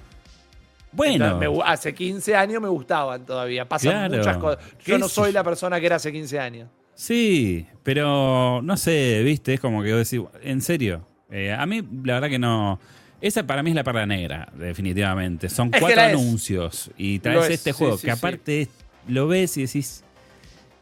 [0.94, 3.68] Bueno, me hace 15 años me gustaban todavía.
[3.68, 4.16] Pasan Claro.
[4.16, 4.64] muchas cosas.
[4.84, 5.34] ¿Qué Yo no soy yo?
[5.34, 6.68] la persona que era hace 15 años.
[6.94, 11.06] sí, pero no sé, viste, es como que vos decís, en serio.
[11.30, 12.78] Eh, a mí, la verdad que no.
[13.20, 15.48] Esa para mí es la perla negra, definitivamente.
[15.48, 15.98] Son cuatro es.
[15.98, 18.68] anuncios y traes es, este juego sí, que aparte
[19.08, 20.04] lo ves y decís.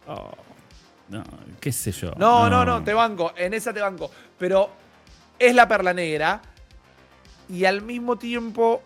[0.09, 0.33] oh,
[1.09, 1.23] no,
[1.61, 2.13] qué sé yo.
[2.17, 3.33] No, no, no, te banco.
[3.37, 4.11] En esa te banco.
[4.39, 4.71] Pero
[5.39, 6.41] es la perla negra.
[7.49, 8.83] Y al mismo tiempo.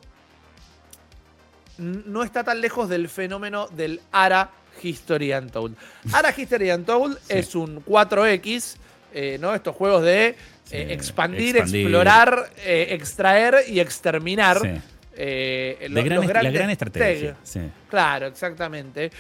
[1.78, 4.50] No está tan lejos del fenómeno del ARA
[4.82, 5.76] History Untold.
[6.12, 7.32] ARA History Untold Sí.
[7.34, 8.76] es un 4X,
[9.14, 9.54] eh, ¿no?
[9.54, 11.82] Estos juegos de Sí, eh, expandir, expandir.
[11.82, 14.58] explorar, eh, extraer y exterminar.
[14.60, 14.68] Sí.
[16.02, 17.36] gran los la gran estrategia.
[17.88, 19.10] Claro, exactamente.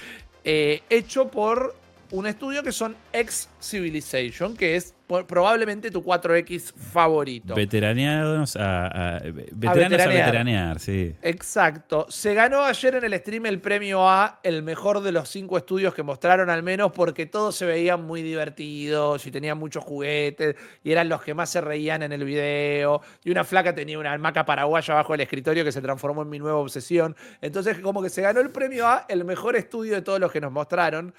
[0.44, 1.74] Hecho por
[2.10, 7.54] un estudio que son Ex Civilization, que es por- probablemente tu 4X favorito.
[7.54, 8.86] Veteraneados a,
[9.16, 10.26] a- veteranos a veteranear.
[10.26, 11.14] veteranear, sí.
[11.22, 12.06] Exacto.
[12.08, 15.94] Se ganó ayer en el stream el premio a el mejor de los cinco estudios
[15.94, 20.92] que mostraron al menos porque todos se veían muy divertidos y tenían muchos juguetes y
[20.92, 23.00] eran los que más se reían en el video.
[23.24, 26.38] Y una flaca tenía una almaca paraguaya abajo del escritorio que se transformó en mi
[26.38, 27.14] nueva obsesión.
[27.40, 30.40] Entonces como que se ganó el premio a el mejor estudio de todos los que
[30.40, 31.14] nos mostraron.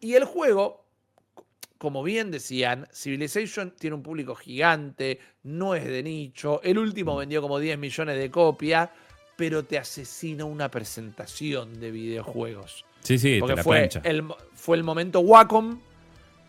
[0.00, 0.84] Y el juego,
[1.78, 6.60] como bien decían, Civilization tiene un público gigante, no es de nicho.
[6.62, 8.90] El último vendió como 10 millones de copias,
[9.36, 12.84] pero te asesina una presentación de videojuegos.
[13.00, 14.00] Sí, sí, te Porque la fue plancha.
[14.04, 14.24] el,
[14.54, 15.78] fue el momento Wacom,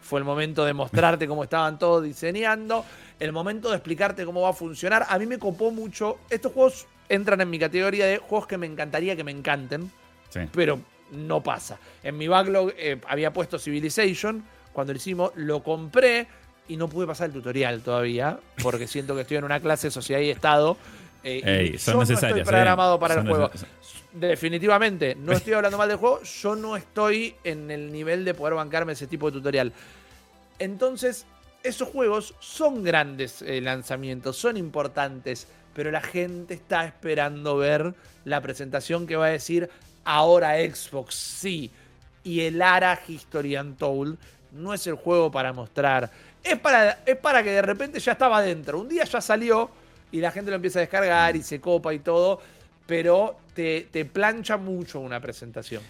[0.01, 2.85] fue el momento de mostrarte cómo estaban todos diseñando,
[3.19, 5.05] el momento de explicarte cómo va a funcionar.
[5.09, 6.19] A mí me copó mucho.
[6.29, 9.91] Estos juegos entran en mi categoría de juegos que me encantaría que me encanten
[10.29, 10.41] Sí.
[10.53, 10.79] pero
[11.11, 11.77] no pasa.
[12.03, 14.43] En mi backlog eh, había puesto Civilization,
[14.73, 16.27] cuando lo hicimos lo compré
[16.67, 19.91] y no pude pasar el tutorial todavía, porque siento que estoy en una clase de
[19.91, 20.77] sociedad y estado.
[21.23, 22.41] eh, y Ey, son yo necesarias, no ¿eh?
[22.41, 23.51] estoy programado para el juego.
[24.13, 28.53] Definitivamente, no estoy hablando mal del juego, yo no estoy en el nivel de poder
[28.53, 29.73] bancarme ese tipo de tutorial.
[30.57, 31.25] Entonces,
[31.63, 37.93] esos juegos son grandes eh, lanzamientos, son importantes, pero la gente está esperando ver
[38.23, 39.69] la presentación que va a decir
[40.05, 41.69] ahora Xbox sí.
[42.23, 44.17] Y el ARA History Untold
[44.53, 46.09] no es el juego para mostrar.
[46.43, 48.79] Es para, es para que de repente ya estaba dentro.
[48.79, 49.69] Un día ya salió
[50.11, 52.41] y la gente lo empieza a descargar y se copa y todo,
[52.87, 55.81] pero te, te plancha mucho una presentación.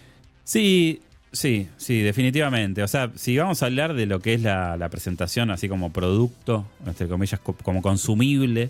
[0.44, 1.02] Sí,
[1.32, 2.82] Sí, sí, definitivamente.
[2.82, 6.66] O sea, si vamos a hablar de lo que es la, presentación, así como producto,
[6.86, 8.70] entre comillas, co- como consumible,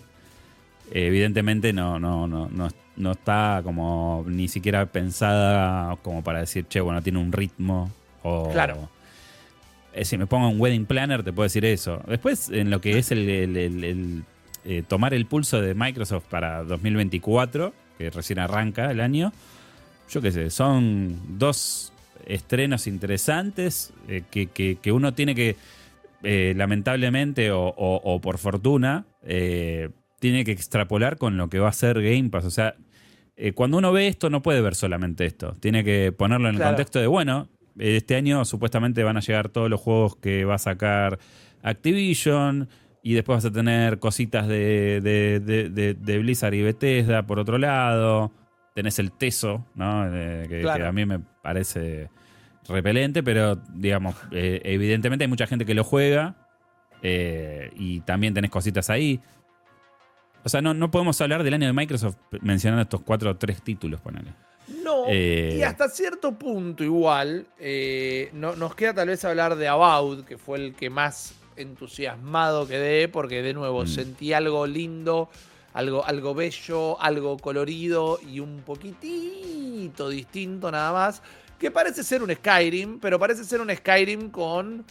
[0.91, 6.80] evidentemente no, no, no, no, no está como ni siquiera pensada como para decir, che,
[6.81, 7.91] bueno, tiene un ritmo.
[8.23, 8.89] O, Claro.
[9.93, 12.01] Eh, si me pongo un wedding planner, te puedo decir eso.
[12.07, 14.23] Después, en lo que es el, el- el- el,
[14.65, 19.31] eh, tomar el pulso de Microsoft para 2024, que recién arranca el año,
[20.09, 21.93] yo qué sé, son dos
[22.26, 25.55] estrenos interesantes eh, que, que- que uno tiene que,
[26.55, 29.05] lamentablemente o, o- o por fortuna,
[30.19, 32.45] tiene que extrapolar con lo que va a ser Game Pass.
[32.45, 32.75] O sea,
[33.35, 35.55] eh, cuando uno ve esto, no puede ver solamente esto.
[35.59, 39.69] Tiene que ponerlo en el contexto de, bueno, este año supuestamente van a llegar todos
[39.69, 41.19] los juegos que va a sacar
[41.61, 42.69] Activision.
[43.03, 47.37] Y después vas a tener cositas de, de- de- de- de Blizzard y Bethesda por
[47.37, 48.31] otro lado.
[48.73, 50.07] Tenés el Teso, ¿no?
[50.11, 50.83] Eh, que, Claro.
[50.83, 52.09] que a mí me parece
[52.67, 56.35] repelente, pero digamos, eh, evidentemente hay mucha gente que lo juega.
[57.03, 59.19] eh, y también tenés cositas ahí.
[60.45, 63.61] O sea, no, no podemos hablar del año de Microsoft mencionando estos cuatro o tres
[63.63, 64.31] títulos, ponele.
[64.84, 69.67] No, Eh, y hasta cierto punto igual, eh, no, nos queda tal vez hablar de
[69.67, 73.88] About, que fue el que más entusiasmado quedé, porque de nuevo Mm.
[73.88, 75.30] sentí algo lindo,
[75.73, 81.22] algo, algo bello, algo colorido y un poquitito distinto nada más,
[81.59, 84.85] que parece ser un Skyrim, pero parece ser un Skyrim con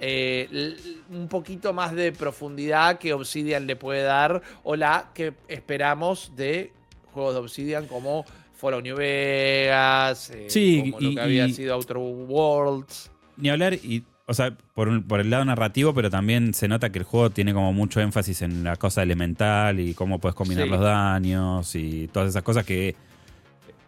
[0.00, 0.76] eh,
[1.10, 6.72] un poquito más de profundidad que Obsidian le puede dar, o la que esperamos de
[7.12, 8.24] juegos de Obsidian como
[8.56, 13.10] Fallout New Vegas, eh, Sí, como lo que había y- sido Outer Worlds.
[13.36, 16.90] Ni hablar, y, o sea, por, un- por el lado narrativo, pero también se nota
[16.90, 20.64] que el juego tiene como mucho énfasis en la cosa elemental y cómo puedes combinar
[20.64, 20.70] Sí.
[20.70, 22.96] los daños y todas esas cosas que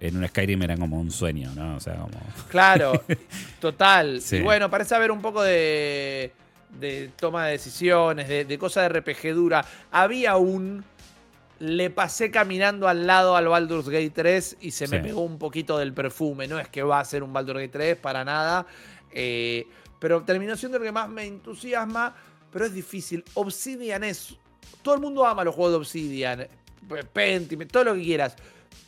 [0.00, 1.76] en un Skyrim eran como un sueño, ¿no?
[1.76, 2.18] O sea, como.
[2.48, 3.04] Claro,
[3.60, 4.20] total.
[4.20, 4.36] Sí.
[4.36, 6.32] Y bueno, parece haber un poco de,
[6.78, 9.64] de toma de decisiones, de, de cosa de RPG dura.
[9.90, 10.84] Había un.
[11.58, 15.02] Le pasé caminando al lado al Baldur's Gate 3 y se me Sí.
[15.02, 16.48] pegó un poquito del perfume.
[16.48, 18.66] No es que va a ser un Baldur's Gate 3 para nada.
[19.12, 19.66] eh,
[19.98, 22.14] pero terminó siendo el que más me entusiasma.
[22.50, 23.22] Pero es difícil.
[23.34, 24.34] Obsidian es.
[24.80, 26.48] Todo el mundo ama los juegos de Obsidian.
[27.12, 28.34] Pentiment, todo lo que quieras.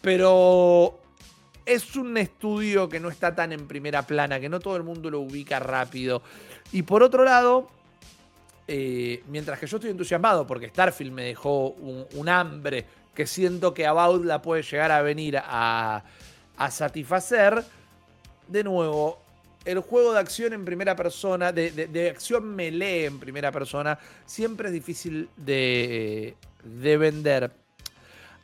[0.00, 0.98] Pero
[1.66, 5.10] es un estudio que no está tan en primera plana, que no todo el mundo
[5.10, 6.22] lo ubica rápido.
[6.72, 7.68] Y por otro lado,
[8.68, 12.84] eh, mientras que yo estoy entusiasmado porque Starfield me dejó un, hambre
[13.14, 16.02] que siento que About la puede llegar a venir a,
[16.56, 17.62] a satisfacer,
[18.48, 19.18] de nuevo,
[19.64, 23.98] el juego de acción en primera persona, de, de- de acción melee en primera persona,
[24.26, 26.34] siempre es difícil de,
[26.64, 27.61] de vender.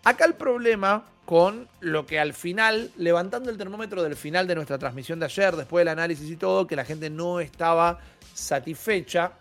[0.09, 4.79] Acá el problema con lo que al final, levantando el termómetro del final de nuestra
[4.79, 7.99] transmisión de ayer, después del análisis y todo, que la gente no estaba
[8.33, 9.33] satisfecha.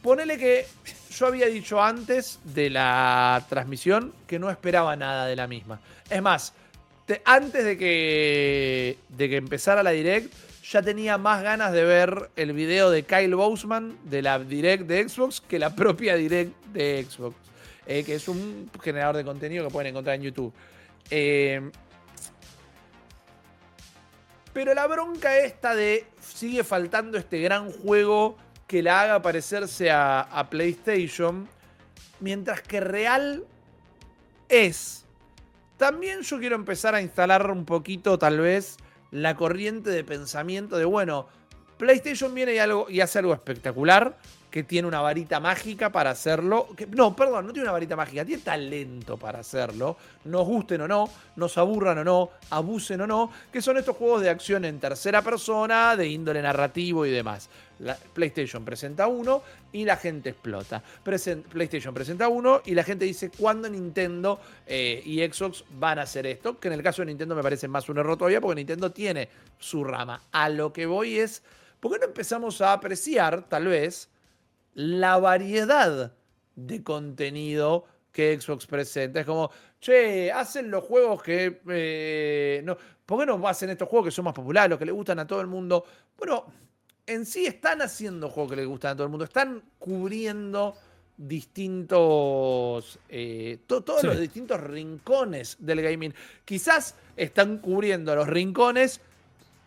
[0.00, 0.66] Ponele que
[1.10, 5.80] yo había dicho antes de la transmisión que no esperaba nada de la misma.
[6.08, 6.52] Es más,
[7.06, 10.32] te- antes de que, de que empezara la direct,
[10.62, 15.08] ya tenía más ganas de ver el video de Kyle Bousman de la direct de
[15.08, 17.34] Xbox que la propia direct de Xbox.
[17.86, 20.52] Eh, que es un generador de contenido que pueden encontrar en YouTube.
[21.10, 21.70] Eh,
[24.52, 28.36] pero la bronca esta de sigue faltando este gran juego
[28.66, 31.48] que la haga parecerse a, PlayStation,
[32.20, 33.44] mientras que real
[34.48, 35.04] es.
[35.76, 38.76] También yo quiero empezar a instalar un poquito, tal vez,
[39.10, 41.26] la corriente de pensamiento de, bueno,
[41.76, 42.54] PlayStation viene
[42.88, 44.18] y hace algo espectacular,
[44.54, 46.68] que tiene una varita mágica para hacerlo.
[46.90, 49.96] no, perdón, no tiene una varita mágica, tiene talento para hacerlo.
[50.26, 54.22] Nos gusten o no, nos aburran o no, abusen o no, que son estos juegos
[54.22, 57.50] de acción en tercera persona, de índole narrativo y demás.
[57.80, 60.80] La- PlayStation presenta uno y la gente explota.
[61.02, 66.28] PlayStation presenta uno y la gente dice cuándo Nintendo eh, y Xbox van a hacer
[66.28, 66.60] esto.
[66.60, 69.28] Que en el caso de Nintendo me parece más un error todavía porque Nintendo tiene
[69.58, 70.22] su rama.
[70.30, 71.42] A lo que voy es,
[71.80, 74.10] ¿por qué no empezamos a apreciar, tal vez,
[74.74, 76.12] la variedad
[76.56, 79.20] de contenido que Xbox presenta?
[79.20, 81.60] Es como, che, hacen los juegos que...
[81.68, 82.76] eh, no,
[83.06, 85.26] ¿Por qué no hacen estos juegos que son más populares, los que le gustan a
[85.26, 85.84] todo el mundo?
[86.16, 86.46] Bueno,
[87.06, 90.74] en sí están haciendo juegos que les gustan a todo el mundo, están cubriendo
[91.16, 94.06] distintos, eh, to- todos Sí.
[94.06, 96.14] los distintos rincones del gaming.
[96.44, 99.00] Quizás están cubriendo los rincones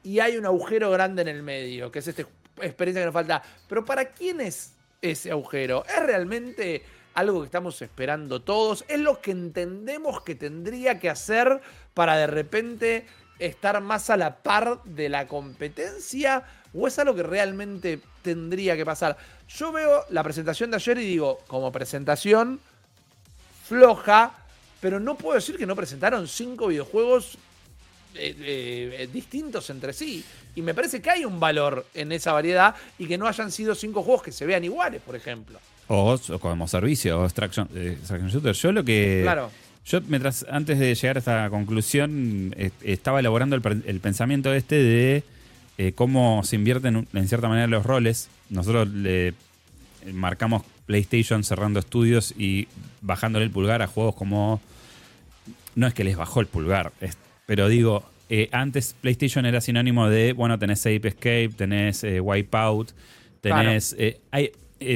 [0.03, 2.23] y hay un agujero grande en el medio, que es esta
[2.61, 3.41] experiencia que nos falta.
[3.67, 5.85] Pero ¿para quién es ese agujero?
[5.85, 6.83] ¿Es realmente
[7.13, 8.85] algo que estamos esperando todos?
[8.87, 11.61] ¿Es lo que entendemos que tendría que hacer
[11.93, 13.05] para de repente
[13.39, 16.43] estar más a la par de la competencia
[16.73, 19.17] o es algo que realmente tendría que pasar?
[19.47, 22.59] Yo veo la presentación de ayer y digo, como presentación
[23.65, 24.33] floja,
[24.79, 27.37] pero no puedo decir que no presentaron cinco videojuegos
[28.19, 30.23] eh, eh, distintos entre sí.
[30.55, 33.75] Y me parece que hay un valor en esa variedad y que no hayan sido
[33.75, 35.59] cinco juegos que se vean iguales, por ejemplo.
[35.87, 37.97] O, como servicio, o extraction, eh,
[38.29, 38.53] shooter.
[38.53, 39.21] Yo lo que.
[39.23, 39.51] Claro.
[39.85, 45.23] Yo, mientras, antes de llegar a esta conclusión, estaba elaborando el, pensamiento este
[45.77, 48.27] de cómo se invierten en cierta manera los roles.
[48.49, 49.33] Nosotros le
[50.11, 52.67] marcamos PlayStation cerrando estudios y
[53.01, 54.59] bajándole el pulgar a juegos como.
[55.75, 56.91] No es que les bajó el pulgar,
[57.47, 62.91] pero digo, eh, antes PlayStation era sinónimo de, bueno, tenés Ape Escape, tenés eh, Wipeout,
[63.41, 63.95] tenés...
[63.97, 64.51] Eh, hay,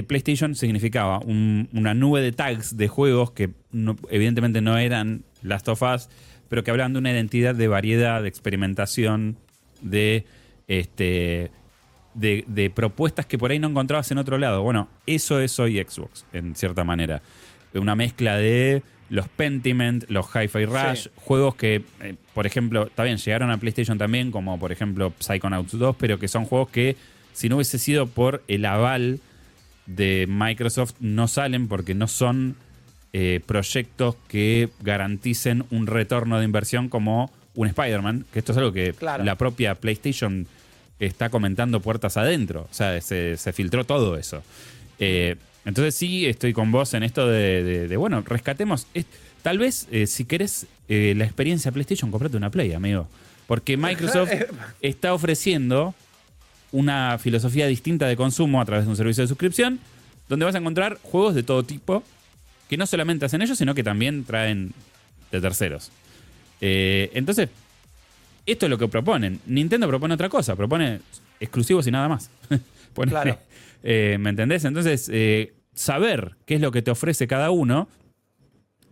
[0.06, 3.50] PlayStation significaba una nube de tags de juegos que
[4.12, 6.08] evidentemente no eran Last of Us,
[6.50, 9.38] pero que hablaban de una identidad de variedad, de experimentación,
[9.82, 10.26] de,
[10.68, 11.50] este,
[12.14, 14.62] de, de propuestas que por ahí no encontrabas en otro lado.
[14.62, 17.24] Bueno, eso es hoy Xbox, en cierta manera.
[17.74, 23.52] Una mezcla de los Pentiment, los Hi-Fi Rush, juegos que, eh, por ejemplo, también llegaron
[23.52, 26.96] a PlayStation también, como por ejemplo Psychonauts 2, pero que son juegos que
[27.34, 29.20] si no hubiese sido por el aval
[29.86, 32.56] de Microsoft no salen porque no son
[33.12, 38.72] eh, proyectos que garanticen un retorno de inversión como un Spider-Man, que esto es algo
[38.72, 40.48] que la propia PlayStation
[41.00, 44.42] está comentando puertas adentro, o sea, se, filtró todo eso.
[45.00, 45.36] Eh,
[45.66, 48.88] entonces sí estoy con vos en esto de, bueno, rescatemos.
[49.42, 53.08] tal vez eh, si querés eh, la experiencia PlayStation, comprate una Play, amigo.
[53.48, 54.32] Porque Microsoft
[54.82, 55.94] está ofreciendo
[56.72, 59.80] una filosofía distinta de consumo a través de un servicio de suscripción,
[60.30, 62.04] donde vas a encontrar juegos de todo tipo,
[62.70, 64.72] que no solamente hacen ellos, sino que también traen
[65.32, 65.92] de terceros.
[66.62, 67.50] Eh, entonces,
[68.46, 69.40] esto es lo que proponen.
[69.46, 71.02] Nintendo propone otra cosa, propone
[71.40, 72.30] exclusivos y nada más.
[72.94, 73.38] claro.
[73.84, 74.64] Eh, ¿Me entendés?
[74.64, 77.88] Entonces, eh, saber qué es lo que te ofrece cada uno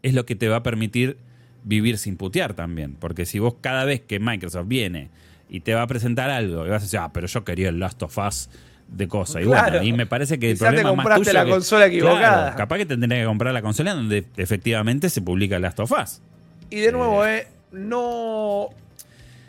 [0.01, 1.17] es lo que te va a permitir
[1.63, 2.95] vivir sin putear también.
[2.95, 5.09] Porque si vos cada vez que Microsoft viene
[5.49, 7.79] y te va a presentar algo y vas a decir, ah, pero yo quería el
[7.79, 8.49] Last of Us
[8.87, 9.41] de cosa.
[9.41, 12.55] Y bueno, y me parece que el problema te compraste más la consola equivocada.
[12.55, 16.21] capaz que tendrías que comprar la consola donde efectivamente se publica Last of Us.
[16.69, 18.69] Y de nuevo, eh, no.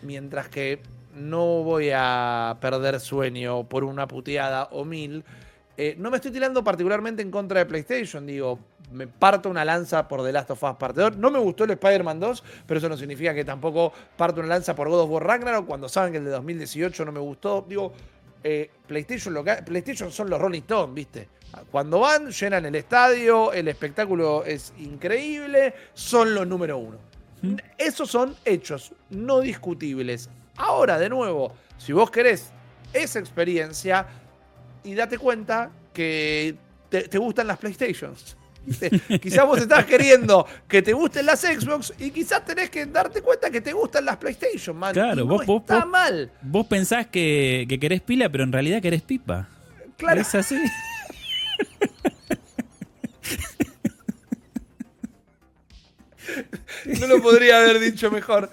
[0.03, 0.81] Mientras que
[1.15, 5.25] no voy a perder sueño por una puteada o mil.
[5.77, 8.59] Eh, no me estoy tirando particularmente en contra de PlayStation, digo,
[8.93, 11.17] me parto una lanza por The Last of Us Parte 2.
[11.17, 14.75] No me gustó el Spider-Man 2, pero eso no significa que tampoco parto una lanza
[14.75, 17.65] por God of War Ragnarok cuando saben que el de 2018 no me gustó.
[17.69, 17.93] Digo,
[18.43, 21.29] eh, PlayStation, lo PlayStation son los Rolling Stones, ¿viste?
[21.71, 26.99] Cuando van, llenan el estadio, el espectáculo es increíble, son los número uno.
[27.43, 27.57] ¿Mm?
[27.77, 30.29] Esos son hechos no discutibles.
[30.61, 32.51] Ahora, de nuevo, si vos querés
[32.93, 34.07] esa experiencia
[34.85, 36.55] y date cuenta que
[36.91, 38.37] te, gustan las PlayStations.
[39.23, 43.51] quizás vos estás queriendo que te gusten las Xbox y quizás tenés que darte cuenta
[43.51, 44.93] que te gustan las PlayStation, man.
[44.93, 46.31] Claro, vos, está mal.
[46.43, 49.49] Vos pensás que, que, querés pila, pero en realidad querés pipa.
[49.97, 50.21] Claro.
[50.21, 50.57] Es así.
[57.01, 58.51] no lo podría haber dicho mejor.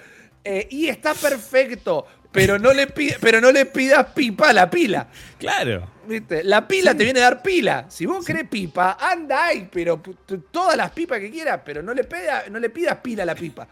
[0.50, 5.10] Eh, y está perfecto, pero no, le pero no le pidas pipa a la pila.
[5.38, 5.90] Claro.
[6.08, 6.42] ¿Viste?
[6.46, 7.88] La pila te viene a dar pila.
[7.90, 10.02] Si vos querés pipa, anda ahí, pero
[10.50, 13.36] todas las pipas que quieras, pero no le, pida, no le pidas pila a la
[13.36, 13.68] pipa.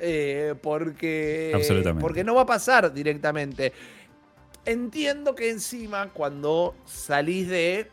[0.00, 1.52] Eh, porque,
[2.00, 3.74] porque no va a pasar directamente.
[4.64, 7.90] Entiendo que encima cuando salís de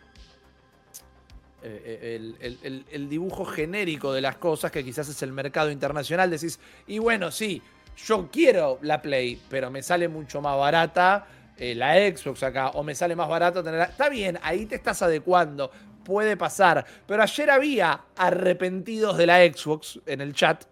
[1.64, 6.62] eh, el, el, dibujo genérico de las cosas, que quizás es el mercado internacional, decís,
[6.88, 7.62] y bueno, sí,
[7.97, 11.26] yo quiero la Play, pero me sale mucho más barata
[11.57, 13.85] eh, la Xbox acá, o me sale más barato tenerla.
[13.85, 15.69] Está bien, ahí te estás adecuando,
[16.03, 16.84] puede pasar.
[17.05, 20.63] Pero ayer había arrepentidos de la Xbox en el chat.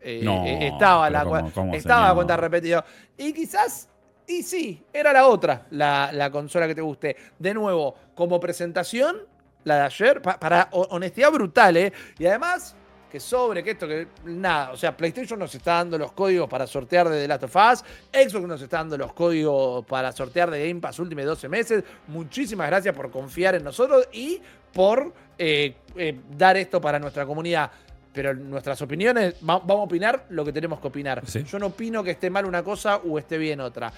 [0.00, 2.82] Eh, no, eh, estaba la, estaba la cuenta arrepentido.
[3.18, 3.90] Y quizás,
[4.26, 7.14] y sí, era la otra, la, consola que te guste.
[7.38, 9.18] De nuevo, como presentación,
[9.64, 11.92] la de ayer, para honestidad brutal, ¿eh?
[12.18, 12.74] Y además,
[13.08, 14.72] que sobre, que esto, que nada.
[14.72, 17.84] O sea, PlayStation nos está dando los códigos para sortear de The Last of Us.
[18.12, 21.84] Xbox nos está dando los códigos para sortear de Game Pass últimos 12 meses.
[22.08, 24.40] Muchísimas gracias por confiar en nosotros y
[24.72, 27.70] por eh, eh, dar esto para nuestra comunidad.
[28.12, 31.24] Pero nuestras opiniones, vamos a opinar lo que tenemos que opinar.
[31.24, 33.92] Yo no opino que esté mal una cosa o esté bien otra.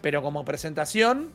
[0.00, 1.30] Pero como presentación,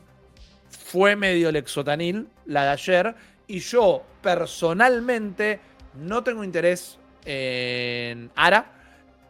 [0.68, 3.14] fue medio lexotanil la de ayer.
[3.46, 5.58] Y yo personalmente
[5.94, 6.98] no tengo interés
[7.28, 8.72] en Ara.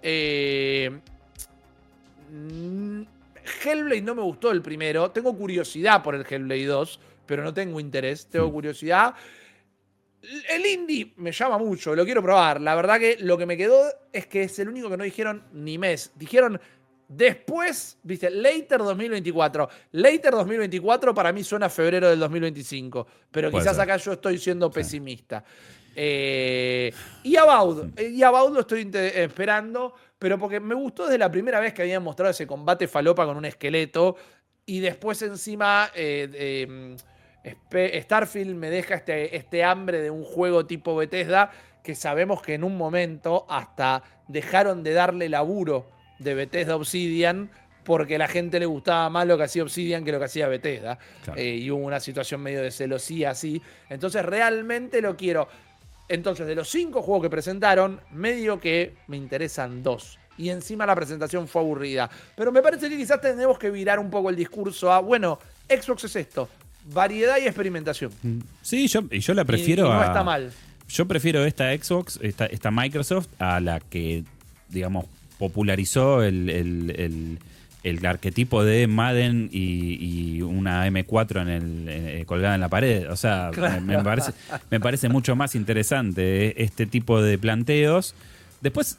[0.00, 1.00] Eh,
[3.64, 5.10] Hellblade no me gustó el primero.
[5.10, 8.26] Tengo curiosidad por el Hellblade 2, pero no tengo interés.
[8.26, 9.14] Tengo curiosidad.
[10.48, 12.60] El indie me llama mucho, lo quiero probar.
[12.60, 15.42] La verdad que lo que me quedó es que es el único que no dijeron
[15.52, 16.12] ni mes.
[16.16, 16.60] Dijeron
[17.08, 19.68] después, viste, later 2024.
[19.92, 23.06] Later 2024 para mí suena febrero del 2025.
[23.30, 23.82] Pero Puede quizás ser.
[23.84, 25.42] acá yo estoy siendo pesimista.
[26.00, 26.92] Eh,
[27.24, 31.74] y About, y About lo estoy esperando, pero porque me gustó desde la primera vez
[31.74, 34.14] que habían mostrado ese combate falopa con un esqueleto.
[34.64, 36.96] Y después encima eh, eh,
[37.44, 41.50] Spe- Starfield me deja este, este hambre de un juego tipo Bethesda
[41.82, 45.88] que sabemos que en un momento hasta dejaron de darle laburo
[46.20, 47.50] de Bethesda Obsidian
[47.84, 50.46] porque a la gente le gustaba más lo que hacía Obsidian que lo que hacía
[50.48, 50.98] Bethesda.
[51.24, 51.40] Claro.
[51.40, 53.62] Eh, y hubo una situación medio de celosía así.
[53.88, 55.48] Entonces realmente lo quiero.
[56.08, 60.18] Entonces, de los cinco juegos que presentaron, medio que me interesan dos.
[60.38, 62.08] Y encima la presentación fue aburrida.
[62.36, 66.04] Pero me parece que quizás tenemos que virar un poco el discurso a, bueno, Xbox
[66.04, 66.48] es esto,
[66.92, 68.12] variedad y experimentación.
[68.62, 70.06] Sí, yo, y yo la Y- prefiero y no a.
[70.06, 70.52] está mal.
[70.88, 74.24] Yo prefiero esta Xbox, esta, esta Microsoft, a la que,
[74.70, 75.04] digamos,
[75.38, 77.38] popularizó el, el- el-
[77.82, 79.94] el arquetipo de Madden y,
[80.36, 83.10] y una M4 en el, eh, colgada en la pared.
[83.10, 83.80] O sea, Claro.
[83.80, 84.32] me, me parece,
[84.70, 88.14] me parece mucho más interesante eh, este tipo de planteos.
[88.60, 88.98] Después,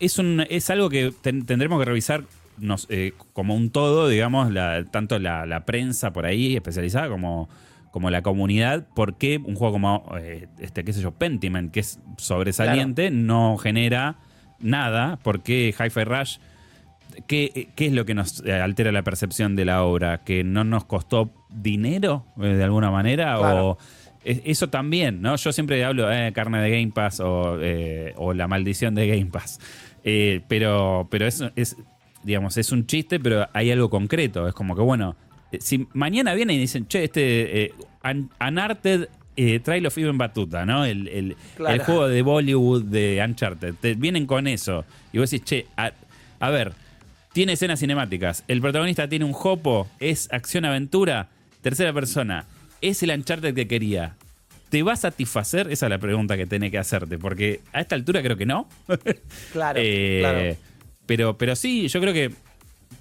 [0.00, 2.22] es, un, es algo que ten- tendremos que revisar
[2.58, 7.48] nos, eh, como un todo, digamos, la- tanto la, la prensa por ahí especializada como,
[7.90, 11.80] como la comunidad, por qué un juego como, eh, este, qué sé yo, Pentiment, que
[11.80, 14.16] es sobresaliente, no genera
[14.60, 16.38] nada, por qué Hi-Fi Rush,
[17.26, 20.18] ¿qué, qué es lo que nos eh, altera la percepción de la obra?
[20.24, 23.36] ¿Que no nos costó dinero eh, de alguna manera?
[23.38, 23.66] Claro.
[23.70, 23.78] O
[24.24, 25.36] es- eso también, ¿no?
[25.36, 29.26] Yo siempre hablo de carne de Game Pass o, eh, o la maldición de Game
[29.30, 29.58] Pass.
[30.04, 31.76] Eh, pero pero eso es,
[32.22, 34.46] digamos, es un chiste, pero hay algo concreto.
[34.48, 35.16] Es como que, bueno,
[35.52, 37.72] eh, si mañana vienen y dicen, che, este eh,
[38.04, 40.84] Un- Uncharted eh, Trail of Even Batuta, ¿no?
[40.84, 41.74] El, el- Claro.
[41.74, 43.74] el juego de Bollywood de Uncharted.
[43.80, 44.84] Te vienen con eso.
[45.12, 45.92] Y vos decís, che, a,
[46.40, 46.72] a ver,
[47.38, 48.42] tiene escenas cinemáticas.
[48.48, 51.28] El protagonista tiene un jopo, es acción-aventura,
[51.62, 52.46] tercera persona.
[52.80, 54.16] Es el Uncharted que quería.
[54.70, 55.70] ¿Te va a satisfacer?
[55.70, 58.68] Esa es la pregunta que tenés que hacerte, porque a esta altura creo que no.
[59.52, 60.56] Claro, Eh, claro.
[61.06, 62.32] Pero, pero sí, yo creo que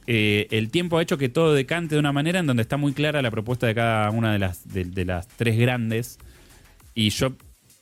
[0.06, 2.94] eh, el tiempo ha hecho que todo decante de una manera en donde está muy
[2.94, 6.20] clara la propuesta de cada una de las, de, de las tres grandes.
[6.94, 7.34] Y yo,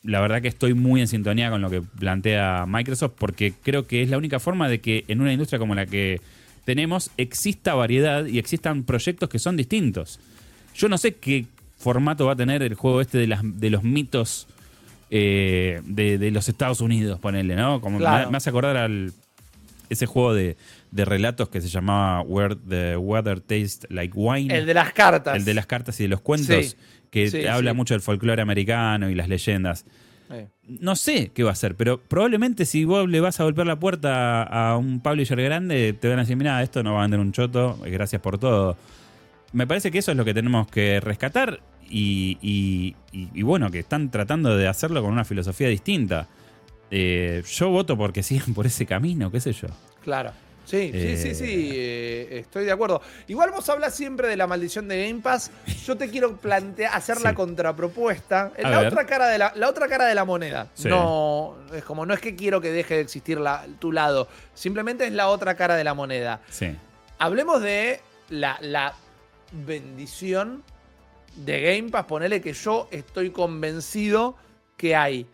[0.03, 4.03] la verdad que estoy muy en sintonía con lo que plantea Microsoft, porque creo que
[4.03, 6.21] es la única forma de que en una industria como la que
[6.65, 10.19] tenemos exista variedad y existan proyectos que son distintos.
[10.75, 11.45] Yo no sé qué
[11.77, 14.47] formato va a tener el juego este de, las, de los mitos
[15.11, 17.79] eh, de, de los Estados Unidos, ponele, ¿no?
[17.81, 19.13] Como me- me, hace acordar al
[19.89, 20.57] ese juego de,
[20.89, 24.53] de relatos que se llamaba Where the Weather Tastes Like Wine.
[24.57, 25.37] El de las cartas.
[25.37, 26.75] El de las cartas y de los cuentos, Sí.
[27.11, 27.77] que Sí, habla sí.
[27.77, 29.85] mucho del folclore americano y las leyendas.
[30.31, 33.67] Eh, No sé qué va a hacer, pero probablemente si vos le vas a golpear
[33.67, 37.01] la puerta a un publisher grande, te van a decir, mira, esto no va a
[37.03, 38.75] vender un choto, gracias por todo.
[39.53, 43.69] Me parece que eso es lo que tenemos que rescatar y, y- y- y bueno,
[43.69, 46.27] que están tratando de hacerlo con una filosofía distinta.
[46.91, 49.67] Eh, yo voto porque sigan por ese camino, qué sé yo.
[50.03, 50.31] Claro.
[50.65, 51.35] Sí, sí, sí, Eh.
[51.35, 53.01] sí, eh, estoy de acuerdo.
[53.27, 55.51] Igual vos hablas siempre de la maldición de Game Pass.
[55.85, 58.51] Yo te quiero plantear, hacer la contrapropuesta.
[58.63, 58.87] A La ver.
[58.87, 60.69] otra, cara de la, la otra cara de la moneda.
[60.73, 60.87] Sí.
[60.89, 64.27] No, es como, no es que quiero que deje de existir la, tu lado.
[64.53, 66.41] Simplemente es la otra cara de la moneda.
[66.49, 66.75] Sí.
[67.19, 68.93] Hablemos de la, la
[69.51, 70.63] bendición
[71.35, 72.05] de Game Pass.
[72.05, 74.35] Ponele que yo estoy convencido
[74.77, 75.25] que hay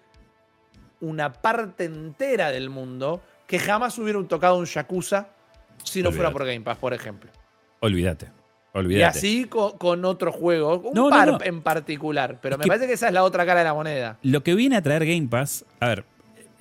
[1.00, 3.22] una parte entera del mundo
[3.52, 5.28] que jamás hubieran tocado un Yakuza
[5.84, 7.30] si no fuera por Game Pass, por ejemplo.
[7.82, 8.28] Olvídate.
[8.74, 9.18] Y Olvídate.
[9.18, 11.38] así con, con otros juegos, un No, par no.
[11.44, 12.40] en particular.
[12.42, 14.18] Pero Es me que- parece que esa es la otra cara de la moneda.
[14.24, 16.06] Lo que viene a traer Game Pass, a ver,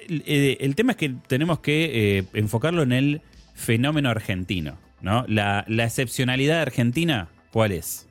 [0.09, 3.23] el, eh, el tema es que tenemos que eh, enfocarlo en el
[3.55, 5.25] fenómeno argentino, ¿no?
[5.29, 8.09] La, la excepcionalidad de Argentina, ¿cuál es?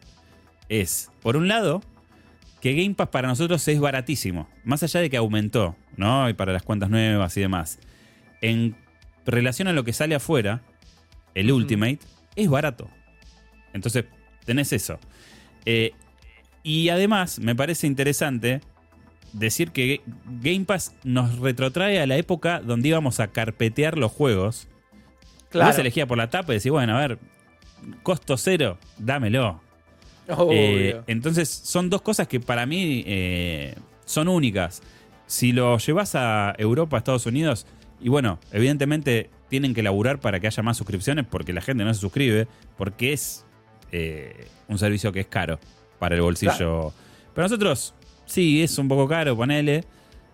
[0.70, 1.82] Es, por un lado,
[2.62, 6.30] que Game Pass para nosotros es baratísimo, más allá de que aumentó, ¿no?
[6.30, 7.80] Y para las cuentas nuevas y demás.
[8.42, 8.76] En
[9.26, 10.62] relación a lo que sale afuera,
[11.36, 12.00] el Ultimate
[12.36, 12.90] es barato.
[13.74, 14.06] Entonces,
[14.46, 15.00] tenés eso.
[15.66, 15.92] Eh,
[16.64, 18.62] y además, me parece interesante
[19.34, 20.02] decir que
[20.42, 24.68] Game Pass nos retrotrae a la época donde íbamos a carpetear los juegos.
[25.50, 25.70] Claro.
[25.70, 27.20] Vos elegías por la tapa y decís, bueno, a ver,
[28.04, 29.62] costo cero, dámelo.
[30.52, 33.76] Eh, entonces, son dos cosas que para mí eh,
[34.06, 34.82] son únicas.
[35.26, 37.66] Si lo llevas a Europa, a Estados Unidos,
[38.02, 41.94] y bueno, evidentemente tienen que laburar para que haya más suscripciones porque la gente no
[41.94, 42.48] se suscribe,
[42.78, 43.46] porque es
[43.92, 45.60] eh, un servicio que es caro
[45.98, 46.94] para el bolsillo.
[47.34, 47.94] Pero nosotros,
[48.26, 49.84] sí, es un poco caro, ponele,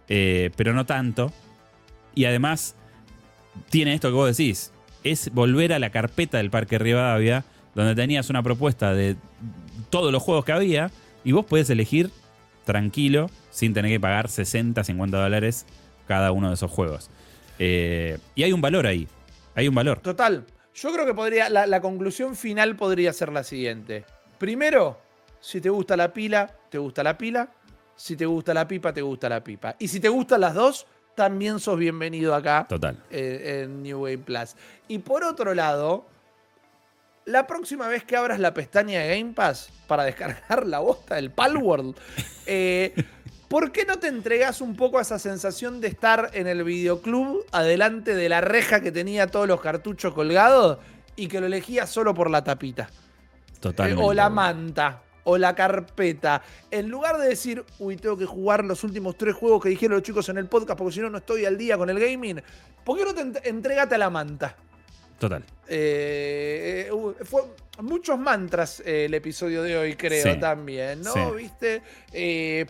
[0.09, 1.31] eh, pero no tanto.
[2.13, 2.75] Y además,
[3.69, 4.71] tiene esto que vos decís,
[5.03, 9.15] es volver a la carpeta del Parque Rivadavia, donde tenías una propuesta de
[9.89, 10.91] todos los juegos que había,
[11.23, 12.11] y vos podés elegir
[12.65, 15.65] tranquilo, sin tener que pagar 60, 50 dólares
[16.07, 17.09] cada uno de esos juegos.
[17.60, 19.07] Eh, y hay un valor ahí.
[19.56, 19.99] Hay un valor.
[19.99, 20.45] Total.
[20.73, 21.49] Yo creo que podría.
[21.49, 24.06] La, la, conclusión final podría ser la siguiente.
[24.38, 24.99] Primero,
[25.40, 27.49] si te gusta la pila, te gusta la pila.
[27.95, 29.76] Si te gusta la pipa, te gusta la pipa.
[29.80, 32.65] Y si te gustan las dos, también sos bienvenido acá.
[32.68, 33.02] Total.
[33.10, 34.56] Eh, en New Game Plus.
[34.90, 36.06] Y por otro lado,
[37.26, 41.32] la próxima vez que abras la pestaña de Game Pass para descargar la bosta del
[41.32, 41.95] Palworld,
[42.45, 42.94] eh,
[43.47, 47.45] ¿por qué no te entregas un poco a esa sensación de estar en el videoclub
[47.51, 50.80] adelante de la reja que tenía todos los cartuchos colgados
[51.15, 52.89] y que lo elegías solo por la tapita?
[53.59, 54.03] Totalmente.
[54.03, 56.41] o la manta o la carpeta.
[56.72, 60.03] En lugar de decir, uy, tengo que jugar los últimos tres juegos que dijeron los
[60.03, 62.41] chicos en el podcast porque si no, no estoy al día con el gaming,
[62.84, 64.55] ¿por qué no te entregate a la manta?
[65.19, 65.43] Total.
[65.67, 67.43] Eh, eh, fue
[67.81, 71.34] muchos mantras eh, el episodio de hoy, creo, también, ¿no?
[71.34, 71.81] ¿Viste?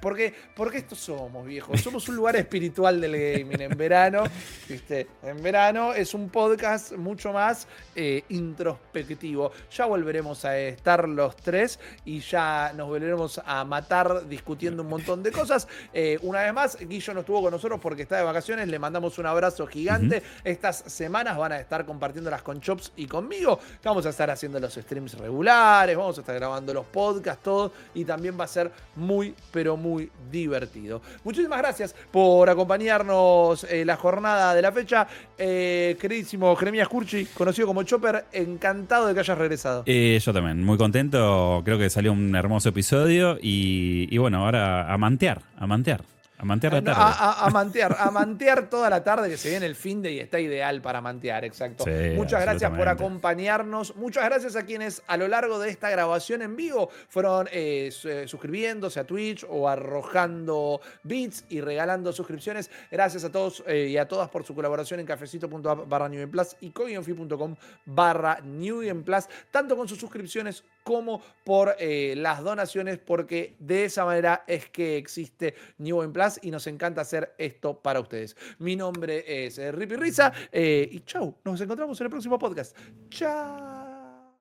[0.02, 1.80] porque, porque estos somos, viejos.
[1.80, 4.24] Somos un lugar espiritual del gaming en verano,
[4.70, 5.08] ¿viste?
[5.22, 7.68] En verano es un podcast mucho más
[8.30, 9.52] introspectivo.
[9.72, 15.22] Ya volveremos a estar los tres y ya nos volveremos a matar discutiendo un montón
[15.22, 15.68] de cosas.
[16.22, 18.68] una vez más, Guillo no estuvo con nosotros porque está de vacaciones.
[18.68, 20.24] Le mandamos un abrazo gigante.
[20.44, 23.60] Estas semanas van a estar compartiendo las con Chops y conmigo.
[23.84, 27.72] Vamos a estar haciendo los streams regulares, vamos a estar grabando los podcasts, todo.
[27.94, 31.02] Y también va a ser muy, pero muy divertido.
[31.24, 35.08] Muchísimas gracias por acompañarnos eh, la jornada de la fecha.
[35.38, 39.84] Eh, queridísimo Jeremías Curchi, conocido como Chopper, encantado de que hayas regresado.
[39.86, 41.62] Eh, yo también, muy contento.
[41.66, 43.38] Creo que salió un hermoso episodio.
[43.42, 46.15] Y, y bueno, ahora a mantear, a mantear.
[46.46, 47.02] A mantear la tarde.
[47.02, 50.40] A, mantear, a mantear toda la tarde que se viene el fin de y está
[50.40, 51.86] ideal para mantear, exacto.
[52.14, 53.96] Muchas gracias por acompañarnos.
[53.96, 58.26] Muchas gracias a quienes a lo largo de esta grabación en vivo fueron eh, eh,
[58.28, 62.70] suscribiéndose a Twitch o arrojando bits y regalando suscripciones.
[62.92, 66.70] Gracias a todos eh, y a todas por su colaboración en cafecito.app barra Plus y
[66.70, 67.56] coinfi.com
[67.86, 68.38] barra
[69.04, 74.98] Plus, tanto con sus suscripciones como por las donaciones, porque de esa manera es que
[74.98, 78.36] existe New Plus y nos encanta hacer esto para ustedes.
[78.60, 82.76] Mi nombre es eh, Ripi Risa eh, y chau, nos encontramos en el próximo podcast.
[83.10, 83.75] Chao.